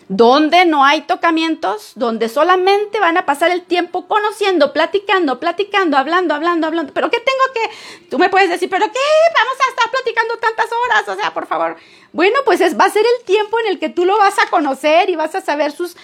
donde 0.09 0.65
no 0.65 0.83
hay 0.83 1.01
tocamientos, 1.01 1.91
donde 1.93 2.29
solamente 2.29 2.99
van 2.99 3.17
a 3.17 3.27
pasar 3.27 3.51
el 3.51 3.61
tiempo 3.61 4.07
conociendo, 4.07 4.73
platicando, 4.73 5.39
platicando, 5.39 5.97
hablando, 5.97 6.33
hablando, 6.33 6.65
hablando. 6.65 6.93
Pero 6.93 7.11
¿qué 7.11 7.19
tengo 7.19 7.43
que? 7.53 8.07
Tú 8.09 8.17
me 8.17 8.27
puedes 8.27 8.49
decir, 8.49 8.71
¿pero 8.71 8.87
qué? 8.87 8.99
Vamos 9.35 9.53
a 9.59 9.69
estar 9.69 9.91
platicando 9.91 10.37
tantas 10.37 10.65
horas, 10.65 11.07
o 11.09 11.15
sea, 11.15 11.31
por 11.31 11.45
favor. 11.45 11.77
Bueno, 12.11 12.39
pues 12.43 12.59
es, 12.59 12.77
va 12.77 12.85
a 12.85 12.89
ser 12.89 13.05
el 13.05 13.25
tiempo 13.25 13.59
en 13.59 13.67
el 13.67 13.77
que 13.77 13.89
tú 13.89 14.03
lo 14.03 14.17
vas 14.17 14.39
a 14.39 14.49
conocer 14.49 15.11
y 15.11 15.15
vas 15.15 15.35
a 15.35 15.41
saber 15.41 15.71
sus, 15.71 15.95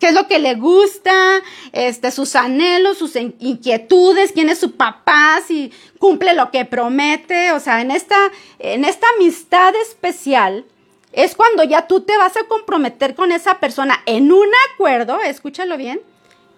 qué 0.00 0.08
es 0.08 0.14
lo 0.14 0.26
que 0.28 0.38
le 0.38 0.54
gusta, 0.54 1.42
este, 1.72 2.10
sus 2.10 2.34
anhelos, 2.36 2.96
sus 2.96 3.16
inquietudes, 3.16 4.32
quién 4.32 4.48
es 4.48 4.60
su 4.60 4.76
papá, 4.76 5.42
si 5.46 5.70
cumple 5.98 6.32
lo 6.32 6.50
que 6.50 6.64
promete. 6.64 7.52
O 7.52 7.60
sea, 7.60 7.82
en 7.82 7.90
esta, 7.90 8.32
en 8.60 8.86
esta 8.86 9.06
amistad 9.18 9.74
especial 9.76 10.64
es 11.12 11.34
cuando 11.34 11.62
ya 11.64 11.86
tú 11.86 12.00
te 12.00 12.16
vas 12.16 12.36
a 12.36 12.44
comprometer 12.44 13.14
con 13.14 13.32
esa 13.32 13.60
persona 13.60 14.02
en 14.06 14.32
un 14.32 14.48
acuerdo, 14.72 15.20
escúchalo 15.20 15.76
bien, 15.76 16.00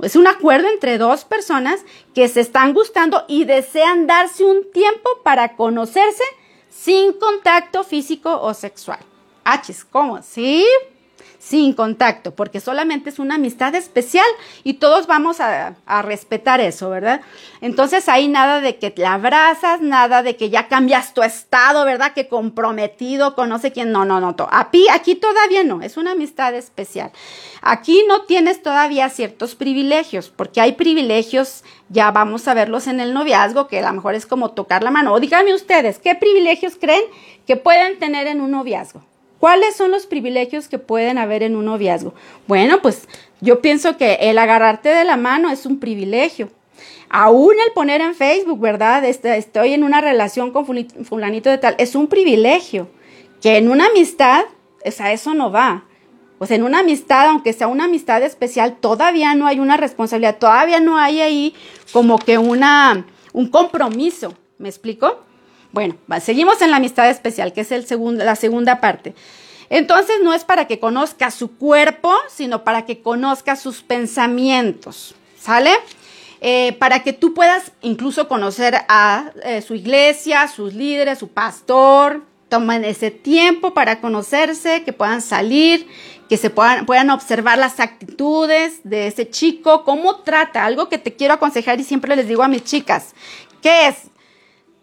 es 0.00 0.16
un 0.16 0.26
acuerdo 0.26 0.68
entre 0.68 0.98
dos 0.98 1.24
personas 1.24 1.84
que 2.14 2.28
se 2.28 2.40
están 2.40 2.74
gustando 2.74 3.24
y 3.28 3.44
desean 3.44 4.07
darse 4.07 4.44
un 4.44 4.70
tiempo 4.72 5.09
para 5.22 5.57
conocerse 5.57 6.24
sin 6.68 7.12
contacto 7.14 7.84
físico 7.84 8.40
o 8.40 8.55
sexual. 8.55 8.98
Achis, 9.44 9.84
¿cómo? 9.84 10.22
¿Sí? 10.22 10.66
Sin 11.45 11.74
contacto, 11.74 12.34
porque 12.34 12.59
solamente 12.59 13.11
es 13.11 13.18
una 13.18 13.34
amistad 13.34 13.74
especial 13.74 14.24
y 14.62 14.74
todos 14.74 15.07
vamos 15.07 15.40
a, 15.40 15.76
respetar 16.01 16.62
eso, 16.62 16.88
¿verdad? 16.88 17.20
Entonces 17.61 18.09
hay 18.09 18.28
nada 18.28 18.62
de 18.62 18.78
que 18.78 18.90
te 18.90 19.05
abrazas, 19.05 19.82
nada 19.82 20.22
de 20.22 20.36
que 20.36 20.49
ya 20.49 20.68
cambias 20.68 21.12
tu 21.12 21.22
estado, 21.22 21.84
¿verdad? 21.84 22.14
Que 22.14 22.28
comprometido 22.28 23.34
con 23.34 23.51
no 23.51 23.59
sé 23.59 23.72
quién. 23.72 23.92
No, 23.92 24.07
no, 24.07 24.20
no. 24.20 24.34
Aquí, 24.51 24.86
aquí 24.90 25.16
todavía 25.16 25.64
no, 25.64 25.82
es 25.82 25.99
una 25.99 26.12
amistad 26.12 26.55
especial. 26.55 27.12
Aquí 27.61 28.05
no 28.09 28.22
tienes 28.22 28.62
todavía 28.62 29.11
ciertos 29.11 29.55
privilegios, 29.55 30.30
porque 30.30 30.62
hay 30.62 30.72
privilegios, 30.72 31.62
ya 31.90 32.11
vamos 32.11 32.49
a 32.49 32.55
verlos 32.55 32.86
en 32.86 33.01
el 33.01 33.12
noviazgo, 33.12 33.68
que 33.68 33.80
a 33.80 33.86
lo 33.86 33.92
mejor 33.92 34.14
es 34.14 34.24
como 34.24 34.53
tocar 34.53 34.82
la 34.82 34.90
mano. 34.90 35.12
O 35.12 35.20
díganme 35.20 35.53
ustedes, 35.53 35.99
¿qué 35.99 36.14
privilegios 36.14 36.76
creen 36.80 37.05
que 37.47 37.57
pueden 37.57 37.99
tener 37.99 38.28
en 38.28 38.40
un 38.40 38.53
noviazgo? 38.53 39.03
¿Cuáles 39.45 39.76
son 39.76 39.90
los 39.90 40.07
privilegios 40.07 40.68
que 40.68 40.78
pueden 40.78 41.18
haber 41.18 41.42
en 41.42 41.55
un 41.55 41.66
noviazgo? 41.66 42.14
Bueno, 42.47 42.80
pues 42.80 43.07
yo 43.42 43.61
pienso 43.61 43.99
que 43.99 44.14
el 44.22 44.38
agarrarte 44.38 44.88
de 44.88 45.05
la 45.05 45.18
mano 45.18 45.51
es 45.51 45.66
un 45.66 45.80
privilegio. 45.80 46.49
Aún 47.11 47.53
el 47.66 47.74
poner 47.74 48.01
en 48.01 48.14
Facebook, 48.14 48.59
¿verdad? 48.59 49.05
Este, 49.05 49.36
estoy 49.36 49.74
en 49.74 49.84
una 49.84 50.01
relación 50.01 50.51
con 50.51 50.64
fulanito 51.05 51.51
de 51.51 51.59
tal, 51.59 51.74
es 51.76 51.95
un 51.95 52.07
privilegio. 52.07 52.88
Que 53.42 53.59
en 53.59 53.70
una 53.70 53.88
amistad, 53.88 54.47
o 54.82 54.90
sea, 54.90 55.12
eso 55.12 55.34
no 55.34 55.53
va. 55.53 55.84
Pues 56.38 56.51
en 56.51 56.62
una 56.62 56.78
amistad, 56.78 57.28
aunque 57.28 57.53
sea 57.53 57.66
una 57.66 57.84
amistad 57.84 58.22
especial, 58.22 58.78
todavía 58.80 59.34
no 59.34 59.47
hay 59.47 59.61
una 59.61 59.76
responsabilidad, 59.76 60.38
todavía 60.38 60.80
no 60.80 60.97
hay 60.97 61.20
ahí 61.20 61.55
como 61.92 62.18
que 62.18 62.38
una, 62.38 63.05
un 63.34 63.51
compromiso. 63.51 64.32
¿Me 64.57 64.70
explico? 64.70 65.18
Bueno, 65.75 65.97
seguimos 66.20 66.62
en 66.62 66.70
la 66.70 66.77
amistad 66.77 67.11
especial, 67.11 67.53
que 67.53 67.62
es 67.62 67.72
el 67.72 67.85
la 68.18 68.37
segunda 68.37 68.81
parte. 68.81 69.12
Entonces 69.70 70.18
no 70.22 70.33
es 70.33 70.45
para 70.45 70.68
que 70.68 70.79
conozca 70.79 71.33
su 71.33 71.57
cuerpo, 71.57 72.14
sino 72.29 72.62
para 72.62 72.87
que 72.87 73.03
conozca 73.03 73.57
sus 73.57 73.83
pensamientos. 73.83 75.16
¿Sale? 75.37 75.72
Eh, 76.41 76.77
para 76.79 77.03
que 77.03 77.12
tú 77.12 77.35
puedas 77.35 77.72
incluso 77.83 78.29
conocer 78.29 78.83
a 78.87 79.33
eh, 79.43 79.62
su 79.62 79.75
iglesia, 79.75 80.47
sus 80.47 80.75
líderes, 80.75 81.18
su 81.18 81.29
pastor. 81.31 82.22
Tomen 82.49 82.85
ese 82.85 83.11
tiempo 83.11 83.75
para 83.75 84.01
conocerse, 84.01 84.85
que 84.85 84.93
puedan 84.93 85.22
salir, 85.22 85.89
que 86.29 86.37
se 86.37 86.51
puedan, 86.51 86.87
puedan 86.87 87.11
observar 87.11 87.59
las 87.59 87.81
actitudes 87.81 88.79
de 88.85 89.09
ese 89.09 89.29
chico, 89.29 89.83
cómo 89.83 90.20
trata, 90.20 90.64
algo 90.64 90.89
que 90.89 90.99
te 90.99 91.16
quiero 91.16 91.35
aconsejar 91.35 91.81
y 91.81 91.85
siempre 91.85 92.14
les 92.14 92.29
digo 92.29 92.45
a 92.45 92.49
mis 92.49 92.62
chicas, 92.62 93.14
¿qué 93.61 93.89
es? 93.89 94.14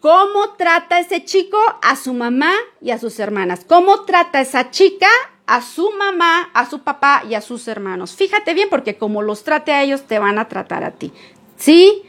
¿Cómo 0.02 0.54
trata 0.58 0.98
ese 0.98 1.24
chico 1.24 1.58
a 1.80 1.94
su 1.94 2.12
mamá 2.12 2.50
y 2.80 2.90
a 2.90 2.98
sus 2.98 3.20
hermanas? 3.20 3.64
¿Cómo 3.64 4.00
trata 4.02 4.40
esa 4.40 4.72
chica 4.72 5.06
a 5.46 5.62
su 5.62 5.92
mamá, 5.92 6.50
a 6.54 6.68
su 6.68 6.80
papá 6.80 7.22
y 7.30 7.34
a 7.34 7.40
sus 7.40 7.68
hermanos? 7.68 8.16
Fíjate 8.16 8.52
bien 8.52 8.66
porque 8.68 8.96
como 8.96 9.22
los 9.22 9.44
trate 9.44 9.70
a 9.70 9.84
ellos, 9.84 10.02
te 10.08 10.18
van 10.18 10.40
a 10.40 10.48
tratar 10.48 10.82
a 10.82 10.90
ti. 10.90 11.12
¿Sí? 11.56 12.02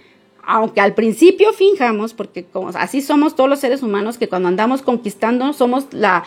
Aunque 0.43 0.81
al 0.81 0.95
principio 0.95 1.53
finjamos, 1.53 2.15
porque 2.15 2.47
así 2.73 2.99
somos 3.03 3.35
todos 3.35 3.47
los 3.47 3.59
seres 3.59 3.83
humanos, 3.83 4.17
que 4.17 4.27
cuando 4.27 4.47
andamos 4.47 4.81
conquistando 4.81 5.53
somos 5.53 5.85
la 5.91 6.23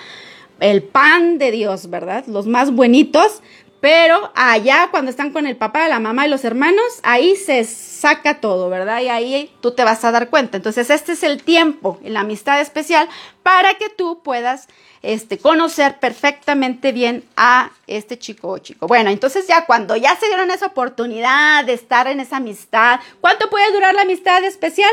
el 0.61 0.85
pan 0.85 1.39
de 1.39 1.51
Dios, 1.51 1.91
¿verdad? 1.91 2.25
Los 2.29 2.47
más 2.47 2.73
buenitos, 2.73 3.43
pero 3.87 4.33
allá 4.35 4.89
cuando 4.91 5.13
están 5.13 5.31
con 5.31 5.47
el 5.47 5.55
papá, 5.55 5.87
la 5.87 6.01
mamá 6.01 6.27
y 6.27 6.29
los 6.29 6.45
hermanos, 6.45 6.83
ahí 7.05 7.37
se 7.37 7.63
saca 7.63 8.41
todo, 8.41 8.69
¿verdad? 8.69 9.01
Y 9.01 9.09
ahí 9.11 9.55
tú 9.61 9.71
te 9.77 9.85
vas 9.85 10.05
a 10.05 10.11
dar 10.11 10.29
cuenta. 10.29 10.57
Entonces, 10.57 10.91
este 10.91 11.13
es 11.13 11.23
el 11.23 11.45
tiempo, 11.45 12.01
la 12.03 12.23
amistad 12.23 12.61
especial, 12.61 13.09
para 13.45 13.75
que 13.75 13.89
tú 13.89 14.23
puedas 14.25 14.67
este, 15.03 15.39
conocer 15.39 16.01
perfectamente 16.01 16.91
bien 16.91 17.23
a 17.37 17.71
este 17.87 18.19
chico 18.19 18.49
o 18.49 18.59
chico. 18.59 18.89
Bueno, 18.89 19.11
entonces 19.11 19.47
ya 19.47 19.67
cuando 19.67 19.95
ya 19.95 20.17
se 20.17 20.27
dieron 20.27 20.51
esa 20.51 20.67
oportunidad 20.67 21.65
de 21.65 21.75
estar 21.75 22.09
en 22.09 22.19
esa 22.19 22.39
amistad, 22.39 22.99
¿cuánto 23.21 23.49
puede 23.51 23.73
durar 23.73 23.95
la 23.95 24.03
amistad 24.03 24.43
especial? 24.43 24.91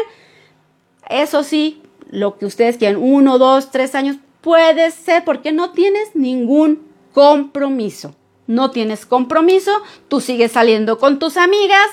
Eso 1.09 1.43
sí, 1.43 1.81
lo 2.11 2.37
que 2.37 2.45
ustedes 2.45 2.77
quieran, 2.77 3.01
uno, 3.01 3.39
dos, 3.39 3.71
tres 3.71 3.95
años, 3.95 4.17
puede 4.41 4.91
ser 4.91 5.25
porque 5.25 5.51
no 5.51 5.71
tienes 5.71 6.15
ningún 6.15 6.87
compromiso. 7.11 8.13
No 8.47 8.71
tienes 8.71 9.05
compromiso, 9.05 9.71
tú 10.07 10.21
sigues 10.21 10.51
saliendo 10.51 10.97
con 10.99 11.19
tus 11.19 11.37
amigas, 11.37 11.87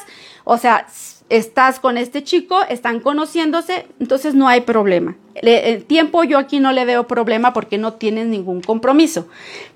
o 0.45 0.59
sea, 0.59 0.87
estás 1.29 1.81
con 1.81 1.97
este 1.97 2.25
chico, 2.25 2.63
están 2.69 3.01
conociéndose, 3.01 3.87
entonces 4.01 4.35
no 4.35 4.49
hay 4.49 4.63
problema. 4.63 5.17
El 5.43 5.85
tiempo 5.85 6.25
yo 6.25 6.39
aquí 6.39 6.61
no 6.61 6.73
le 6.73 6.85
veo 6.85 7.07
problema 7.07 7.53
porque 7.53 7.79
no 7.79 7.95
tienes 7.95 8.27
ningún 8.27 8.61
compromiso. 8.61 9.27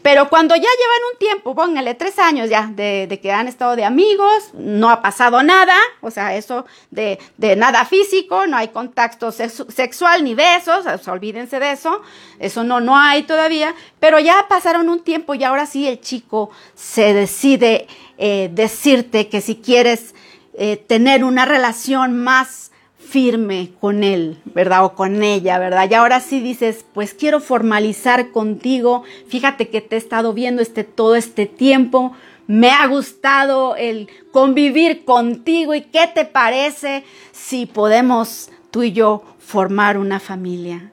Pero 0.02 0.28
cuando 0.28 0.54
ya 0.54 0.62
llevan 0.62 1.12
un 1.12 1.18
tiempo, 1.18 1.54
póngale 1.54 1.94
tres 1.94 2.18
años 2.18 2.50
ya 2.50 2.66
de, 2.66 3.18
que 3.22 3.32
han 3.32 3.48
estado 3.48 3.74
de 3.74 3.84
amigos, 3.84 4.50
no 4.52 4.90
ha 4.90 5.00
pasado 5.00 5.42
nada, 5.42 5.74
o 6.02 6.10
sea, 6.10 6.36
eso 6.36 6.66
de, 6.90 7.18
nada 7.56 7.86
físico, 7.86 8.46
no 8.46 8.56
hay 8.58 8.68
contacto 8.68 9.32
sexual 9.32 10.22
ni 10.24 10.34
besos, 10.34 10.84
o 10.86 10.98
sea, 10.98 11.12
olvídense 11.12 11.58
de 11.58 11.72
eso, 11.72 12.02
eso 12.38 12.64
no, 12.64 12.80
no 12.80 12.98
hay 12.98 13.22
todavía, 13.22 13.74
pero 13.98 14.18
ya 14.20 14.46
pasaron 14.48 14.90
un 14.90 15.02
tiempo 15.02 15.34
y 15.34 15.44
ahora 15.44 15.64
sí 15.64 15.88
el 15.88 16.00
chico 16.00 16.50
se 16.74 17.14
decide 17.14 17.86
eh, 18.18 18.50
decirte 18.52 19.28
que 19.28 19.40
si 19.40 19.56
quieres 19.56 20.14
eh, 20.52 20.76
tener 20.76 21.24
una 21.24 21.46
relación 21.46 22.22
más 22.22 22.70
firme 23.14 23.70
con 23.80 24.02
él, 24.02 24.38
¿verdad? 24.44 24.84
O 24.84 24.96
con 24.96 25.22
ella, 25.22 25.60
¿verdad? 25.60 25.88
Y 25.88 25.94
ahora 25.94 26.18
sí 26.18 26.40
dices, 26.40 26.84
pues 26.92 27.14
quiero 27.14 27.38
formalizar 27.38 28.32
contigo, 28.32 29.04
fíjate 29.28 29.68
que 29.68 29.80
te 29.80 29.94
he 29.94 29.98
estado 29.98 30.32
viendo 30.32 30.60
este, 30.60 30.82
todo 30.82 31.14
este 31.14 31.46
tiempo, 31.46 32.10
me 32.48 32.70
ha 32.72 32.84
gustado 32.88 33.76
el 33.76 34.08
convivir 34.32 35.04
contigo 35.04 35.76
y 35.76 35.82
qué 35.82 36.10
te 36.12 36.24
parece 36.24 37.04
si 37.30 37.66
podemos 37.66 38.50
tú 38.72 38.82
y 38.82 38.90
yo 38.90 39.22
formar 39.38 39.96
una 39.96 40.18
familia. 40.18 40.90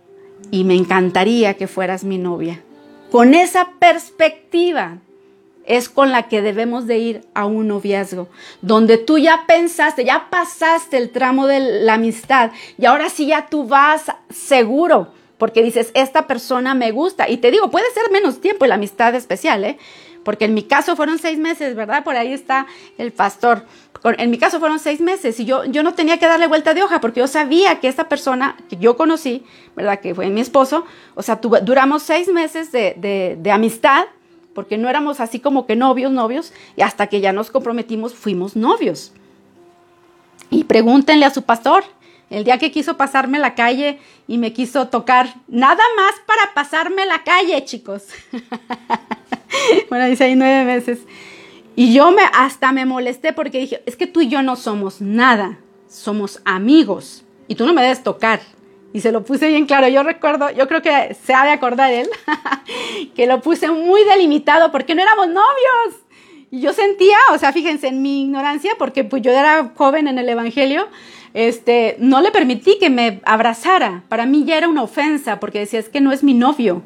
Y 0.52 0.64
me 0.64 0.76
encantaría 0.76 1.56
que 1.56 1.66
fueras 1.66 2.04
mi 2.04 2.20
novia. 2.20 2.62
Con 3.10 3.34
esa 3.34 3.70
perspectiva 3.80 5.00
es 5.72 5.88
con 5.88 6.12
la 6.12 6.28
que 6.28 6.42
debemos 6.42 6.86
de 6.86 6.98
ir 6.98 7.22
a 7.34 7.46
un 7.46 7.70
noviazgo, 7.70 8.28
donde 8.62 8.98
tú 8.98 9.18
ya 9.18 9.46
pensaste, 9.48 10.04
ya 10.04 10.28
pasaste 10.30 10.98
el 10.98 11.12
tramo 11.12 11.48
de 11.48 11.62
la 11.62 11.94
amistad 11.94 12.52
y 12.78 12.86
ahora 12.86 13.08
sí 13.08 13.28
ya 13.28 13.48
tú 13.48 13.66
vas 13.66 14.12
seguro, 14.30 15.14
porque 15.38 15.64
dices, 15.64 15.92
esta 15.94 16.28
persona 16.28 16.76
me 16.76 16.92
gusta. 16.92 17.30
Y 17.30 17.38
te 17.38 17.52
digo, 17.52 17.72
puede 17.72 17.90
ser 17.94 18.12
menos 18.12 18.42
tiempo 18.42 18.66
la 18.66 18.76
amistad 18.76 19.16
especial, 19.16 19.64
¿eh? 19.64 19.78
Porque 20.26 20.44
en 20.44 20.54
mi 20.54 20.64
caso 20.64 20.98
fueron 20.98 21.20
seis 21.20 21.40
meses, 21.40 21.74
¿verdad? 21.74 22.04
Por 22.04 22.18
ahí 22.18 22.34
está 22.34 22.68
el 22.98 23.14
pastor. 23.14 23.66
En 24.04 24.30
mi 24.30 24.38
caso 24.38 24.60
fueron 24.60 24.78
seis 24.78 25.00
meses 25.00 25.40
y 25.40 25.46
yo, 25.46 25.64
yo 25.64 25.84
no 25.84 25.94
tenía 25.94 26.20
que 26.20 26.28
darle 26.28 26.48
vuelta 26.48 26.74
de 26.74 26.84
hoja 26.84 27.00
porque 27.00 27.22
yo 27.22 27.28
sabía 27.28 27.80
que 27.80 27.88
esta 27.88 28.10
persona 28.10 28.58
que 28.70 28.76
yo 28.76 28.98
conocí, 28.98 29.46
¿verdad? 29.76 30.02
Que 30.02 30.14
fue 30.14 30.30
mi 30.30 30.42
esposo, 30.42 30.86
o 31.16 31.24
sea, 31.24 31.40
duramos 31.64 32.04
seis 32.04 32.28
meses 32.28 32.74
de, 32.74 33.38
de 33.40 33.52
amistad 33.52 34.08
porque 34.54 34.78
no 34.78 34.90
éramos 34.90 35.20
así 35.20 35.40
como 35.40 35.66
que 35.66 35.76
novios, 35.76 36.12
novios, 36.12 36.54
y 36.76 36.82
hasta 36.82 37.08
que 37.08 37.22
ya 37.22 37.34
nos 37.34 37.52
comprometimos 37.52 38.14
fuimos 38.14 38.56
novios. 38.56 39.14
Y 40.50 40.66
pregúntenle 40.66 41.26
a 41.26 41.30
su 41.30 41.44
pastor, 41.44 41.84
el 42.30 42.44
día 42.44 42.58
que 42.58 42.72
quiso 42.72 42.98
pasarme 42.98 43.40
la 43.40 43.56
calle 43.56 44.00
y 44.28 44.38
me 44.38 44.54
quiso 44.54 44.88
tocar, 44.88 45.34
nada 45.48 45.84
más 45.96 46.14
para 46.26 46.54
pasarme 46.54 47.06
la 47.06 47.24
calle, 47.24 47.64
chicos. 47.66 48.08
bueno, 49.90 50.06
dice 50.06 50.26
ahí 50.26 50.36
nueve 50.36 50.64
meses. 50.66 51.00
Y 51.76 51.94
yo 51.94 52.12
me, 52.12 52.24
hasta 52.34 52.72
me 52.72 52.86
molesté 52.86 53.34
porque 53.34 53.60
dije, 53.60 53.82
es 53.86 53.96
que 53.96 54.08
tú 54.08 54.22
y 54.22 54.28
yo 54.28 54.42
no 54.44 54.56
somos 54.56 55.02
nada, 55.02 55.58
somos 55.90 56.42
amigos. 56.46 57.24
Y 57.48 57.56
tú 57.56 57.66
no 57.66 57.74
me 57.74 57.82
debes 57.82 58.04
tocar. 58.04 58.42
Y 58.94 59.02
se 59.02 59.12
lo 59.12 59.24
puse 59.24 59.48
bien 59.48 59.66
claro. 59.66 59.88
Yo 59.88 60.04
recuerdo, 60.04 60.50
yo 60.52 60.68
creo 60.68 60.82
que 60.82 61.16
se 61.26 61.34
ha 61.34 61.46
de 61.46 61.52
acordar 61.52 61.92
él, 61.92 62.10
que 63.16 63.26
lo 63.26 63.42
puse 63.42 63.70
muy 63.70 64.04
delimitado 64.04 64.72
porque 64.72 64.96
no 64.96 65.02
éramos 65.02 65.28
novios. 65.28 66.02
Y 66.50 66.60
yo 66.60 66.74
sentía, 66.74 67.18
o 67.34 67.38
sea, 67.38 67.54
fíjense 67.54 67.88
en 67.88 68.02
mi 68.02 68.24
ignorancia, 68.24 68.74
porque 68.78 69.06
pues 69.06 69.22
yo 69.22 69.32
era 69.32 69.72
joven 69.76 70.10
en 70.10 70.18
el 70.18 70.28
Evangelio, 70.28 70.90
este, 71.34 71.96
no 72.00 72.20
le 72.20 72.32
permití 72.32 72.78
que 72.78 72.90
me 72.90 73.22
abrazara. 73.24 74.04
Para 74.10 74.26
mí 74.26 74.44
ya 74.44 74.58
era 74.58 74.68
una 74.68 74.84
ofensa, 74.84 75.40
porque 75.40 75.60
decía, 75.60 75.80
es 75.80 75.88
que 75.88 76.02
no 76.02 76.12
es 76.12 76.24
mi 76.24 76.34
novio. 76.34 76.84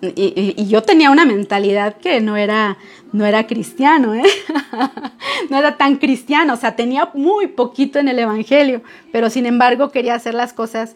Y, 0.00 0.66
yo 0.66 0.82
tenía 0.82 1.10
una 1.10 1.24
mentalidad 1.24 1.96
que 1.96 2.20
no 2.20 2.36
era, 2.36 2.76
no 3.12 3.24
era 3.24 3.46
cristiano, 3.46 4.14
¿eh? 4.14 4.22
no 5.50 5.58
era 5.58 5.76
tan 5.76 5.96
cristiano, 5.96 6.54
o 6.54 6.56
sea, 6.56 6.76
tenía 6.76 7.10
muy 7.14 7.46
poquito 7.46 7.98
en 7.98 8.08
el 8.08 8.18
Evangelio, 8.18 8.82
pero 9.12 9.30
sin 9.30 9.46
embargo 9.46 9.90
quería 9.90 10.14
hacer 10.14 10.34
las 10.34 10.52
cosas 10.52 10.94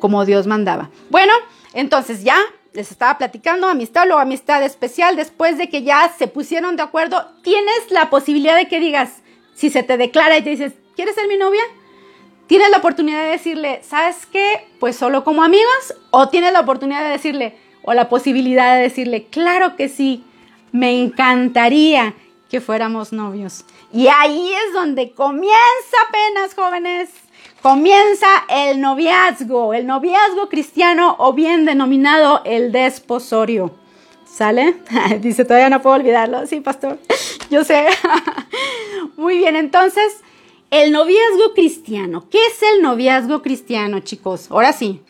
como, 0.00 0.24
Dios 0.24 0.46
mandaba. 0.46 0.90
Bueno, 1.10 1.32
entonces 1.72 2.24
ya 2.24 2.38
les 2.72 2.90
estaba 2.90 3.18
platicando 3.18 3.68
amistad 3.68 4.10
o 4.10 4.18
amistad 4.18 4.62
especial 4.62 5.16
después 5.16 5.58
de 5.58 5.68
que 5.68 5.82
ya 5.82 6.12
se 6.16 6.26
pusieron 6.26 6.76
de 6.76 6.82
acuerdo, 6.82 7.26
tienes 7.42 7.90
la 7.90 8.10
posibilidad 8.10 8.56
de 8.56 8.68
que 8.68 8.80
digas, 8.80 9.22
si 9.54 9.70
se 9.70 9.82
te 9.82 9.96
declara 9.96 10.36
y 10.36 10.42
te 10.42 10.50
dices, 10.50 10.72
¿quieres 10.96 11.14
ser 11.14 11.28
mi 11.28 11.36
novia? 11.36 11.62
Tienes 12.46 12.70
la 12.70 12.78
oportunidad 12.78 13.22
de 13.22 13.30
decirle, 13.30 13.80
¿sabes 13.82 14.26
qué? 14.26 14.66
Pues 14.80 14.96
solo 14.96 15.24
como 15.24 15.42
amigos. 15.42 15.94
O 16.10 16.28
tienes 16.28 16.52
la 16.52 16.60
oportunidad 16.60 17.02
de 17.04 17.10
decirle, 17.10 17.56
o 17.82 17.94
la 17.94 18.08
posibilidad 18.08 18.76
de 18.76 18.82
decirle, 18.82 19.26
claro 19.30 19.76
que 19.76 19.88
sí, 19.88 20.24
me 20.72 21.00
encantaría 21.00 22.14
que 22.50 22.60
fuéramos 22.60 23.12
novios. 23.12 23.64
Y 23.92 24.08
ahí 24.08 24.52
es 24.52 24.72
donde 24.74 25.12
comienza 25.12 25.96
apenas, 26.08 26.54
jóvenes, 26.54 27.10
comienza 27.64 28.26
el 28.50 28.78
noviazgo, 28.82 29.72
el 29.72 29.86
noviazgo 29.86 30.50
cristiano 30.50 31.16
o 31.18 31.32
bien 31.32 31.64
denominado 31.64 32.42
el 32.44 32.72
desposorio. 32.72 33.74
¿Sale? 34.26 34.76
Dice, 35.22 35.46
todavía 35.46 35.70
no 35.70 35.80
puedo 35.80 35.96
olvidarlo. 35.96 36.46
Sí, 36.46 36.60
pastor, 36.60 36.98
yo 37.50 37.64
sé. 37.64 37.86
Muy 39.16 39.38
bien, 39.38 39.56
entonces, 39.56 40.20
el 40.70 40.92
noviazgo 40.92 41.54
cristiano. 41.54 42.28
¿Qué 42.28 42.36
es 42.48 42.62
el 42.74 42.82
noviazgo 42.82 43.40
cristiano, 43.40 44.00
chicos? 44.00 44.50
Ahora 44.50 44.74
sí. 44.74 45.00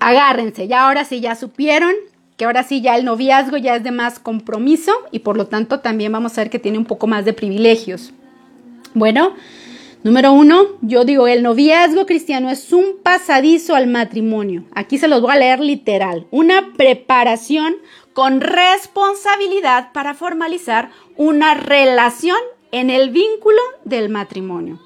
Agárrense, 0.00 0.66
ya 0.66 0.88
ahora 0.88 1.04
sí, 1.04 1.20
ya 1.20 1.36
supieron 1.36 1.92
que 2.36 2.44
ahora 2.44 2.64
sí 2.64 2.80
ya 2.80 2.96
el 2.96 3.04
noviazgo 3.04 3.56
ya 3.56 3.76
es 3.76 3.84
de 3.84 3.92
más 3.92 4.18
compromiso 4.18 4.90
y 5.12 5.20
por 5.20 5.36
lo 5.36 5.46
tanto 5.46 5.78
también 5.78 6.10
vamos 6.10 6.36
a 6.36 6.40
ver 6.40 6.50
que 6.50 6.58
tiene 6.58 6.78
un 6.78 6.86
poco 6.86 7.06
más 7.06 7.24
de 7.24 7.34
privilegios. 7.34 8.12
Bueno, 8.94 9.34
Número 10.04 10.32
uno, 10.32 10.66
yo 10.80 11.04
digo, 11.04 11.28
el 11.28 11.44
noviazgo 11.44 12.06
cristiano 12.06 12.50
es 12.50 12.72
un 12.72 12.96
pasadizo 13.04 13.76
al 13.76 13.86
matrimonio. 13.86 14.64
Aquí 14.74 14.98
se 14.98 15.06
los 15.06 15.20
voy 15.20 15.30
a 15.30 15.36
leer 15.36 15.60
literal. 15.60 16.26
Una 16.32 16.72
preparación 16.76 17.76
con 18.12 18.40
responsabilidad 18.40 19.92
para 19.92 20.14
formalizar 20.14 20.90
una 21.16 21.54
relación 21.54 22.38
en 22.72 22.90
el 22.90 23.10
vínculo 23.10 23.60
del 23.84 24.08
matrimonio. 24.08 24.80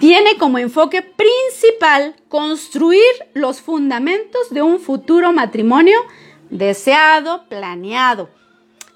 Tiene 0.00 0.36
como 0.36 0.58
enfoque 0.58 1.00
principal 1.00 2.16
construir 2.28 3.04
los 3.34 3.60
fundamentos 3.60 4.50
de 4.50 4.62
un 4.62 4.80
futuro 4.80 5.32
matrimonio 5.32 5.96
deseado, 6.50 7.44
planeado. 7.48 8.30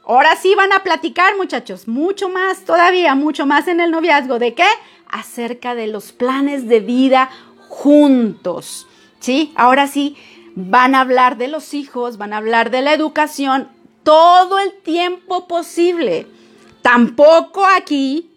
Ahora 0.04 0.34
sí 0.34 0.54
van 0.56 0.72
a 0.72 0.82
platicar, 0.82 1.36
muchachos, 1.36 1.86
mucho 1.86 2.28
más 2.28 2.64
todavía, 2.64 3.14
mucho 3.14 3.46
más 3.46 3.68
en 3.68 3.78
el 3.78 3.92
noviazgo. 3.92 4.40
¿De 4.40 4.54
qué? 4.54 4.66
Acerca 5.10 5.74
de 5.74 5.86
los 5.86 6.12
planes 6.12 6.68
de 6.68 6.80
vida 6.80 7.30
juntos. 7.68 8.86
¿Sí? 9.18 9.52
Ahora 9.54 9.86
sí, 9.86 10.16
van 10.54 10.94
a 10.94 11.00
hablar 11.00 11.36
de 11.36 11.48
los 11.48 11.74
hijos, 11.74 12.16
van 12.16 12.32
a 12.32 12.38
hablar 12.38 12.70
de 12.70 12.82
la 12.82 12.94
educación 12.94 13.68
todo 14.02 14.58
el 14.58 14.72
tiempo 14.82 15.46
posible. 15.46 16.26
Tampoco 16.82 17.64
aquí 17.66 18.30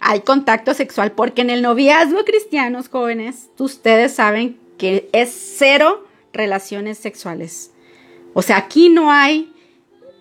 hay 0.00 0.20
contacto 0.20 0.74
sexual, 0.74 1.12
porque 1.12 1.42
en 1.42 1.50
el 1.50 1.62
noviazgo 1.62 2.24
cristianos 2.24 2.88
jóvenes, 2.88 3.48
ustedes 3.58 4.14
saben 4.14 4.58
que 4.76 5.08
es 5.12 5.54
cero 5.58 6.06
relaciones 6.32 6.98
sexuales. 6.98 7.72
O 8.34 8.42
sea, 8.42 8.58
aquí 8.58 8.88
no 8.88 9.10
hay, 9.10 9.52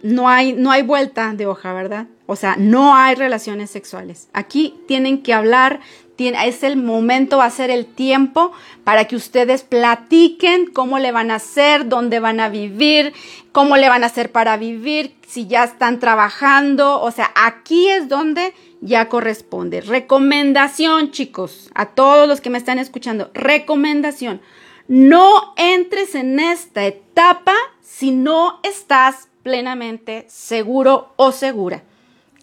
no 0.02 0.30
hay, 0.30 0.54
no 0.54 0.72
hay 0.72 0.82
vuelta 0.82 1.34
de 1.34 1.46
hoja, 1.46 1.74
¿verdad? 1.74 2.08
O 2.28 2.36
sea, 2.36 2.56
no 2.58 2.96
hay 2.96 3.16
relaciones 3.16 3.72
sexuales. 3.72 4.28
Aquí 4.34 4.76
tienen 4.88 5.24
que 5.24 5.34
hablar, 5.34 5.80
es 6.18 6.64
el 6.64 6.78
momento, 6.78 7.38
va 7.38 7.46
a 7.46 7.52
ser 7.52 7.70
el 7.70 7.86
tiempo 7.86 8.52
para 8.84 9.06
que 9.06 9.16
ustedes 9.16 9.64
platiquen 9.64 10.68
cómo 10.68 11.00
le 11.00 11.12
van 11.12 11.32
a 11.32 11.36
hacer, 11.36 11.88
dónde 11.88 12.20
van 12.20 12.40
a 12.40 12.50
vivir, 12.50 13.14
cómo 13.52 13.78
le 13.78 13.88
van 13.88 14.04
a 14.04 14.08
hacer 14.08 14.32
para 14.32 14.58
vivir, 14.58 15.16
si 15.28 15.48
ya 15.48 15.64
están 15.64 16.00
trabajando. 16.00 17.02
O 17.02 17.12
sea, 17.12 17.32
aquí 17.36 17.90
es 17.90 18.10
donde 18.10 18.54
ya 18.82 19.10
corresponde. 19.10 19.82
Recomendación, 19.82 21.12
chicos, 21.12 21.70
a 21.74 21.88
todos 21.88 22.28
los 22.28 22.42
que 22.42 22.50
me 22.50 22.58
están 22.58 22.80
escuchando, 22.80 23.32
recomendación. 23.34 24.42
No 24.88 25.54
entres 25.58 26.16
en 26.16 26.40
esta 26.40 26.86
etapa 26.86 27.56
si 27.82 28.12
no 28.12 28.60
estás 28.64 29.28
plenamente 29.44 30.26
seguro 30.30 31.14
o 31.16 31.32
segura. 31.32 31.84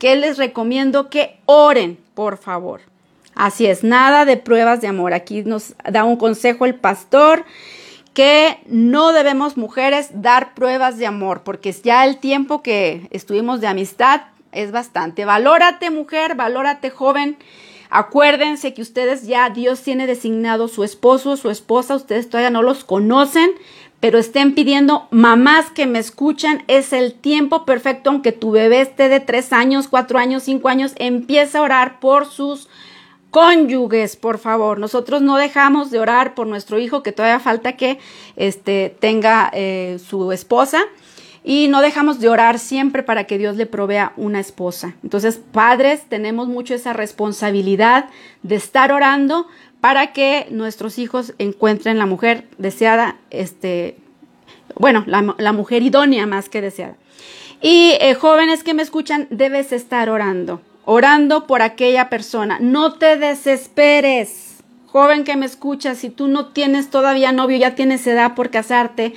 Que 0.05 0.17
les 0.17 0.37
recomiendo 0.37 1.09
que 1.09 1.39
oren, 1.47 1.97
por 2.13 2.37
favor. 2.37 2.83
Así 3.35 3.65
es, 3.65 3.83
nada 3.83 4.27
de 4.27 4.37
pruebas 4.37 4.83
de 4.83 4.89
amor. 4.89 5.15
Aquí 5.15 5.45
nos 5.45 5.73
da 5.91 6.05
un 6.05 6.19
consejo 6.19 6.67
el 6.67 6.75
pastor 6.75 7.47
que 8.13 8.59
no 8.67 9.15
debemos 9.15 9.57
mujeres 9.57 10.11
dar 10.13 10.53
pruebas 10.53 10.99
de 10.99 11.07
amor, 11.07 11.41
porque 11.43 11.73
ya 11.73 12.05
el 12.05 12.19
tiempo 12.19 12.61
que 12.61 13.09
estuvimos 13.13 13.63
de 13.63 13.67
amistad 13.67 14.21
es 14.53 14.73
bastante. 14.73 15.25
Valórate 15.25 15.89
mujer, 15.89 16.35
valórate 16.35 16.91
joven. 16.91 17.39
Acuérdense 17.89 18.75
que 18.75 18.83
ustedes 18.83 19.27
ya 19.27 19.49
Dios 19.49 19.81
tiene 19.81 20.07
designado 20.07 20.69
su 20.69 20.85
esposo, 20.85 21.39
su 21.39 21.49
esposa, 21.49 21.97
ustedes 21.97 22.29
todavía 22.29 22.51
no 22.51 22.61
los 22.61 22.85
conocen, 22.85 23.53
pero 24.05 24.19
estén 24.19 24.55
pidiendo, 24.55 25.09
mamás 25.11 25.71
que 25.71 25.87
me 25.87 25.99
escuchan, 25.99 26.63
es 26.69 26.93
el 26.93 27.15
tiempo 27.15 27.65
perfecto, 27.65 28.11
aunque 28.11 28.33
tu 28.33 28.51
bebé 28.51 28.83
esté 28.83 29.09
de 29.09 29.19
tres 29.19 29.51
años, 29.51 29.89
cuatro 29.89 30.19
años, 30.19 30.43
cinco 30.43 30.69
años, 30.69 30.93
empieza 30.97 31.61
a 31.61 31.63
orar 31.63 32.01
por 32.01 32.27
sus 32.27 32.69
cónyuges, 33.31 34.17
por 34.17 34.37
favor. 34.37 34.79
Nosotros 34.79 35.23
no 35.23 35.39
dejamos 35.39 35.91
de 35.91 36.01
orar 36.01 36.35
por 36.35 36.47
nuestro 36.47 36.79
hijo, 36.79 37.03
que 37.03 37.13
todavía 37.13 37.41
falta 37.41 37.79
que 37.79 37.99
este, 38.37 38.95
tenga 39.01 39.51
eh, 39.55 39.99
su 40.07 40.33
esposa. 40.33 40.83
Y 41.47 41.69
no 41.69 41.81
dejamos 41.81 42.21
de 42.21 42.29
orar 42.29 42.59
siempre 42.59 43.03
para 43.03 43.25
que 43.25 43.37
Dios 43.37 43.57
le 43.57 43.67
provea 43.67 44.13
una 44.17 44.41
esposa. 44.41 44.97
Entonces, 45.03 45.39
padres, 45.53 46.03
tenemos 46.09 46.49
mucho 46.49 46.75
esa 46.75 46.95
responsabilidad 46.95 48.11
de 48.43 48.55
estar 48.57 48.93
orando 48.93 49.47
para 49.85 50.15
que 50.15 50.47
nuestros 50.51 50.99
hijos 50.99 51.35
encuentren 51.37 51.99
la 51.99 52.07
mujer 52.07 52.49
deseada, 52.57 53.19
este, 53.29 53.99
bueno, 54.77 55.05
la, 55.07 55.53
mujer 55.53 55.83
idónea 55.83 56.27
más 56.27 56.49
que 56.49 56.63
deseada. 56.63 56.97
Y 57.61 57.93
eh, 58.01 58.15
jóvenes 58.15 58.65
que 58.65 58.73
me 58.73 58.83
escuchan, 58.83 59.27
debes 59.29 59.73
estar 59.73 60.09
orando 60.09 60.63
orando 60.87 61.47
por 61.47 61.61
aquella 61.61 62.09
persona. 62.09 62.57
No 62.63 62.95
te 62.95 63.19
desesperes. 63.19 64.63
Joven 64.87 65.23
que 65.23 65.37
me 65.37 65.45
escuchas, 65.45 65.99
si 65.99 66.09
tú 66.09 66.29
no 66.29 66.47
tienes 66.47 66.89
todavía 66.89 67.33
novio, 67.33 67.59
ya 67.59 67.75
tienes 67.75 68.07
edad 68.07 68.35
por 68.35 68.49
casarte, 68.49 69.13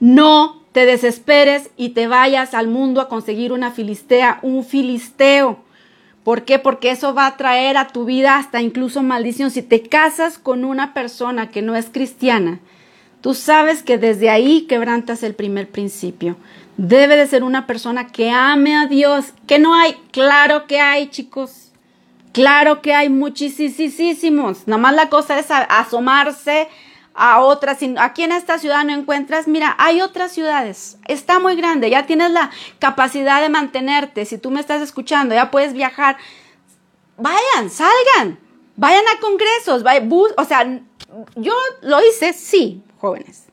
no 0.00 0.62
te 0.72 0.86
desesperes 0.86 1.68
y 1.76 1.90
te 1.90 2.06
vayas 2.06 2.54
al 2.54 2.68
mundo 2.68 3.02
a 3.02 3.10
conseguir 3.10 3.52
una 3.52 3.70
filistea, 3.70 4.38
un 4.40 4.64
filisteo. 4.64 5.58
¿Por 6.26 6.42
qué? 6.44 6.58
Porque 6.58 6.90
eso 6.90 7.14
va 7.14 7.28
a 7.28 7.36
traer 7.36 7.76
a 7.76 7.86
tu 7.86 8.04
vida 8.04 8.36
hasta 8.36 8.60
incluso 8.60 9.04
maldición. 9.04 9.52
Si 9.52 9.62
te 9.62 9.84
casas 9.84 10.38
con 10.38 10.64
una 10.64 10.92
persona 10.92 11.50
que 11.50 11.62
no 11.62 11.76
es 11.76 11.88
cristiana, 11.88 12.58
tú 13.20 13.32
sabes 13.32 13.84
que 13.84 13.96
desde 13.96 14.28
ahí 14.28 14.62
quebrantas 14.62 15.22
el 15.22 15.36
primer 15.36 15.70
principio. 15.70 16.36
Debe 16.78 17.14
de 17.14 17.28
ser 17.28 17.44
una 17.44 17.68
persona 17.68 18.08
que 18.08 18.32
ame 18.32 18.74
a 18.74 18.88
Dios. 18.88 19.26
Que 19.46 19.60
no 19.60 19.76
hay, 19.76 19.94
claro 20.10 20.66
que 20.66 20.80
hay, 20.80 21.06
chicos. 21.10 21.70
Claro 22.32 22.82
que 22.82 22.92
hay 22.92 23.08
muchísimos. 23.08 24.66
Nomás 24.66 24.96
la 24.96 25.08
cosa 25.08 25.38
es 25.38 25.46
asomarse 25.48 26.66
a 27.16 27.40
otras. 27.40 27.78
Aquí 27.98 28.22
en 28.22 28.32
esta 28.32 28.58
ciudad 28.58 28.84
no 28.84 28.92
encuentras, 28.92 29.48
mira, 29.48 29.74
hay 29.78 30.00
otras 30.00 30.32
ciudades. 30.32 30.98
Está 31.08 31.38
muy 31.38 31.56
grande, 31.56 31.90
ya 31.90 32.06
tienes 32.06 32.30
la 32.30 32.50
capacidad 32.78 33.40
de 33.40 33.48
mantenerte. 33.48 34.24
Si 34.24 34.38
tú 34.38 34.50
me 34.50 34.60
estás 34.60 34.82
escuchando, 34.82 35.34
ya 35.34 35.50
puedes 35.50 35.72
viajar. 35.72 36.16
Vayan, 37.16 37.70
salgan, 37.70 38.38
vayan 38.76 39.04
a 39.14 39.20
congresos, 39.20 39.82
o 40.36 40.44
sea, 40.44 40.80
yo 41.34 41.54
lo 41.80 41.98
hice, 42.06 42.32
sí, 42.32 42.82
jóvenes. 42.98 43.44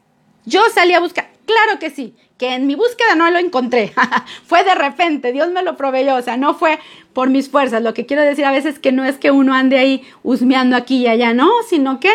Yo 0.45 0.61
salí 0.74 0.93
a 0.93 0.99
buscar, 0.99 1.30
claro 1.45 1.80
que 1.80 1.89
sí 1.89 2.14
que 2.38 2.55
en 2.55 2.68
mi 2.68 2.76
búsqueda 2.76 3.16
no 3.16 3.30
lo 3.30 3.39
encontré. 3.39 3.93
fue 4.45 4.64
de 4.64 4.76
repente, 4.76 5.32
Dios 5.32 5.49
me 5.51 5.64
lo 5.64 5.78
proveyó, 5.78 6.16
o 6.16 6.22
sea, 6.22 6.36
no 6.36 6.55
fue 6.55 6.80
por 7.14 7.30
mis 7.30 7.49
fuerzas. 7.49 7.82
Lo 7.82 7.93
que 7.93 8.05
quiero 8.05 8.22
decir 8.22 8.43
a 8.43 8.51
veces 8.51 8.80
que 8.80 8.91
no 8.91 9.05
es 9.05 9.18
que 9.18 9.32
uno 9.32 9.53
ande 9.53 9.78
ahí 9.78 10.03
husmeando 10.24 10.76
aquí 10.76 10.97
y 10.97 11.07
allá, 11.07 11.34
no, 11.34 11.49
sino 11.70 12.01
que 12.01 12.11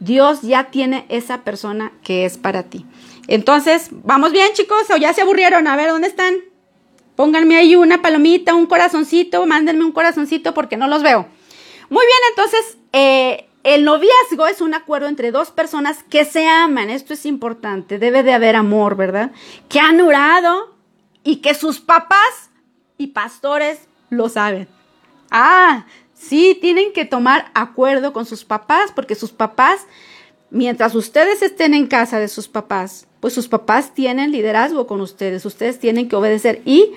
Dios 0.00 0.42
ya 0.42 0.70
tiene 0.70 1.06
esa 1.08 1.44
persona 1.44 1.92
que 2.02 2.24
es 2.24 2.38
para 2.38 2.64
ti. 2.64 2.86
Entonces, 3.28 3.88
¿vamos 3.90 4.32
bien, 4.32 4.52
chicos? 4.54 4.90
¿O 4.90 4.96
ya 4.96 5.12
se 5.12 5.20
aburrieron? 5.20 5.68
A 5.68 5.76
ver, 5.76 5.90
¿dónde 5.90 6.08
están? 6.08 6.34
Pónganme 7.14 7.56
ahí 7.56 7.76
una 7.76 8.02
palomita, 8.02 8.54
un 8.54 8.66
corazoncito, 8.66 9.44
mándenme 9.46 9.84
un 9.84 9.92
corazoncito 9.92 10.54
porque 10.54 10.76
no 10.76 10.88
los 10.88 11.02
veo. 11.02 11.28
Muy 11.90 12.04
bien, 12.06 12.18
entonces, 12.30 12.78
eh, 12.92 13.46
el 13.62 13.84
noviazgo 13.84 14.46
es 14.46 14.60
un 14.60 14.74
acuerdo 14.74 15.06
entre 15.06 15.32
dos 15.32 15.50
personas 15.50 16.02
que 16.04 16.24
se 16.24 16.48
aman. 16.48 16.88
Esto 16.88 17.12
es 17.12 17.26
importante. 17.26 17.98
Debe 17.98 18.22
de 18.22 18.32
haber 18.32 18.56
amor, 18.56 18.96
¿verdad? 18.96 19.32
Que 19.68 19.80
han 19.80 20.00
orado 20.00 20.74
y 21.22 21.36
que 21.36 21.54
sus 21.54 21.78
papás 21.78 22.50
y 22.96 23.08
pastores 23.08 23.80
lo 24.08 24.28
saben. 24.28 24.66
Ah, 25.30 25.86
sí, 26.20 26.58
tienen 26.60 26.92
que 26.92 27.04
tomar 27.04 27.50
acuerdo 27.54 28.12
con 28.12 28.26
sus 28.26 28.44
papás 28.44 28.92
porque 28.94 29.14
sus 29.14 29.32
papás, 29.32 29.86
mientras 30.50 30.94
ustedes 30.94 31.42
estén 31.42 31.74
en 31.74 31.86
casa 31.86 32.18
de 32.18 32.28
sus 32.28 32.48
papás, 32.48 33.06
pues 33.20 33.34
sus 33.34 33.48
papás 33.48 33.94
tienen 33.94 34.32
liderazgo 34.32 34.86
con 34.86 35.00
ustedes. 35.00 35.44
Ustedes 35.44 35.78
tienen 35.78 36.08
que 36.08 36.16
obedecer. 36.16 36.62
Y 36.64 36.92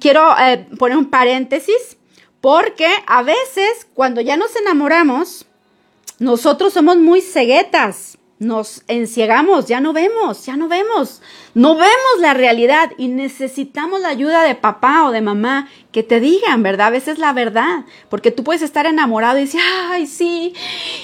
quiero 0.00 0.36
eh, 0.38 0.66
poner 0.78 0.96
un 0.96 1.10
paréntesis 1.10 1.96
porque 2.40 2.88
a 3.06 3.22
veces 3.22 3.86
cuando 3.94 4.20
ya 4.20 4.36
nos 4.36 4.54
enamoramos, 4.56 5.46
nosotros 6.18 6.72
somos 6.72 6.96
muy 6.96 7.20
ceguetas, 7.20 8.18
nos 8.38 8.82
enciegamos, 8.86 9.66
ya 9.66 9.80
no 9.80 9.94
vemos, 9.94 10.44
ya 10.44 10.56
no 10.56 10.68
vemos, 10.68 11.22
no 11.54 11.74
vemos 11.74 12.20
la 12.20 12.34
realidad 12.34 12.92
y 12.98 13.08
necesitamos 13.08 14.02
la 14.02 14.08
ayuda 14.08 14.42
de 14.42 14.54
papá 14.54 15.06
o 15.06 15.10
de 15.10 15.22
mamá 15.22 15.68
que 15.90 16.02
te 16.02 16.20
digan, 16.20 16.62
¿verdad? 16.62 16.88
A 16.88 16.90
veces 16.90 17.18
la 17.18 17.32
verdad, 17.32 17.84
porque 18.10 18.30
tú 18.30 18.44
puedes 18.44 18.60
estar 18.60 18.84
enamorado 18.84 19.38
y 19.38 19.42
decir, 19.42 19.60
ay, 19.88 20.06
sí, 20.06 20.52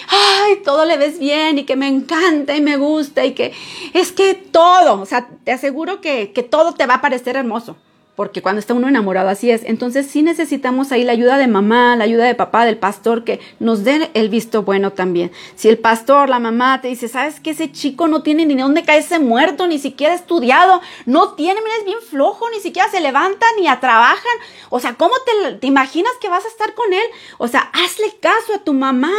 ay, 0.08 0.56
todo 0.62 0.84
le 0.84 0.98
ves 0.98 1.18
bien 1.18 1.58
y 1.58 1.64
que 1.64 1.76
me 1.76 1.88
encanta 1.88 2.54
y 2.54 2.60
me 2.60 2.76
gusta 2.76 3.24
y 3.24 3.32
que 3.32 3.54
es 3.94 4.12
que 4.12 4.34
todo, 4.34 5.00
o 5.00 5.06
sea, 5.06 5.28
te 5.44 5.52
aseguro 5.52 6.02
que, 6.02 6.32
que 6.32 6.42
todo 6.42 6.74
te 6.74 6.86
va 6.86 6.94
a 6.94 7.00
parecer 7.00 7.36
hermoso 7.36 7.76
porque 8.22 8.40
cuando 8.40 8.60
está 8.60 8.72
uno 8.72 8.86
enamorado 8.86 9.28
así 9.30 9.50
es. 9.50 9.62
Entonces 9.64 10.06
sí 10.06 10.22
necesitamos 10.22 10.92
ahí 10.92 11.02
la 11.02 11.10
ayuda 11.10 11.38
de 11.38 11.48
mamá, 11.48 11.96
la 11.96 12.04
ayuda 12.04 12.24
de 12.24 12.36
papá, 12.36 12.64
del 12.64 12.78
pastor, 12.78 13.24
que 13.24 13.40
nos 13.58 13.82
den 13.82 14.08
el 14.14 14.28
visto 14.28 14.62
bueno 14.62 14.92
también. 14.92 15.32
Si 15.56 15.68
el 15.68 15.76
pastor, 15.76 16.28
la 16.28 16.38
mamá 16.38 16.80
te 16.80 16.86
dice, 16.86 17.08
sabes 17.08 17.40
que 17.40 17.50
ese 17.50 17.72
chico 17.72 18.06
no 18.06 18.22
tiene 18.22 18.46
ni 18.46 18.54
dónde 18.54 18.84
caerse 18.84 19.18
muerto, 19.18 19.66
ni 19.66 19.80
siquiera 19.80 20.14
estudiado, 20.14 20.80
no 21.04 21.32
tiene, 21.32 21.60
mira, 21.62 21.74
es 21.80 21.84
bien 21.84 21.98
flojo, 22.00 22.48
ni 22.50 22.60
siquiera 22.60 22.88
se 22.90 23.00
levanta 23.00 23.44
ni 23.58 23.66
a 23.66 23.80
trabajan. 23.80 24.38
O 24.70 24.78
sea, 24.78 24.94
¿cómo 24.94 25.14
te, 25.26 25.54
te 25.54 25.66
imaginas 25.66 26.12
que 26.20 26.28
vas 26.28 26.44
a 26.44 26.48
estar 26.48 26.74
con 26.74 26.92
él? 26.92 27.06
O 27.38 27.48
sea, 27.48 27.72
hazle 27.72 28.14
caso 28.20 28.54
a 28.54 28.62
tu 28.62 28.72
mamá. 28.72 29.10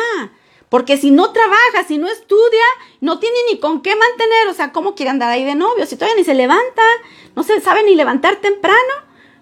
Porque 0.73 0.97
si 0.97 1.11
no 1.11 1.29
trabaja, 1.29 1.87
si 1.87 1.99
no 1.99 2.07
estudia, 2.07 2.65
no 2.99 3.19
tiene 3.19 3.35
ni 3.51 3.59
con 3.59 3.83
qué 3.83 3.95
mantener. 3.95 4.47
O 4.49 4.55
sea, 4.55 4.71
¿cómo 4.71 4.95
quiere 4.95 5.11
andar 5.11 5.29
ahí 5.29 5.43
de 5.43 5.53
novio? 5.53 5.85
Si 5.85 5.95
todavía 5.95 6.15
ni 6.15 6.23
se 6.23 6.33
levanta, 6.33 6.81
no 7.35 7.43
se 7.43 7.61
sabe 7.61 7.83
ni 7.83 7.93
levantar 7.93 8.37
temprano, 8.37 8.93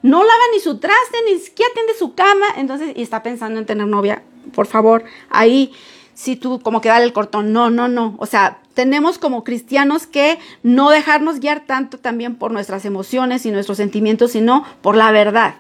no 0.01 0.25
lava 0.25 0.43
ni 0.53 0.59
su 0.59 0.79
traste, 0.79 1.19
ni 1.25 1.39
siquiera 1.39 1.71
atiende 1.71 1.93
su 1.97 2.15
cama. 2.15 2.47
Entonces, 2.57 2.91
y 2.97 3.01
está 3.01 3.23
pensando 3.23 3.61
en 3.61 3.65
tener 3.65 3.88
novia. 3.88 4.23
Por 4.53 4.67
favor, 4.67 5.05
ahí, 5.29 5.71
si 6.15 6.36
tú 6.36 6.59
como 6.59 6.82
que 6.82 6.89
dale 6.89 7.05
el 7.05 7.13
cortón. 7.13 7.53
No, 7.53 7.69
no, 7.69 7.88
no. 7.88 8.15
O 8.19 8.25
sea, 8.25 8.59
tenemos 8.73 9.17
como 9.17 9.45
cristianos 9.45 10.07
que 10.07 10.38
no 10.63 10.89
dejarnos 10.89 11.39
guiar 11.39 11.65
tanto 11.65 11.97
también 11.97 12.36
por 12.36 12.51
nuestras 12.51 12.84
emociones 12.84 13.45
y 13.45 13.51
nuestros 13.51 13.77
sentimientos, 13.77 14.34
sino 14.34 14.65
por 14.82 14.97
la 14.97 15.13
verdad. 15.13 15.55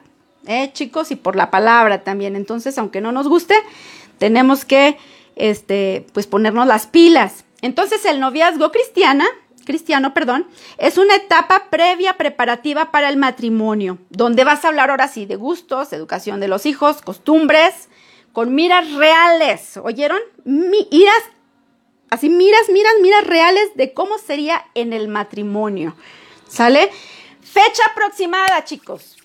¿Eh, 0.47 0.73
chicos? 0.73 1.11
Y 1.11 1.15
por 1.15 1.37
la 1.37 1.49
palabra 1.49 2.03
también. 2.03 2.35
Entonces, 2.35 2.77
aunque 2.77 2.99
no 2.99 3.13
nos 3.13 3.29
guste, 3.29 3.55
tenemos 4.17 4.65
que 4.65 4.97
este, 5.35 6.05
pues 6.13 6.27
ponernos 6.27 6.67
las 6.67 6.87
pilas. 6.87 7.45
Entonces 7.61 8.05
el 8.05 8.19
noviazgo 8.19 8.71
cristiana, 8.71 9.25
cristiano, 9.65 10.13
perdón, 10.13 10.47
es 10.77 10.97
una 10.97 11.15
etapa 11.15 11.67
previa 11.69 12.17
preparativa 12.17 12.91
para 12.91 13.09
el 13.09 13.17
matrimonio, 13.17 13.99
donde 14.09 14.43
vas 14.43 14.65
a 14.65 14.69
hablar 14.69 14.89
ahora 14.89 15.07
sí 15.07 15.25
de 15.25 15.35
gustos, 15.35 15.93
educación 15.93 16.39
de 16.39 16.47
los 16.47 16.65
hijos, 16.65 17.01
costumbres, 17.01 17.89
con 18.33 18.55
miras 18.55 18.91
reales, 18.93 19.77
¿oyeron? 19.77 20.19
miras, 20.45 21.23
así 22.09 22.29
miras, 22.29 22.69
miras, 22.69 22.93
miras 23.01 23.27
reales 23.27 23.75
de 23.75 23.93
cómo 23.93 24.17
sería 24.17 24.65
en 24.73 24.93
el 24.93 25.07
matrimonio. 25.07 25.95
¿Sale? 26.47 26.89
Fecha 27.41 27.83
aproximada, 27.91 28.63
chicos. 28.63 29.17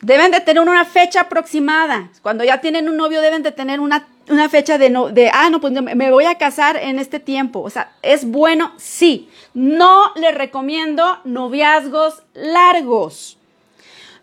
deben 0.00 0.30
de 0.30 0.40
tener 0.40 0.62
una 0.62 0.84
fecha 0.84 1.22
aproximada. 1.22 2.10
Cuando 2.22 2.44
ya 2.44 2.60
tienen 2.60 2.88
un 2.88 2.96
novio 2.96 3.20
deben 3.20 3.42
de 3.42 3.52
tener 3.52 3.80
una, 3.80 4.08
fecha 4.48 4.78
de, 4.78 4.90
no, 4.90 5.08
de, 5.08 5.30
ah, 5.32 5.50
no, 5.50 5.60
pues 5.60 5.72
me 5.72 6.10
voy 6.10 6.24
a 6.24 6.38
casar 6.38 6.76
en 6.76 6.98
este 6.98 7.20
tiempo. 7.20 7.60
O 7.60 7.70
sea, 7.70 7.92
es 8.02 8.24
bueno, 8.24 8.72
sí. 8.76 9.28
No 9.54 10.12
le 10.16 10.32
recomiendo 10.32 11.18
noviazgos 11.24 12.22
largos. 12.34 13.38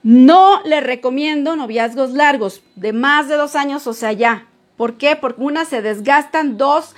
No 0.02 0.62
le 0.64 0.80
recomiendo 0.80 1.56
noviazgos 1.56 2.12
largos, 2.12 2.62
de 2.76 2.94
más 2.94 3.28
de 3.28 3.36
dos 3.36 3.56
años, 3.56 3.86
o 3.86 3.94
sea, 3.94 4.14
ya. 4.14 4.48
¿Por 4.78 4.98
qué? 4.98 5.18
Porque 5.18 5.42
una 5.42 5.66
se 5.66 5.82
desgastan, 5.82 6.58
dos 6.58 6.96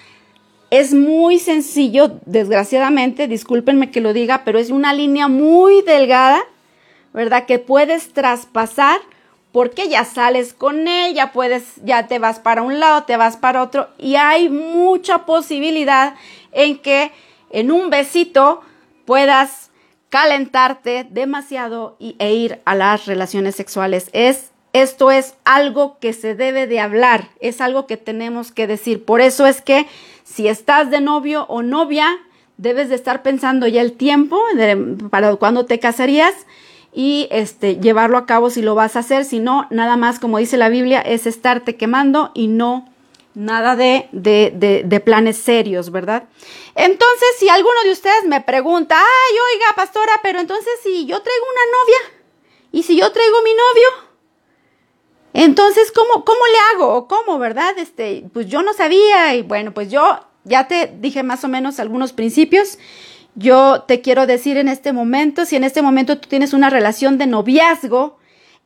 es 0.71 0.93
muy 0.93 1.37
sencillo, 1.37 2.19
desgraciadamente, 2.25 3.27
discúlpenme 3.27 3.91
que 3.91 3.99
lo 3.99 4.13
diga, 4.13 4.43
pero 4.45 4.57
es 4.57 4.69
una 4.69 4.93
línea 4.93 5.27
muy 5.27 5.81
delgada, 5.81 6.41
¿verdad? 7.13 7.45
Que 7.45 7.59
puedes 7.59 8.13
traspasar 8.13 9.01
porque 9.51 9.89
ya 9.89 10.05
sales 10.05 10.53
con 10.53 10.87
él, 10.87 11.13
ya 11.13 11.31
puedes, 11.31 11.75
ya 11.83 12.07
te 12.07 12.19
vas 12.19 12.39
para 12.39 12.61
un 12.61 12.79
lado, 12.79 13.03
te 13.03 13.17
vas 13.17 13.37
para 13.37 13.61
otro 13.61 13.89
y 13.97 14.15
hay 14.15 14.49
mucha 14.49 15.25
posibilidad 15.25 16.15
en 16.51 16.77
que 16.79 17.11
en 17.49 17.71
un 17.71 17.89
besito 17.89 18.61
puedas 19.05 19.71
calentarte 20.09 21.05
demasiado 21.09 21.95
y, 21.99 22.15
e 22.19 22.33
ir 22.33 22.61
a 22.65 22.75
las 22.75 23.05
relaciones 23.05 23.55
sexuales. 23.55 24.09
Es, 24.13 24.51
esto 24.73 25.11
es 25.11 25.35
algo 25.43 25.97
que 25.99 26.13
se 26.13 26.35
debe 26.35 26.67
de 26.67 26.79
hablar, 26.79 27.29
es 27.39 27.61
algo 27.61 27.87
que 27.87 27.97
tenemos 27.97 28.51
que 28.51 28.67
decir. 28.67 29.03
Por 29.03 29.21
eso 29.21 29.47
es 29.47 29.61
que 29.61 29.87
si 30.23 30.47
estás 30.47 30.91
de 30.91 31.01
novio 31.01 31.45
o 31.49 31.61
novia, 31.61 32.07
debes 32.57 32.89
de 32.89 32.95
estar 32.95 33.23
pensando 33.23 33.67
ya 33.67 33.81
el 33.81 33.93
tiempo 33.93 34.39
para 35.09 35.35
cuando 35.35 35.65
te 35.65 35.79
casarías 35.79 36.33
y 36.93 37.27
este, 37.31 37.77
llevarlo 37.77 38.17
a 38.17 38.25
cabo 38.25 38.49
si 38.49 38.61
lo 38.61 38.75
vas 38.75 38.95
a 38.95 38.99
hacer. 38.99 39.25
Si 39.25 39.39
no, 39.39 39.67
nada 39.69 39.97
más, 39.97 40.19
como 40.19 40.37
dice 40.37 40.57
la 40.57 40.69
Biblia, 40.69 41.01
es 41.01 41.25
estarte 41.25 41.77
quemando 41.77 42.31
y 42.33 42.47
no 42.47 42.87
nada 43.33 43.75
de, 43.75 44.09
de, 44.11 44.83
de, 44.85 44.99
planes 44.99 45.37
serios, 45.37 45.89
¿verdad? 45.89 46.25
Entonces, 46.75 47.29
si 47.37 47.47
alguno 47.47 47.81
de 47.85 47.91
ustedes 47.91 48.25
me 48.25 48.41
pregunta, 48.41 48.97
ay, 48.97 49.35
oiga, 49.53 49.67
pastora, 49.75 50.19
pero 50.21 50.39
entonces 50.39 50.73
si 50.83 51.05
yo 51.05 51.21
traigo 51.21 51.45
una 51.45 51.77
novia 51.77 52.21
y 52.73 52.83
si 52.83 52.97
yo 52.97 53.09
traigo 53.11 53.41
mi 53.41 53.51
novio, 53.51 54.11
entonces, 55.33 55.93
¿cómo, 55.93 56.25
cómo 56.25 56.41
le 56.45 56.57
hago? 56.73 56.93
¿O 56.93 57.07
cómo, 57.07 57.39
verdad? 57.39 57.77
Este, 57.77 58.25
pues 58.33 58.47
yo 58.47 58.63
no 58.63 58.73
sabía 58.73 59.33
y 59.35 59.43
bueno, 59.43 59.73
pues 59.73 59.89
yo 59.89 60.19
ya 60.43 60.67
te 60.67 60.91
dije 60.99 61.23
más 61.23 61.43
o 61.43 61.47
menos 61.47 61.79
algunos 61.79 62.11
principios. 62.11 62.77
Yo 63.35 63.83
te 63.87 64.01
quiero 64.01 64.27
decir 64.27 64.57
en 64.57 64.67
este 64.67 64.93
momento, 64.93 65.45
si 65.45 65.55
en 65.55 65.63
este 65.63 65.81
momento 65.81 66.17
tú 66.17 66.27
tienes 66.27 66.53
una 66.53 66.69
relación 66.69 67.17
de 67.17 67.27
noviazgo, 67.27 68.17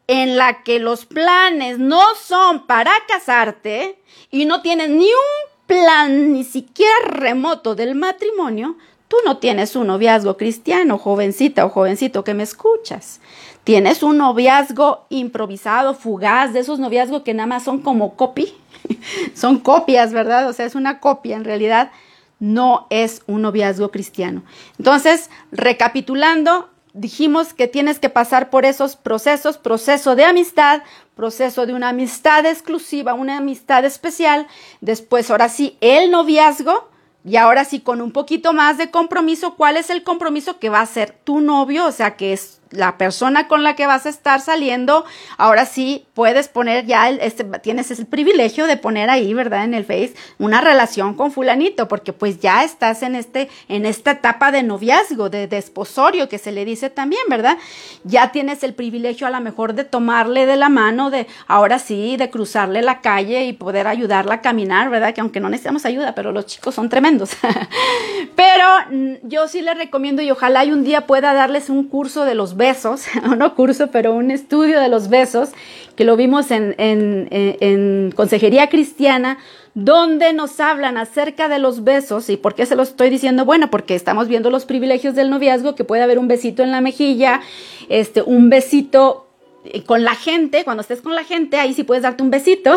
en 0.08 0.38
la 0.38 0.64
que 0.64 0.80
los 0.80 1.06
planes 1.06 1.80
no 1.80 2.02
son 2.16 2.68
para 2.68 2.92
casarte 3.08 4.00
y 4.30 4.46
no 4.46 4.62
tienes 4.62 4.90
ni 4.90 5.06
un 5.06 5.56
plan 5.66 6.32
ni 6.32 6.44
siquiera 6.44 6.94
remoto 7.08 7.76
del 7.76 7.96
matrimonio, 7.96 8.78
tú 9.08 9.18
no 9.26 9.38
tienes 9.38 9.76
un 9.76 9.88
noviazgo 9.88 10.38
cristiano, 10.38 10.98
jovencita 10.98 11.66
o 11.66 11.70
jovencito 11.70 12.24
que 12.24 12.34
me 12.34 12.44
escuchas. 12.44 13.20
Tienes 13.64 14.04
un 14.04 14.18
noviazgo 14.20 15.08
improvisado, 15.10 15.96
fugaz, 15.96 16.54
de 16.54 16.60
esos 16.60 16.78
noviazgos 16.78 17.24
que 17.24 17.34
nada 17.34 17.48
más 17.48 17.64
son 17.64 17.80
como 17.80 18.16
copy, 18.16 18.54
son 19.34 19.60
copias, 19.60 20.14
¿verdad? 20.14 20.48
O 20.48 20.54
sea, 20.54 20.68
es 20.68 20.76
una 20.76 21.00
copia 21.00 21.36
en 21.36 21.46
realidad. 21.46 21.92
No 22.40 22.88
es 22.90 23.22
un 23.28 23.42
noviazgo 23.42 23.92
cristiano. 23.92 24.44
Entonces, 24.78 25.30
recapitulando, 25.52 26.70
dijimos 26.94 27.54
que 27.54 27.68
tienes 27.68 28.00
que 28.00 28.10
pasar 28.10 28.50
por 28.50 28.66
esos 28.66 28.96
procesos, 28.96 29.58
proceso 29.58 30.16
de 30.16 30.26
amistad, 30.26 30.82
proceso 31.16 31.66
de 31.66 31.74
una 31.74 31.90
amistad 31.90 32.46
exclusiva, 32.46 33.14
una 33.14 33.38
amistad 33.38 33.84
especial, 33.86 34.48
después 34.82 35.30
ahora 35.30 35.50
sí 35.50 35.78
el 35.82 36.10
noviazgo 36.12 36.90
y 37.26 37.38
ahora 37.38 37.66
sí 37.66 37.80
con 37.80 38.02
un 38.02 38.12
poquito 38.12 38.54
más 38.54 38.78
de 38.78 38.92
compromiso, 38.92 39.56
¿cuál 39.56 39.78
es 39.78 39.90
el 39.90 40.04
compromiso 40.04 40.60
que 40.60 40.70
va 40.70 40.82
a 40.82 40.86
ser 40.86 41.12
tu 41.24 41.42
novio? 41.42 41.86
O 41.86 41.92
sea, 41.92 42.16
que 42.16 42.34
es 42.34 42.62
la 42.76 42.98
persona 42.98 43.48
con 43.48 43.64
la 43.64 43.76
que 43.76 43.88
vas 43.88 44.06
a 44.06 44.10
estar 44.10 44.42
saliendo, 44.42 45.06
ahora 45.38 45.66
sí 45.66 46.06
puedes 46.14 46.48
poner 46.48 46.86
ya, 46.86 47.10
el, 47.10 47.20
este, 47.22 47.44
tienes 47.60 47.92
el 47.92 48.06
privilegio 48.06 48.68
de 48.68 48.78
poner 48.78 49.10
ahí, 49.10 49.34
¿verdad? 49.34 49.64
En 49.64 49.74
el 49.74 49.86
Face 49.86 50.14
una 50.38 50.62
relación 50.62 51.14
con 51.14 51.32
fulanito, 51.32 51.88
porque 51.88 52.14
pues 52.14 52.40
ya 52.40 52.64
estás 52.64 53.04
en 53.04 53.16
este, 53.16 53.50
en 53.70 53.86
esta 53.86 54.12
etapa 54.12 54.52
de 54.52 54.64
noviazgo, 54.64 55.30
de 55.30 55.48
desposorio, 55.48 56.28
que 56.30 56.38
se 56.38 56.52
le 56.52 56.66
dice 56.66 56.90
también, 56.90 57.24
¿verdad? 57.30 57.58
Ya 58.04 58.32
tienes 58.32 58.64
el 58.64 58.74
privilegio 58.74 59.28
a 59.28 59.30
lo 59.30 59.40
mejor 59.42 59.74
de 59.74 59.84
tomarle 59.84 60.46
de 60.46 60.58
la 60.58 60.70
mano, 60.70 61.10
de 61.10 61.28
ahora 61.48 61.80
sí, 61.80 62.18
de 62.18 62.30
cruzarle 62.30 62.82
la 62.82 63.02
calle 63.02 63.46
y 63.46 63.54
poder 63.54 63.88
ayudarla 63.88 64.36
a 64.36 64.42
caminar, 64.42 64.90
¿verdad? 64.90 65.14
Que 65.14 65.22
aunque 65.22 65.40
no 65.40 65.50
necesitamos 65.50 65.86
ayuda, 65.86 66.16
pero 66.16 66.32
los 66.32 66.46
chicos 66.46 66.76
son 66.76 66.90
tremendos. 66.90 67.32
pero 68.36 68.66
mm, 68.92 69.14
yo 69.24 69.48
sí 69.48 69.62
les 69.62 69.78
recomiendo 69.78 70.22
y 70.22 70.32
ojalá 70.32 70.66
un 70.72 70.84
día 70.84 71.06
pueda 71.08 71.34
darles 71.34 71.70
un 71.70 71.88
curso 71.88 72.26
de 72.26 72.36
los 72.36 72.56
besos, 72.66 73.06
no 73.38 73.56
curso, 73.56 73.92
pero 73.92 74.14
un 74.14 74.32
estudio 74.32 74.80
de 74.80 74.90
los 74.90 75.10
besos, 75.10 75.50
que 75.96 76.04
lo 76.04 76.18
vimos 76.18 76.50
en, 76.52 76.76
en, 76.78 78.12
Consejería 78.16 78.70
Cristiana, 78.70 79.38
donde 79.76 80.34
nos 80.34 80.60
hablan 80.60 80.98
acerca 80.98 81.48
de 81.48 81.60
los 81.60 81.84
besos. 81.84 82.30
¿Y 82.30 82.38
por 82.38 82.56
qué 82.56 82.66
se 82.66 82.76
lo 82.76 82.84
estoy 82.84 83.10
diciendo? 83.10 83.46
Bueno, 83.46 83.70
porque 83.70 83.94
estamos 83.96 84.28
viendo 84.28 84.50
los 84.50 84.66
privilegios 84.66 85.16
del 85.16 85.30
noviazgo, 85.30 85.76
que 85.76 85.84
puede 85.84 86.02
haber 86.02 86.18
un 86.18 86.28
besito 86.28 86.64
en 86.64 86.72
la 86.72 86.82
mejilla, 86.82 87.42
este, 87.88 88.22
un 88.22 88.50
besito 88.50 89.28
con 89.86 90.04
la 90.04 90.16
gente, 90.16 90.64
cuando 90.64 90.82
estés 90.82 91.02
con 91.02 91.16
la 91.16 91.24
gente, 91.24 91.58
ahí 91.58 91.74
sí 91.74 91.84
puedes 91.84 92.04
darte 92.04 92.24
un 92.24 92.30
besito, 92.30 92.76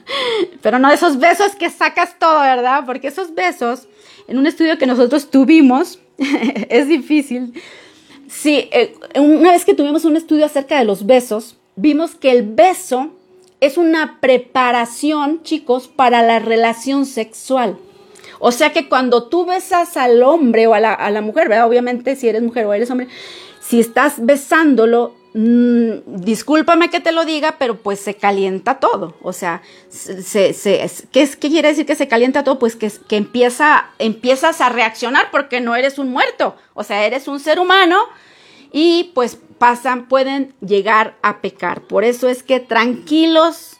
pero 0.62 0.78
no 0.78 0.90
esos 0.90 1.18
besos 1.18 1.54
que 1.54 1.70
sacas 1.70 2.18
todo, 2.18 2.40
¿verdad? 2.40 2.84
Porque 2.86 3.08
esos 3.08 3.34
besos, 3.34 3.88
en 4.28 4.38
un 4.38 4.46
estudio 4.46 4.78
que 4.78 4.86
nosotros 4.86 5.30
tuvimos, 5.30 5.98
es 6.68 6.88
difícil, 6.88 7.52
Sí, 8.32 8.68
eh, 8.72 8.94
una 9.14 9.52
vez 9.52 9.64
que 9.64 9.74
tuvimos 9.74 10.04
un 10.04 10.16
estudio 10.16 10.46
acerca 10.46 10.78
de 10.78 10.84
los 10.84 11.04
besos, 11.04 11.58
vimos 11.76 12.14
que 12.14 12.30
el 12.30 12.42
beso 12.42 13.10
es 13.60 13.76
una 13.76 14.18
preparación, 14.20 15.42
chicos, 15.42 15.86
para 15.86 16.22
la 16.22 16.38
relación 16.38 17.04
sexual. 17.04 17.76
O 18.40 18.50
sea 18.50 18.72
que 18.72 18.88
cuando 18.88 19.28
tú 19.28 19.44
besas 19.44 19.96
al 19.96 20.22
hombre 20.22 20.66
o 20.66 20.74
a 20.74 20.80
la, 20.80 21.20
mujer, 21.20 21.48
¿verdad? 21.48 21.68
obviamente 21.68 22.16
si 22.16 22.28
eres 22.28 22.42
mujer 22.42 22.66
o 22.66 22.72
eres 22.72 22.90
hombre, 22.90 23.08
si 23.60 23.78
estás 23.78 24.14
besándolo, 24.24 25.14
mm, 25.34 26.22
discúlpame 26.22 26.90
que 26.90 27.00
te 27.00 27.12
lo 27.12 27.24
diga, 27.24 27.56
pero 27.58 27.76
pues 27.76 28.00
se 28.00 28.14
calienta 28.14 28.80
todo. 28.80 29.16
O 29.22 29.32
sea, 29.32 29.62
se, 29.88 30.54
¿qué, 31.12 31.28
quiere 31.38 31.68
decir 31.68 31.86
que 31.86 31.94
se 31.94 32.08
calienta 32.08 32.44
todo? 32.44 32.58
Pues 32.58 32.76
que, 32.76 32.90
que 33.08 33.16
empieza, 33.16 33.90
empiezas 33.98 34.60
a 34.60 34.68
reaccionar 34.68 35.30
porque 35.30 35.60
no 35.60 35.74
eres 35.76 35.98
un 35.98 36.10
muerto. 36.10 36.56
O 36.74 36.84
sea, 36.84 37.04
eres 37.06 37.28
un 37.28 37.40
ser 37.40 37.58
humano 37.58 37.98
y 38.72 39.12
pues 39.14 39.38
pasan, 39.58 40.08
pueden 40.08 40.54
llegar 40.60 41.16
a 41.22 41.40
pecar. 41.40 41.82
Por 41.82 42.04
eso 42.04 42.28
es 42.28 42.42
que 42.42 42.58
tranquilos 42.58 43.71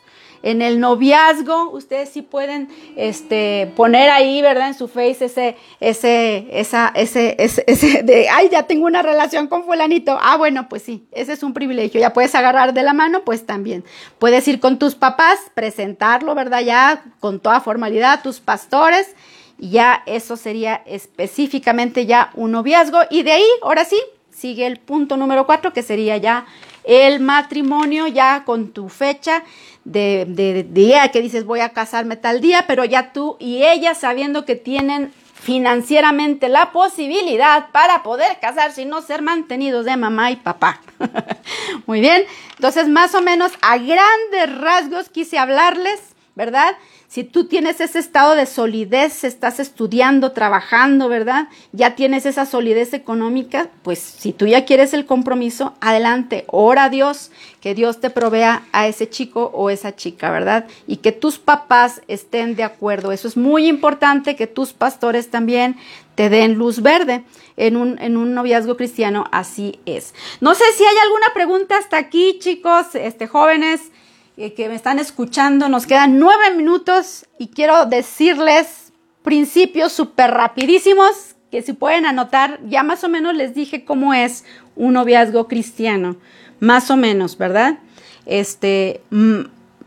en 0.42 0.60
el 0.62 0.80
noviazgo, 0.80 1.70
ustedes 1.70 2.08
sí 2.08 2.22
pueden 2.22 2.68
este, 2.96 3.72
poner 3.76 4.10
ahí, 4.10 4.42
¿verdad? 4.42 4.68
En 4.68 4.74
su 4.74 4.88
face 4.88 5.26
ese, 5.26 5.56
ese, 5.80 6.48
esa, 6.50 6.92
ese, 6.94 7.36
ese, 7.38 7.64
ese, 7.66 8.02
de, 8.02 8.28
ay, 8.28 8.48
ya 8.50 8.64
tengo 8.64 8.86
una 8.86 9.02
relación 9.02 9.46
con 9.46 9.64
fulanito. 9.64 10.18
Ah, 10.20 10.36
bueno, 10.36 10.68
pues 10.68 10.82
sí, 10.82 11.06
ese 11.12 11.32
es 11.32 11.42
un 11.42 11.54
privilegio. 11.54 12.00
Ya 12.00 12.12
puedes 12.12 12.34
agarrar 12.34 12.74
de 12.74 12.82
la 12.82 12.92
mano, 12.92 13.24
pues 13.24 13.46
también. 13.46 13.84
Puedes 14.18 14.46
ir 14.48 14.58
con 14.58 14.78
tus 14.78 14.94
papás, 14.94 15.38
presentarlo, 15.54 16.34
¿verdad? 16.34 16.62
Ya 16.62 17.04
con 17.20 17.40
toda 17.40 17.60
formalidad, 17.60 18.22
tus 18.22 18.40
pastores. 18.40 19.14
Y 19.58 19.70
ya 19.70 20.02
eso 20.06 20.36
sería 20.36 20.82
específicamente 20.86 22.04
ya 22.04 22.30
un 22.34 22.50
noviazgo. 22.50 22.98
Y 23.10 23.22
de 23.22 23.32
ahí, 23.32 23.46
ahora 23.62 23.84
sí, 23.84 24.00
sigue 24.30 24.66
el 24.66 24.78
punto 24.78 25.16
número 25.16 25.46
cuatro, 25.46 25.72
que 25.72 25.82
sería 25.82 26.16
ya 26.16 26.46
el 26.84 27.20
matrimonio, 27.20 28.08
ya 28.08 28.42
con 28.44 28.72
tu 28.72 28.88
fecha 28.88 29.44
de, 29.84 30.66
día 30.70 31.08
que 31.08 31.20
dices 31.20 31.44
voy 31.44 31.60
a 31.60 31.70
casarme 31.70 32.16
tal 32.16 32.40
día, 32.40 32.64
pero 32.66 32.84
ya 32.84 33.12
tú 33.12 33.36
y 33.38 33.64
ella 33.64 33.94
sabiendo 33.94 34.44
que 34.44 34.56
tienen 34.56 35.12
financieramente 35.34 36.48
la 36.48 36.70
posibilidad 36.70 37.70
para 37.72 38.04
poder 38.04 38.38
casarse 38.40 38.82
y 38.82 38.84
no 38.84 39.02
ser 39.02 39.22
mantenidos 39.22 39.84
de 39.84 39.96
mamá 39.96 40.30
y 40.30 40.36
papá. 40.36 40.80
Muy 41.86 42.00
bien, 42.00 42.24
entonces 42.56 42.88
más 42.88 43.14
o 43.14 43.22
menos 43.22 43.52
a 43.60 43.76
grandes 43.78 44.60
rasgos 44.60 45.08
quise 45.08 45.38
hablarles 45.38 46.11
¿verdad? 46.34 46.76
Si 47.08 47.24
tú 47.24 47.44
tienes 47.44 47.80
ese 47.82 47.98
estado 47.98 48.34
de 48.34 48.46
solidez, 48.46 49.22
estás 49.22 49.60
estudiando, 49.60 50.32
trabajando, 50.32 51.10
¿verdad? 51.10 51.48
Ya 51.72 51.94
tienes 51.94 52.24
esa 52.24 52.46
solidez 52.46 52.94
económica, 52.94 53.68
pues 53.82 53.98
si 53.98 54.32
tú 54.32 54.46
ya 54.46 54.64
quieres 54.64 54.94
el 54.94 55.04
compromiso, 55.04 55.74
adelante, 55.80 56.44
ora 56.46 56.84
a 56.84 56.88
Dios, 56.88 57.30
que 57.60 57.74
Dios 57.74 58.00
te 58.00 58.08
provea 58.08 58.62
a 58.72 58.88
ese 58.88 59.10
chico 59.10 59.50
o 59.52 59.68
esa 59.68 59.94
chica, 59.94 60.30
¿verdad? 60.30 60.66
Y 60.86 60.96
que 60.96 61.12
tus 61.12 61.38
papás 61.38 62.00
estén 62.08 62.56
de 62.56 62.64
acuerdo. 62.64 63.12
Eso 63.12 63.28
es 63.28 63.36
muy 63.36 63.66
importante, 63.66 64.34
que 64.34 64.46
tus 64.46 64.72
pastores 64.72 65.30
también 65.30 65.76
te 66.14 66.30
den 66.30 66.54
luz 66.54 66.80
verde. 66.80 67.24
En 67.58 67.76
un, 67.76 67.98
en 68.00 68.16
un 68.16 68.32
noviazgo 68.32 68.78
cristiano 68.78 69.26
así 69.30 69.78
es. 69.84 70.14
No 70.40 70.54
sé 70.54 70.64
si 70.74 70.84
hay 70.84 70.96
alguna 71.04 71.26
pregunta 71.34 71.76
hasta 71.76 71.98
aquí, 71.98 72.38
chicos, 72.40 72.94
este, 72.94 73.26
jóvenes 73.26 73.91
que 74.36 74.68
me 74.68 74.74
están 74.74 74.98
escuchando. 74.98 75.68
Nos 75.68 75.86
quedan 75.86 76.18
nueve 76.18 76.54
minutos 76.56 77.26
y 77.38 77.48
quiero 77.48 77.86
decirles 77.86 78.92
principios 79.22 79.92
súper 79.92 80.30
rapidísimos 80.30 81.36
que 81.50 81.62
si 81.62 81.74
pueden 81.74 82.06
anotar, 82.06 82.60
ya 82.66 82.82
más 82.82 83.04
o 83.04 83.10
menos 83.10 83.36
les 83.36 83.54
dije 83.54 83.84
cómo 83.84 84.14
es 84.14 84.44
un 84.74 84.94
noviazgo 84.94 85.48
cristiano, 85.48 86.16
más 86.60 86.90
o 86.90 86.96
menos, 86.96 87.36
¿verdad? 87.36 87.78
Este, 88.24 89.02
mm, 89.10 89.40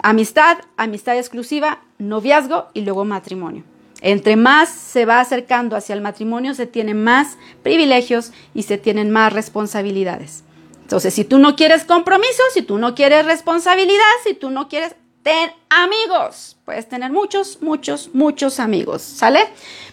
amistad, 0.03 0.59
amistad 0.77 1.17
exclusiva, 1.17 1.81
noviazgo 1.97 2.67
y 2.75 2.81
luego 2.81 3.03
matrimonio. 3.03 3.63
Entre 4.01 4.35
más 4.35 4.69
se 4.69 5.05
va 5.05 5.19
acercando 5.19 5.75
hacia 5.75 5.95
el 5.95 6.01
matrimonio, 6.01 6.53
se 6.53 6.67
tienen 6.67 7.03
más 7.03 7.37
privilegios 7.63 8.31
y 8.53 8.63
se 8.63 8.77
tienen 8.77 9.09
más 9.09 9.33
responsabilidades. 9.33 10.44
Entonces, 10.85 11.15
si 11.15 11.25
tú 11.25 11.39
no 11.39 11.55
quieres 11.55 11.83
compromiso, 11.83 12.43
si 12.53 12.61
tú 12.61 12.77
no 12.77 12.93
quieres 12.93 13.25
responsabilidad, 13.25 14.03
si 14.23 14.35
tú 14.35 14.51
no 14.51 14.69
quieres, 14.69 14.95
ten 15.23 15.51
amigos. 15.67 16.57
Puedes 16.63 16.87
tener 16.87 17.11
muchos, 17.11 17.59
muchos, 17.63 18.11
muchos 18.13 18.59
amigos. 18.59 19.01
¿Sale? 19.01 19.47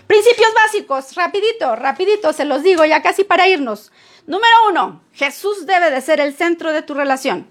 Principios 0.07 0.51
básicos, 0.55 1.15
rapidito, 1.15 1.77
rapidito, 1.77 2.35
se 2.35 2.45
los 2.45 2.63
digo 2.63 2.85
ya 2.85 3.01
casi 3.01 3.25
para 3.25 3.49
irnos. 3.49 3.91
Número 4.27 4.53
uno, 4.69 5.01
Jesús 5.15 5.65
debe 5.65 5.91
de 5.91 6.03
ser 6.03 6.21
el 6.21 6.35
centro 6.35 6.75
de 6.75 6.83
tu 6.83 6.93
relación. 6.93 7.47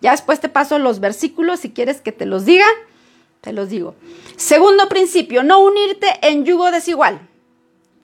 Ya 0.00 0.12
después 0.12 0.38
te 0.38 0.48
paso 0.48 0.78
los 0.78 1.00
versículos 1.00 1.58
si 1.58 1.72
quieres 1.72 2.00
que 2.00 2.12
te 2.12 2.24
los 2.24 2.44
diga, 2.44 2.66
te 3.40 3.52
los 3.52 3.68
digo. 3.68 3.96
Segundo 4.36 4.88
principio, 4.88 5.42
no 5.42 5.58
unirte 5.58 6.06
en 6.22 6.44
yugo 6.44 6.70
desigual. 6.70 7.28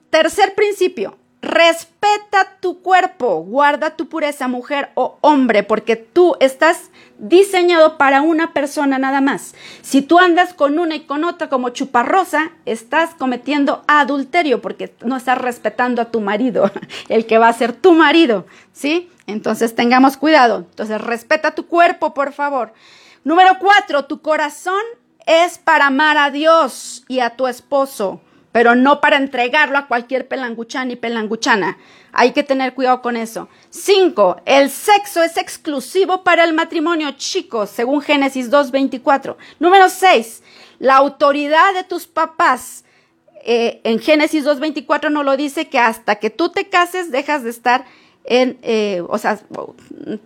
Tercer 0.09 0.55
principio, 0.55 1.17
Respeta 1.41 2.57
tu 2.59 2.81
cuerpo, 2.81 3.43
guarda 3.43 3.95
tu 3.95 4.09
pureza, 4.09 4.47
mujer 4.47 4.89
o 4.95 5.19
hombre, 5.21 5.61
porque 5.61 5.95
tú 5.95 6.35
estás 6.39 6.89
diseñado 7.19 7.97
para 7.97 8.21
una 8.21 8.53
persona 8.53 8.97
nada 8.97 9.21
más. 9.21 9.53
Si 9.81 10.01
tú 10.01 10.17
andas 10.17 10.55
con 10.55 10.79
una 10.79 10.95
y 10.95 11.01
con 11.01 11.23
otra 11.23 11.47
como 11.47 11.69
chuparrosa, 11.69 12.51
estás 12.65 13.13
cometiendo 13.13 13.83
adulterio 13.87 14.61
porque 14.61 14.95
no 15.05 15.15
estás 15.15 15.37
respetando 15.37 16.01
a 16.01 16.11
tu 16.11 16.21
marido, 16.21 16.71
el 17.09 17.27
que 17.27 17.37
va 17.37 17.49
a 17.49 17.53
ser 17.53 17.71
tu 17.71 17.93
marido, 17.93 18.47
¿sí? 18.73 19.09
Entonces 19.27 19.75
tengamos 19.75 20.17
cuidado. 20.17 20.65
Entonces 20.69 20.99
respeta 20.99 21.53
tu 21.53 21.67
cuerpo, 21.67 22.15
por 22.15 22.33
favor. 22.33 22.73
Número 23.23 23.57
cuatro, 23.59 24.05
tu 24.05 24.21
corazón 24.21 24.81
es 25.27 25.59
para 25.59 25.87
amar 25.87 26.17
a 26.17 26.31
Dios 26.31 27.03
y 27.07 27.19
a 27.19 27.31
tu 27.31 27.45
esposo 27.45 28.21
pero 28.57 28.73
no 28.73 29.01
para 29.01 29.17
entregarlo 29.17 29.77
a 29.77 29.85
cualquier 29.85 30.27
pelanguchán 30.27 30.89
y 30.89 30.95
pelanguchana. 30.95 31.77
Hay 32.11 32.31
que 32.31 32.41
tener 32.41 32.73
cuidado 32.73 33.03
con 33.03 33.15
eso. 33.15 33.49
Cinco, 33.69 34.41
el 34.45 34.71
sexo 34.71 35.21
es 35.21 35.37
exclusivo 35.37 36.23
para 36.23 36.43
el 36.43 36.53
matrimonio, 36.53 37.11
chicos, 37.11 37.69
según 37.69 38.01
Génesis 38.01 38.49
2.24. 38.49 39.35
Número 39.59 39.89
seis, 39.89 40.41
la 40.79 40.95
autoridad 40.95 41.71
de 41.75 41.83
tus 41.83 42.07
papás. 42.07 42.83
Eh, 43.45 43.79
en 43.83 43.99
Génesis 43.99 44.43
2.24 44.43 45.11
no 45.11 45.21
lo 45.21 45.37
dice 45.37 45.69
que 45.69 45.77
hasta 45.77 46.15
que 46.15 46.31
tú 46.31 46.49
te 46.49 46.67
cases 46.67 47.11
dejas 47.11 47.43
de 47.43 47.51
estar 47.51 47.85
eh, 48.29 49.01
o 49.07 49.17
sea, 49.17 49.39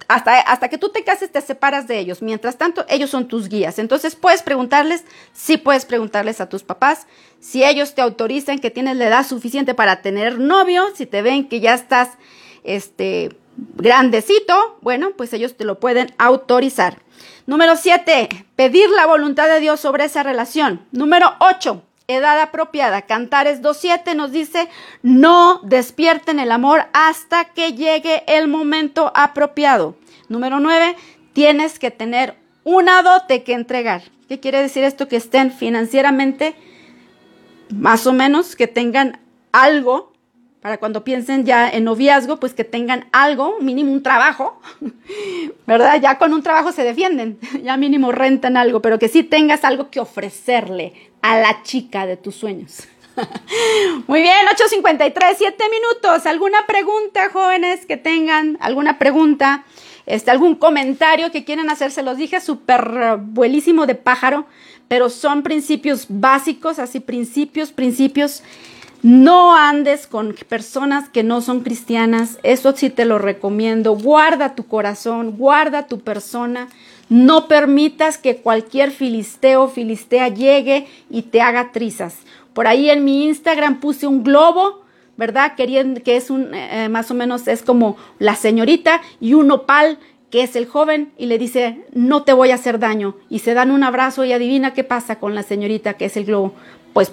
hasta, 0.08 0.40
hasta 0.40 0.70
que 0.70 0.78
tú 0.78 0.90
te 0.90 1.04
cases 1.04 1.32
te 1.32 1.40
separas 1.42 1.88
de 1.88 2.00
ellos. 2.00 2.22
Mientras 2.22 2.58
tanto, 2.58 2.86
ellos 2.90 3.10
son 3.10 3.28
tus 3.28 3.48
guías. 3.48 3.80
Entonces, 3.80 4.16
puedes 4.16 4.42
preguntarles, 4.42 5.04
sí 5.34 5.58
puedes 5.58 5.86
preguntarles 5.86 6.42
a 6.42 6.50
tus 6.50 6.64
papás, 6.64 7.08
si 7.40 7.64
ellos 7.64 7.94
te 7.94 8.02
autorizan 8.02 8.60
que 8.60 8.72
tienes 8.72 8.98
la 8.98 9.08
edad 9.08 9.26
suficiente 9.26 9.74
para 9.74 10.02
tener 10.02 10.40
novio, 10.40 10.88
si 10.96 11.06
te 11.06 11.22
ven 11.22 11.48
que 11.48 11.60
ya 11.60 11.74
estás, 11.74 12.10
este, 12.64 13.36
grandecito, 13.76 14.78
bueno, 14.82 15.12
pues 15.16 15.34
ellos 15.34 15.56
te 15.56 15.66
lo 15.66 15.80
pueden 15.80 16.14
autorizar. 16.18 17.00
Número 17.46 17.76
siete, 17.76 18.30
pedir 18.56 18.90
la 18.90 19.06
voluntad 19.06 19.48
de 19.48 19.60
Dios 19.60 19.80
sobre 19.80 20.06
esa 20.06 20.24
relación. 20.24 20.86
Número 20.92 21.34
ocho, 21.40 21.84
edad 22.16 22.40
apropiada. 22.40 23.04
Cantares 23.04 23.62
2.7 23.62 24.16
nos 24.16 24.32
dice, 24.32 24.70
no 25.02 25.60
despierten 25.64 26.40
el 26.40 26.52
amor 26.52 26.86
hasta 26.94 27.46
que 27.46 27.74
llegue 27.74 28.24
el 28.28 28.48
momento 28.48 29.12
apropiado. 29.16 29.96
Número 30.30 30.60
9, 30.60 30.96
tienes 31.34 31.80
que 31.80 31.92
tener 31.92 32.36
una 32.64 33.02
dote 33.02 33.44
que 33.44 33.54
entregar. 33.54 34.04
¿Qué 34.28 34.40
quiere 34.40 34.62
decir 34.62 34.84
esto? 34.84 35.08
Que 35.08 35.18
estén 35.18 35.52
financieramente 35.52 36.56
más 37.70 38.06
o 38.08 38.14
menos, 38.14 38.56
que 38.56 38.68
tengan 38.68 39.20
algo 39.52 40.11
para 40.62 40.78
cuando 40.78 41.04
piensen 41.04 41.44
ya 41.44 41.68
en 41.70 41.84
noviazgo, 41.84 42.40
pues 42.40 42.54
que 42.54 42.64
tengan 42.64 43.08
algo, 43.12 43.58
mínimo 43.60 43.92
un 43.92 44.04
trabajo, 44.04 44.62
¿verdad? 45.68 46.00
Ya 46.00 46.18
con 46.20 46.34
un 46.34 46.44
trabajo 46.44 46.72
se 46.72 46.84
defienden, 46.84 47.40
ya 47.64 47.78
mínimo 47.78 48.12
rentan 48.12 48.58
algo, 48.58 48.82
pero 48.82 49.00
que 49.00 49.08
sí 49.08 49.24
tengas 49.24 49.64
algo 49.64 49.90
que 49.90 50.00
ofrecerle 50.00 50.94
a 51.22 51.40
la 51.40 51.64
chica 51.64 52.06
de 52.06 52.16
tus 52.16 52.36
sueños. 52.36 52.88
Muy 54.08 54.22
bien, 54.22 54.46
8.53, 54.56 55.36
7 55.38 55.64
minutos. 55.70 56.26
¿Alguna 56.26 56.66
pregunta, 56.66 57.30
jóvenes, 57.32 57.86
que 57.86 57.98
tengan? 57.98 58.58
¿Alguna 58.62 59.00
pregunta? 59.00 59.66
Este, 60.06 60.32
¿Algún 60.32 60.56
comentario 60.56 61.32
que 61.32 61.44
quieran 61.44 61.70
hacer? 61.70 61.92
Se 61.92 62.04
los 62.04 62.18
dije 62.18 62.40
súper 62.40 63.18
buenísimo 63.20 63.86
de 63.86 63.96
pájaro, 63.96 64.46
pero 64.88 65.10
son 65.10 65.44
principios 65.44 66.06
básicos, 66.08 66.80
así 66.80 67.00
principios, 67.00 67.72
principios 67.72 68.44
no 69.04 69.56
andes 69.56 70.06
con 70.06 70.36
personas 70.48 71.10
que 71.10 71.24
no 71.24 71.42
son 71.42 71.62
cristianas, 71.62 72.38
eso 72.44 72.76
sí 72.76 72.92
te 72.92 73.06
lo 73.06 73.18
recomiendo. 73.18 73.96
Guarda 73.96 74.54
tu 74.54 74.68
corazón, 74.68 75.38
guarda 75.38 75.88
tu 75.88 76.02
persona. 76.02 76.68
No 77.10 77.48
permitas 77.48 78.18
que 78.18 78.38
cualquier 78.38 78.92
filisteo 78.92 79.64
o 79.64 79.68
filistea 79.70 80.28
llegue 80.28 80.88
y 81.10 81.24
te 81.24 81.42
haga 81.42 81.72
trizas. 81.72 82.18
Por 82.54 82.68
ahí 82.68 82.90
en 82.90 83.04
mi 83.04 83.26
Instagram 83.26 83.80
puse 83.80 84.06
un 84.06 84.24
globo, 84.24 84.84
¿verdad? 85.18 85.56
Queriendo 85.56 86.04
que 86.04 86.16
es 86.16 86.30
un, 86.30 86.54
eh, 86.54 86.88
más 86.90 87.10
o 87.10 87.16
menos 87.16 87.48
es 87.48 87.64
como 87.64 87.98
la 88.20 88.36
señorita 88.36 89.02
y 89.20 89.34
un 89.34 89.50
opal 89.50 89.98
que 90.30 90.44
es 90.44 90.56
el 90.56 90.68
joven 90.68 91.12
y 91.18 91.26
le 91.26 91.38
dice, 91.38 91.82
no 91.92 92.24
te 92.24 92.34
voy 92.34 92.52
a 92.52 92.56
hacer 92.56 92.78
daño. 92.78 93.16
Y 93.30 93.40
se 93.40 93.56
dan 93.56 93.72
un 93.72 93.84
abrazo 93.84 94.24
y 94.26 94.32
adivina 94.32 94.74
qué 94.74 94.84
pasa 94.84 95.18
con 95.20 95.34
la 95.34 95.44
señorita 95.44 95.96
que 95.96 96.06
es 96.06 96.16
el 96.18 96.26
globo. 96.26 96.54
Pues 96.94 97.12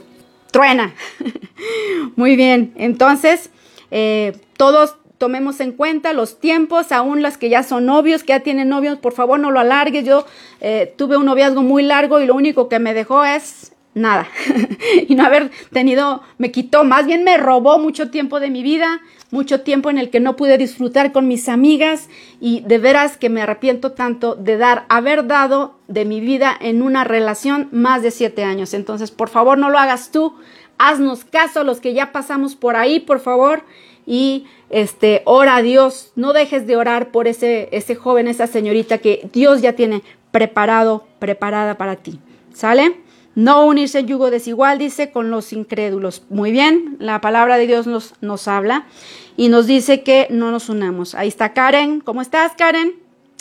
truena. 0.50 0.94
Muy 2.16 2.36
bien, 2.36 2.72
entonces 2.76 3.50
eh, 3.90 4.36
todos 4.56 4.96
tomemos 5.18 5.60
en 5.60 5.72
cuenta 5.72 6.12
los 6.12 6.38
tiempos, 6.38 6.92
aún 6.92 7.22
las 7.22 7.36
que 7.36 7.48
ya 7.48 7.62
son 7.62 7.86
novios, 7.86 8.22
que 8.22 8.28
ya 8.28 8.40
tienen 8.40 8.68
novios, 8.68 8.98
por 8.98 9.12
favor 9.12 9.38
no 9.40 9.50
lo 9.50 9.60
alargues. 9.60 10.04
Yo 10.04 10.24
eh, 10.60 10.94
tuve 10.96 11.16
un 11.16 11.26
noviazgo 11.26 11.62
muy 11.62 11.82
largo 11.82 12.20
y 12.20 12.26
lo 12.26 12.34
único 12.34 12.68
que 12.68 12.78
me 12.78 12.94
dejó 12.94 13.24
es 13.24 13.72
nada. 13.98 14.28
y 15.08 15.14
no 15.14 15.24
haber 15.24 15.50
tenido, 15.72 16.22
me 16.38 16.50
quitó, 16.50 16.84
más 16.84 17.06
bien 17.06 17.24
me 17.24 17.36
robó 17.36 17.78
mucho 17.78 18.10
tiempo 18.10 18.40
de 18.40 18.50
mi 18.50 18.62
vida, 18.62 19.00
mucho 19.30 19.60
tiempo 19.60 19.90
en 19.90 19.98
el 19.98 20.10
que 20.10 20.20
no 20.20 20.36
pude 20.36 20.56
disfrutar 20.56 21.12
con 21.12 21.28
mis 21.28 21.48
amigas 21.48 22.08
y 22.40 22.60
de 22.60 22.78
veras 22.78 23.16
que 23.16 23.28
me 23.28 23.42
arrepiento 23.42 23.92
tanto 23.92 24.34
de 24.34 24.56
dar, 24.56 24.86
haber 24.88 25.26
dado 25.26 25.78
de 25.86 26.04
mi 26.04 26.20
vida 26.20 26.56
en 26.58 26.82
una 26.82 27.04
relación 27.04 27.68
más 27.70 28.02
de 28.02 28.10
siete 28.10 28.44
años. 28.44 28.72
Entonces, 28.72 29.10
por 29.10 29.28
favor, 29.28 29.58
no 29.58 29.70
lo 29.70 29.78
hagas 29.78 30.10
tú. 30.10 30.34
Haznos 30.78 31.24
caso 31.24 31.64
los 31.64 31.80
que 31.80 31.92
ya 31.92 32.12
pasamos 32.12 32.56
por 32.56 32.76
ahí, 32.76 33.00
por 33.00 33.20
favor. 33.20 33.64
Y 34.06 34.46
este, 34.70 35.22
ora 35.26 35.56
a 35.56 35.62
Dios. 35.62 36.12
No 36.16 36.32
dejes 36.32 36.66
de 36.66 36.76
orar 36.76 37.10
por 37.10 37.28
ese, 37.28 37.68
ese 37.72 37.94
joven, 37.96 38.28
esa 38.28 38.46
señorita 38.46 38.98
que 38.98 39.28
Dios 39.32 39.60
ya 39.60 39.74
tiene 39.74 40.02
preparado, 40.30 41.04
preparada 41.18 41.76
para 41.76 41.96
ti. 41.96 42.18
¿Sale? 42.54 42.96
No 43.38 43.66
unirse 43.66 44.00
en 44.00 44.08
yugo 44.08 44.32
desigual, 44.32 44.78
dice, 44.80 45.12
con 45.12 45.30
los 45.30 45.52
incrédulos. 45.52 46.24
Muy 46.28 46.50
bien, 46.50 46.96
la 46.98 47.20
palabra 47.20 47.56
de 47.56 47.68
Dios 47.68 47.86
nos, 47.86 48.14
nos 48.20 48.48
habla 48.48 48.88
y 49.36 49.48
nos 49.48 49.68
dice 49.68 50.02
que 50.02 50.26
no 50.28 50.50
nos 50.50 50.68
unamos. 50.68 51.14
Ahí 51.14 51.28
está 51.28 51.52
Karen. 51.52 52.00
¿Cómo 52.00 52.20
estás, 52.20 52.54
Karen? 52.58 52.94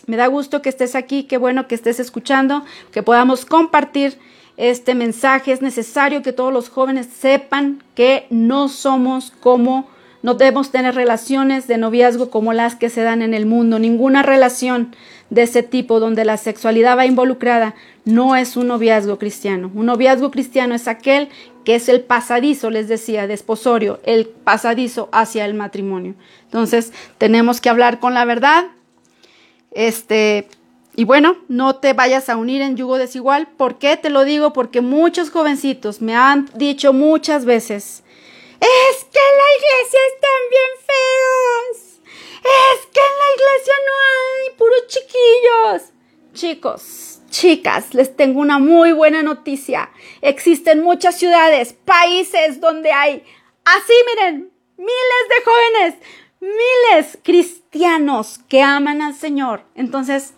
Me 0.05 0.15
da 0.15 0.27
gusto 0.27 0.61
que 0.61 0.69
estés 0.69 0.93
aquí, 0.93 1.23
qué 1.23 1.37
bueno 1.37 1.67
que 1.67 1.73
estés 1.73 1.99
escuchando, 1.99 2.63
que 2.91 3.01
podamos 3.01 3.43
compartir 3.47 4.19
este 4.55 4.93
mensaje. 4.93 5.51
Es 5.51 5.63
necesario 5.63 6.21
que 6.21 6.31
todos 6.31 6.53
los 6.53 6.69
jóvenes 6.69 7.07
sepan 7.07 7.83
que 7.95 8.27
no 8.29 8.69
somos 8.69 9.31
como 9.39 9.89
No 10.24 10.34
debemos 10.34 10.72
tener 10.72 10.95
relaciones 10.95 11.68
de 11.68 11.78
noviazgo 11.78 12.30
como 12.30 12.53
las 12.53 12.76
que 12.76 12.89
se 12.89 13.01
dan 13.01 13.22
en 13.22 13.34
el 13.34 13.45
mundo. 13.45 13.80
Ninguna 13.80 14.24
relación 14.24 14.95
de 15.30 15.43
ese 15.43 15.63
tipo 15.63 15.99
donde 15.99 16.26
la 16.26 16.38
sexualidad 16.38 16.97
va 16.97 17.05
involucrada 17.05 17.76
no 18.05 18.36
es 18.36 18.57
un 18.57 18.68
noviazgo 18.68 19.20
cristiano. 19.20 19.72
Un 19.74 19.86
noviazgo 19.88 20.32
cristiano 20.32 20.74
es 20.74 20.88
aquel 20.88 21.30
que 21.65 21.76
es 21.76 21.89
el 21.89 22.01
pasadizo, 22.01 22.70
les 22.70 22.88
decía, 22.88 23.28
de 23.28 23.34
esposorio, 23.34 23.99
el 24.05 24.26
pasadizo 24.26 25.09
hacia 25.11 25.45
el 25.45 25.53
matrimonio. 25.53 26.15
Entonces, 26.45 26.93
tenemos 27.18 27.59
que 27.59 27.70
hablar 27.70 27.99
con 27.99 28.13
la 28.13 28.24
verdad. 28.24 28.68
Este, 29.72 30.47
y 30.95 31.03
bueno, 31.03 31.36
no 31.49 31.76
te 31.76 31.91
vayas 31.91 32.30
a 32.30 32.38
unir 32.38 32.61
en 32.61 32.78
yugo 32.78 32.97
desigual. 32.97 33.47
¿Por 33.57 33.78
qué 33.78 33.97
te 33.97 34.09
lo 34.09 34.24
digo? 34.24 34.53
Porque 34.53 34.82
muchos 34.82 35.30
jovencitos 35.30 36.01
me 36.01 36.15
han 36.15 36.49
dicho 36.55 36.93
muchas 36.93 37.43
veces, 37.43 38.03
es 38.60 39.03
que 39.05 39.20
en 39.20 39.38
la 39.38 39.49
iglesia 39.58 39.99
están 40.14 40.41
bien 40.49 40.72
feos. 40.86 41.88
Es 42.47 42.86
que 42.86 42.99
en 42.99 43.16
la 43.20 43.30
iglesia 43.36 43.74
no 43.86 43.93
hay 44.08 44.58
puros 44.58 44.88
chiquillos. 44.88 45.93
Chicos, 46.34 47.22
chicas, 47.30 47.93
les 47.93 48.16
tengo 48.16 48.39
una 48.39 48.60
muy 48.60 48.91
buena 48.91 49.24
noticia. 49.24 49.89
Existen 50.22 50.82
muchas 50.82 51.18
ciudades, 51.18 51.74
países 51.74 52.62
donde 52.62 52.91
hay, 52.91 53.24
así 53.66 53.93
miren, 54.08 54.51
miles 54.78 55.24
de 55.30 55.43
jóvenes, 55.43 55.95
miles 56.39 57.18
cristianos 57.24 58.39
que 58.47 58.62
aman 58.62 59.01
al 59.01 59.16
Señor. 59.16 59.64
Entonces, 59.76 60.34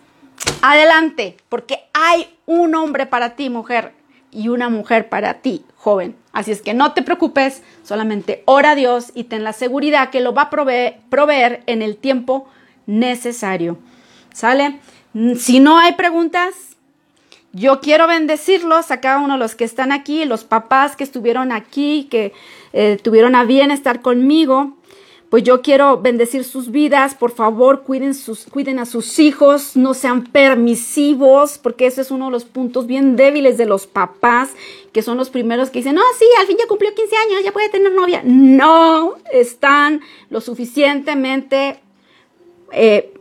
adelante, 0.62 1.36
porque 1.48 1.78
hay 1.92 2.38
un 2.46 2.74
hombre 2.74 3.06
para 3.06 3.36
ti, 3.36 3.50
mujer, 3.50 3.92
y 4.30 4.48
una 4.48 4.68
mujer 4.68 5.08
para 5.08 5.42
ti, 5.42 5.64
joven. 5.76 6.16
Así 6.32 6.52
es 6.52 6.62
que 6.62 6.74
no 6.74 6.92
te 6.92 7.02
preocupes, 7.02 7.62
solamente 7.82 8.42
ora 8.46 8.72
a 8.72 8.74
Dios 8.74 9.10
y 9.14 9.24
ten 9.24 9.42
la 9.42 9.52
seguridad 9.52 10.10
que 10.10 10.20
lo 10.20 10.32
va 10.32 10.42
a 10.42 10.50
proveer, 10.50 11.62
en 11.66 11.82
el 11.82 11.96
tiempo 11.96 12.48
necesario. 12.86 13.78
¿Sale? 14.32 14.78
Si 15.36 15.58
no 15.58 15.78
hay 15.78 15.94
preguntas, 15.94 16.54
yo 17.52 17.80
quiero 17.80 18.06
bendecirlos 18.06 18.92
a 18.92 19.00
cada 19.00 19.18
uno 19.18 19.34
de 19.34 19.40
los 19.40 19.56
que 19.56 19.64
están 19.64 19.90
aquí, 19.90 20.24
los 20.24 20.44
papás 20.44 20.94
que 20.94 21.02
estuvieron 21.02 21.50
aquí, 21.50 22.06
que 22.10 22.32
eh, 22.72 22.98
tuvieron 23.02 23.34
a 23.34 23.44
bien 23.44 23.72
estar 23.72 24.00
conmigo 24.00 24.76
pues 25.30 25.44
yo 25.44 25.62
quiero 25.62 25.98
bendecir 25.98 26.42
sus 26.42 26.72
vidas. 26.72 27.14
Por 27.14 27.30
favor, 27.30 27.82
cuiden, 27.82 28.14
sus, 28.14 28.46
cuiden 28.46 28.80
a 28.80 28.84
sus 28.84 29.20
hijos, 29.20 29.76
no 29.76 29.94
sean 29.94 30.24
permisivos, 30.24 31.56
porque 31.56 31.86
ese 31.86 32.02
es 32.02 32.10
uno 32.10 32.26
de 32.26 32.32
los 32.32 32.44
puntos 32.44 32.88
bien 32.88 33.14
débiles 33.14 33.56
de 33.56 33.64
los 33.64 33.86
papás, 33.86 34.50
que 34.92 35.02
son 35.02 35.16
los 35.16 35.30
primeros 35.30 35.70
que 35.70 35.78
dicen, 35.78 35.94
no, 35.94 36.02
sí, 36.18 36.26
al 36.40 36.46
fin 36.48 36.56
ya 36.58 36.66
cumplió 36.66 36.92
15 36.92 37.16
años, 37.16 37.44
ya 37.44 37.52
puede 37.52 37.68
tener 37.68 37.92
novia. 37.92 38.22
No, 38.24 39.14
están 39.32 40.00
lo 40.30 40.40
suficientemente 40.40 41.78
eh, 42.72 43.14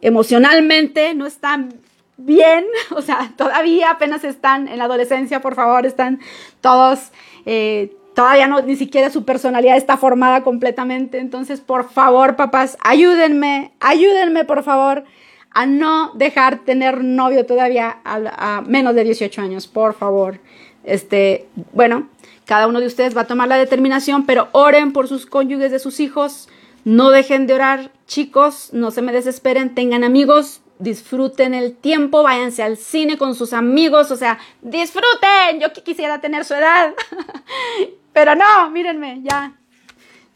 emocionalmente, 0.00 1.14
no 1.14 1.26
están 1.26 1.74
bien, 2.16 2.66
o 2.90 3.02
sea, 3.02 3.32
todavía 3.36 3.92
apenas 3.92 4.24
están 4.24 4.66
en 4.66 4.78
la 4.78 4.84
adolescencia, 4.84 5.40
por 5.40 5.54
favor, 5.54 5.86
están 5.86 6.18
todos... 6.60 7.12
Eh, 7.46 7.96
todavía 8.16 8.46
no, 8.46 8.62
ni 8.62 8.76
siquiera 8.76 9.10
su 9.10 9.26
personalidad 9.26 9.76
está 9.76 9.98
formada 9.98 10.42
completamente. 10.42 11.18
Entonces, 11.18 11.60
por 11.60 11.90
favor, 11.90 12.34
papás, 12.34 12.78
ayúdenme, 12.80 13.72
ayúdenme, 13.78 14.46
por 14.46 14.62
favor, 14.62 15.04
a 15.50 15.66
no 15.66 16.12
dejar 16.14 16.64
tener 16.64 17.04
novio 17.04 17.44
todavía 17.44 17.98
a, 18.04 18.62
menos 18.62 18.94
de 18.94 19.04
18 19.04 19.42
años, 19.42 19.66
por 19.66 19.92
favor. 19.92 20.40
Este, 20.82 21.46
bueno, 21.74 22.08
cada 22.46 22.66
uno 22.68 22.80
de 22.80 22.86
ustedes 22.86 23.14
va 23.14 23.22
a 23.22 23.26
tomar 23.26 23.48
la 23.48 23.58
determinación, 23.58 24.24
pero 24.24 24.48
oren 24.52 24.94
por 24.94 25.08
sus 25.08 25.26
cónyuges 25.26 25.70
de 25.70 25.78
sus 25.78 26.00
hijos. 26.00 26.48
No 26.84 27.10
dejen 27.10 27.46
de 27.46 27.52
orar, 27.52 27.90
chicos, 28.06 28.70
no 28.72 28.92
se 28.92 29.02
me 29.02 29.12
desesperen, 29.12 29.74
tengan 29.74 30.04
amigos, 30.04 30.62
disfruten 30.78 31.52
el 31.52 31.76
tiempo, 31.76 32.22
váyanse 32.22 32.62
al 32.62 32.78
cine 32.78 33.18
con 33.18 33.34
sus 33.34 33.52
amigos, 33.52 34.10
o 34.10 34.16
sea, 34.16 34.38
disfruten. 34.62 35.60
Yo 35.60 35.70
quisiera 35.84 36.18
tener 36.22 36.46
su 36.46 36.54
edad. 36.54 36.94
Pero 38.16 38.34
no, 38.34 38.70
mírenme, 38.70 39.20
ya, 39.22 39.52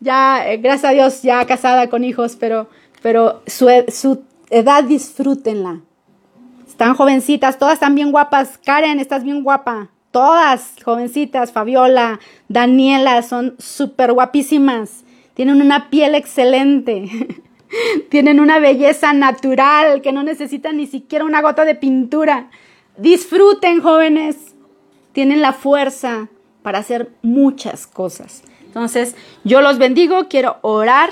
ya, 0.00 0.46
eh, 0.46 0.58
gracias 0.58 0.90
a 0.90 0.92
Dios, 0.92 1.22
ya 1.22 1.46
casada 1.46 1.88
con 1.88 2.04
hijos, 2.04 2.36
pero, 2.38 2.68
pero 3.00 3.40
su, 3.46 3.70
su 3.88 4.22
edad 4.50 4.84
disfrútenla. 4.84 5.80
Están 6.68 6.92
jovencitas, 6.92 7.58
todas 7.58 7.72
están 7.72 7.94
bien 7.94 8.12
guapas. 8.12 8.58
Karen, 8.58 9.00
estás 9.00 9.24
bien 9.24 9.42
guapa. 9.42 9.88
Todas 10.10 10.74
jovencitas, 10.84 11.52
Fabiola, 11.52 12.20
Daniela, 12.48 13.22
son 13.22 13.54
súper 13.58 14.12
guapísimas. 14.12 15.02
Tienen 15.32 15.62
una 15.62 15.88
piel 15.88 16.14
excelente. 16.14 17.08
Tienen 18.10 18.40
una 18.40 18.58
belleza 18.58 19.14
natural 19.14 20.02
que 20.02 20.12
no 20.12 20.22
necesitan 20.22 20.76
ni 20.76 20.86
siquiera 20.86 21.24
una 21.24 21.40
gota 21.40 21.64
de 21.64 21.76
pintura. 21.76 22.50
Disfruten, 22.98 23.80
jóvenes. 23.80 24.54
Tienen 25.14 25.40
la 25.40 25.54
fuerza, 25.54 26.28
para 26.62 26.78
hacer 26.78 27.10
muchas 27.22 27.86
cosas. 27.86 28.42
Entonces, 28.64 29.16
yo 29.44 29.60
los 29.62 29.78
bendigo, 29.78 30.28
quiero 30.28 30.58
orar. 30.62 31.10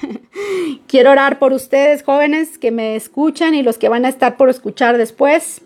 quiero 0.86 1.10
orar 1.10 1.38
por 1.38 1.52
ustedes, 1.52 2.02
jóvenes, 2.02 2.58
que 2.58 2.70
me 2.70 2.96
escuchan 2.96 3.54
y 3.54 3.62
los 3.62 3.78
que 3.78 3.88
van 3.88 4.04
a 4.04 4.08
estar 4.08 4.36
por 4.36 4.50
escuchar 4.50 4.98
después. 4.98 5.62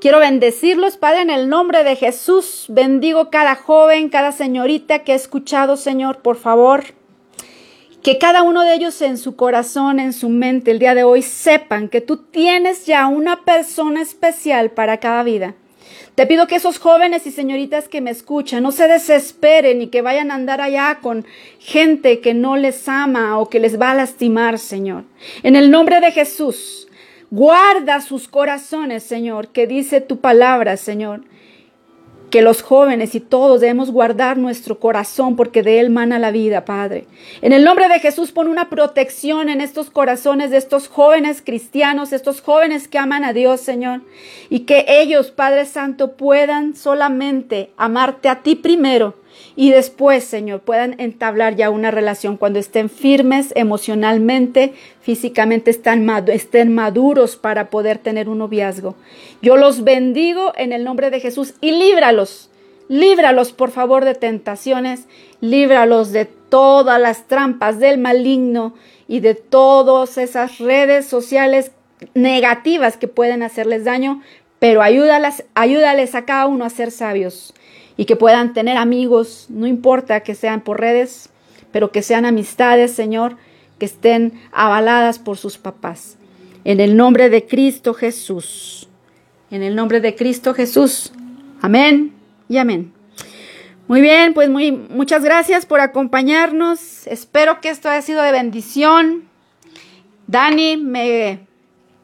Quiero 0.00 0.18
bendecirlos, 0.18 0.98
Padre, 0.98 1.22
en 1.22 1.30
el 1.30 1.48
nombre 1.48 1.84
de 1.84 1.96
Jesús. 1.96 2.66
Bendigo 2.68 3.30
cada 3.30 3.54
joven, 3.54 4.10
cada 4.10 4.30
señorita 4.32 5.04
que 5.04 5.12
ha 5.12 5.16
escuchado, 5.16 5.76
Señor, 5.76 6.18
por 6.18 6.36
favor. 6.36 6.84
Que 8.02 8.18
cada 8.18 8.42
uno 8.42 8.62
de 8.62 8.74
ellos 8.74 9.00
en 9.00 9.16
su 9.16 9.36
corazón, 9.36 9.98
en 9.98 10.12
su 10.12 10.28
mente, 10.28 10.70
el 10.70 10.78
día 10.78 10.94
de 10.94 11.02
hoy 11.02 11.22
sepan 11.22 11.88
que 11.88 12.02
tú 12.02 12.18
tienes 12.18 12.84
ya 12.84 13.06
una 13.06 13.44
persona 13.44 14.02
especial 14.02 14.70
para 14.70 14.98
cada 14.98 15.22
vida 15.22 15.54
te 16.16 16.26
pido 16.26 16.46
que 16.46 16.56
esos 16.56 16.78
jóvenes 16.78 17.26
y 17.26 17.30
señoritas 17.30 17.88
que 17.88 18.00
me 18.00 18.10
escuchan 18.10 18.62
no 18.62 18.72
se 18.72 18.88
desesperen 18.88 19.82
y 19.82 19.88
que 19.88 20.02
vayan 20.02 20.30
a 20.30 20.34
andar 20.34 20.60
allá 20.62 20.98
con 21.00 21.26
gente 21.60 22.20
que 22.20 22.32
no 22.32 22.56
les 22.56 22.88
ama 22.88 23.38
o 23.38 23.48
que 23.48 23.60
les 23.60 23.78
va 23.78 23.90
a 23.90 23.94
lastimar, 23.94 24.58
Señor. 24.58 25.04
En 25.42 25.56
el 25.56 25.70
nombre 25.70 26.00
de 26.00 26.10
Jesús, 26.10 26.88
guarda 27.30 28.00
sus 28.00 28.28
corazones, 28.28 29.02
Señor, 29.02 29.48
que 29.48 29.66
dice 29.66 30.00
tu 30.00 30.18
palabra, 30.18 30.78
Señor 30.78 31.20
que 32.30 32.42
los 32.42 32.62
jóvenes 32.62 33.14
y 33.14 33.20
todos 33.20 33.60
debemos 33.60 33.90
guardar 33.90 34.36
nuestro 34.36 34.78
corazón 34.78 35.36
porque 35.36 35.62
de 35.62 35.80
él 35.80 35.90
mana 35.90 36.18
la 36.18 36.30
vida, 36.30 36.64
Padre. 36.64 37.06
En 37.42 37.52
el 37.52 37.64
nombre 37.64 37.88
de 37.88 38.00
Jesús 38.00 38.32
pon 38.32 38.48
una 38.48 38.68
protección 38.68 39.48
en 39.48 39.60
estos 39.60 39.90
corazones 39.90 40.50
de 40.50 40.56
estos 40.56 40.88
jóvenes 40.88 41.42
cristianos, 41.44 42.12
estos 42.12 42.40
jóvenes 42.40 42.88
que 42.88 42.98
aman 42.98 43.24
a 43.24 43.32
Dios, 43.32 43.60
Señor, 43.60 44.00
y 44.50 44.60
que 44.60 44.84
ellos, 44.88 45.30
Padre 45.30 45.66
Santo, 45.66 46.16
puedan 46.16 46.74
solamente 46.74 47.70
amarte 47.76 48.28
a 48.28 48.42
ti 48.42 48.56
primero 48.56 49.14
y 49.56 49.70
después, 49.70 50.22
Señor, 50.24 50.60
puedan 50.60 51.00
entablar 51.00 51.56
ya 51.56 51.70
una 51.70 51.90
relación 51.90 52.36
cuando 52.36 52.58
estén 52.58 52.90
firmes 52.90 53.52
emocionalmente, 53.56 54.74
físicamente, 55.00 55.70
estén 55.70 56.74
maduros 56.74 57.36
para 57.36 57.70
poder 57.70 57.98
tener 57.98 58.28
un 58.28 58.38
noviazgo. 58.38 58.96
Yo 59.40 59.56
los 59.56 59.82
bendigo 59.82 60.52
en 60.56 60.72
el 60.72 60.84
nombre 60.84 61.10
de 61.10 61.20
Jesús 61.20 61.54
y 61.62 61.70
líbralos, 61.70 62.50
líbralos 62.88 63.52
por 63.52 63.70
favor 63.70 64.04
de 64.04 64.14
tentaciones, 64.14 65.06
líbralos 65.40 66.12
de 66.12 66.26
todas 66.26 67.00
las 67.00 67.26
trampas 67.26 67.78
del 67.78 67.98
maligno 67.98 68.74
y 69.08 69.20
de 69.20 69.34
todas 69.34 70.18
esas 70.18 70.58
redes 70.58 71.06
sociales 71.06 71.72
negativas 72.12 72.98
que 72.98 73.08
pueden 73.08 73.42
hacerles 73.42 73.84
daño, 73.84 74.20
pero 74.58 74.82
ayúdales, 74.82 75.44
ayúdales 75.54 76.14
a 76.14 76.26
cada 76.26 76.46
uno 76.46 76.66
a 76.66 76.70
ser 76.70 76.90
sabios 76.90 77.54
y 77.96 78.04
que 78.04 78.16
puedan 78.16 78.52
tener 78.52 78.76
amigos, 78.76 79.46
no 79.48 79.66
importa 79.66 80.20
que 80.20 80.34
sean 80.34 80.60
por 80.60 80.80
redes, 80.80 81.30
pero 81.72 81.92
que 81.92 82.02
sean 82.02 82.26
amistades, 82.26 82.92
Señor, 82.92 83.36
que 83.78 83.86
estén 83.86 84.40
avaladas 84.52 85.18
por 85.18 85.38
sus 85.38 85.58
papás. 85.58 86.16
En 86.64 86.80
el 86.80 86.96
nombre 86.96 87.30
de 87.30 87.46
Cristo 87.46 87.94
Jesús. 87.94 88.88
En 89.50 89.62
el 89.62 89.76
nombre 89.76 90.00
de 90.00 90.14
Cristo 90.14 90.54
Jesús. 90.54 91.12
Amén 91.62 92.12
y 92.48 92.58
amén. 92.58 92.92
Muy 93.88 94.00
bien, 94.00 94.34
pues 94.34 94.50
muy, 94.50 94.72
muchas 94.72 95.22
gracias 95.22 95.64
por 95.64 95.80
acompañarnos. 95.80 97.06
Espero 97.06 97.60
que 97.60 97.68
esto 97.68 97.88
haya 97.88 98.02
sido 98.02 98.20
de 98.22 98.32
bendición. 98.32 99.28
Dani, 100.26 100.76
me, 100.76 101.46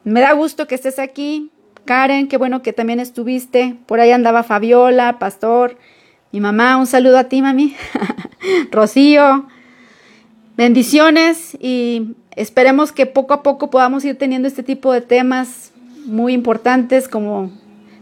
me 0.05 0.21
da 0.21 0.31
gusto 0.31 0.65
que 0.65 0.75
estés 0.75 0.97
aquí. 0.97 1.51
Karen, 1.85 2.27
qué 2.27 2.37
bueno 2.37 2.61
que 2.61 2.73
también 2.73 2.99
estuviste. 2.99 3.75
Por 3.85 3.99
ahí 3.99 4.11
andaba 4.11 4.43
Fabiola, 4.43 5.19
Pastor, 5.19 5.77
mi 6.31 6.39
mamá, 6.39 6.77
un 6.77 6.87
saludo 6.87 7.17
a 7.17 7.25
ti, 7.25 7.41
mami. 7.41 7.75
Rocío, 8.71 9.45
bendiciones 10.55 11.57
y 11.59 12.15
esperemos 12.35 12.91
que 12.91 13.05
poco 13.05 13.33
a 13.33 13.43
poco 13.43 13.69
podamos 13.69 14.05
ir 14.05 14.17
teniendo 14.17 14.47
este 14.47 14.63
tipo 14.63 14.91
de 14.93 15.01
temas 15.01 15.71
muy 16.05 16.33
importantes 16.33 17.07
como 17.07 17.51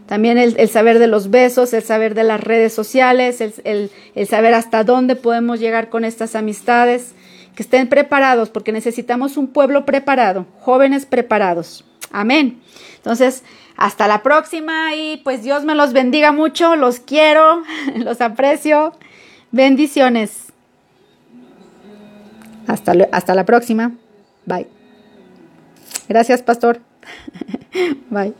También 0.06 0.38
el, 0.38 0.68
saber 0.68 0.98
de 0.98 1.06
los 1.06 1.30
besos, 1.30 1.72
el 1.72 1.82
saber 1.82 2.14
de 2.14 2.24
las 2.24 2.40
redes 2.40 2.72
sociales, 2.72 3.40
el, 3.40 3.90
el 4.14 4.26
saber 4.26 4.54
hasta 4.54 4.84
dónde 4.84 5.16
podemos 5.16 5.58
llegar 5.60 5.88
con 5.88 6.04
estas 6.04 6.34
amistades. 6.34 7.14
Que 7.54 7.62
estén 7.62 7.86
preparados 7.86 8.48
porque 8.48 8.72
necesitamos 8.72 9.36
un 9.36 9.46
pueblo 9.46 9.84
preparado, 9.84 10.46
jóvenes 10.60 11.04
preparados. 11.04 11.84
Amén. 12.10 12.62
Entonces, 12.96 13.42
hasta 13.76 14.06
la 14.08 14.22
próxima 14.22 14.94
y 14.94 15.18
pues 15.18 15.42
Dios 15.42 15.64
me 15.64 15.74
los 15.74 15.92
bendiga 15.92 16.32
mucho, 16.32 16.76
los 16.76 17.00
quiero, 17.00 17.62
los 17.96 18.20
aprecio. 18.20 18.92
Bendiciones. 19.50 20.52
Hasta, 22.66 22.92
hasta 23.12 23.34
la 23.34 23.44
próxima. 23.44 23.92
Bye. 24.46 24.66
Gracias, 26.08 26.42
pastor. 26.42 26.80
Bye. 28.10 28.34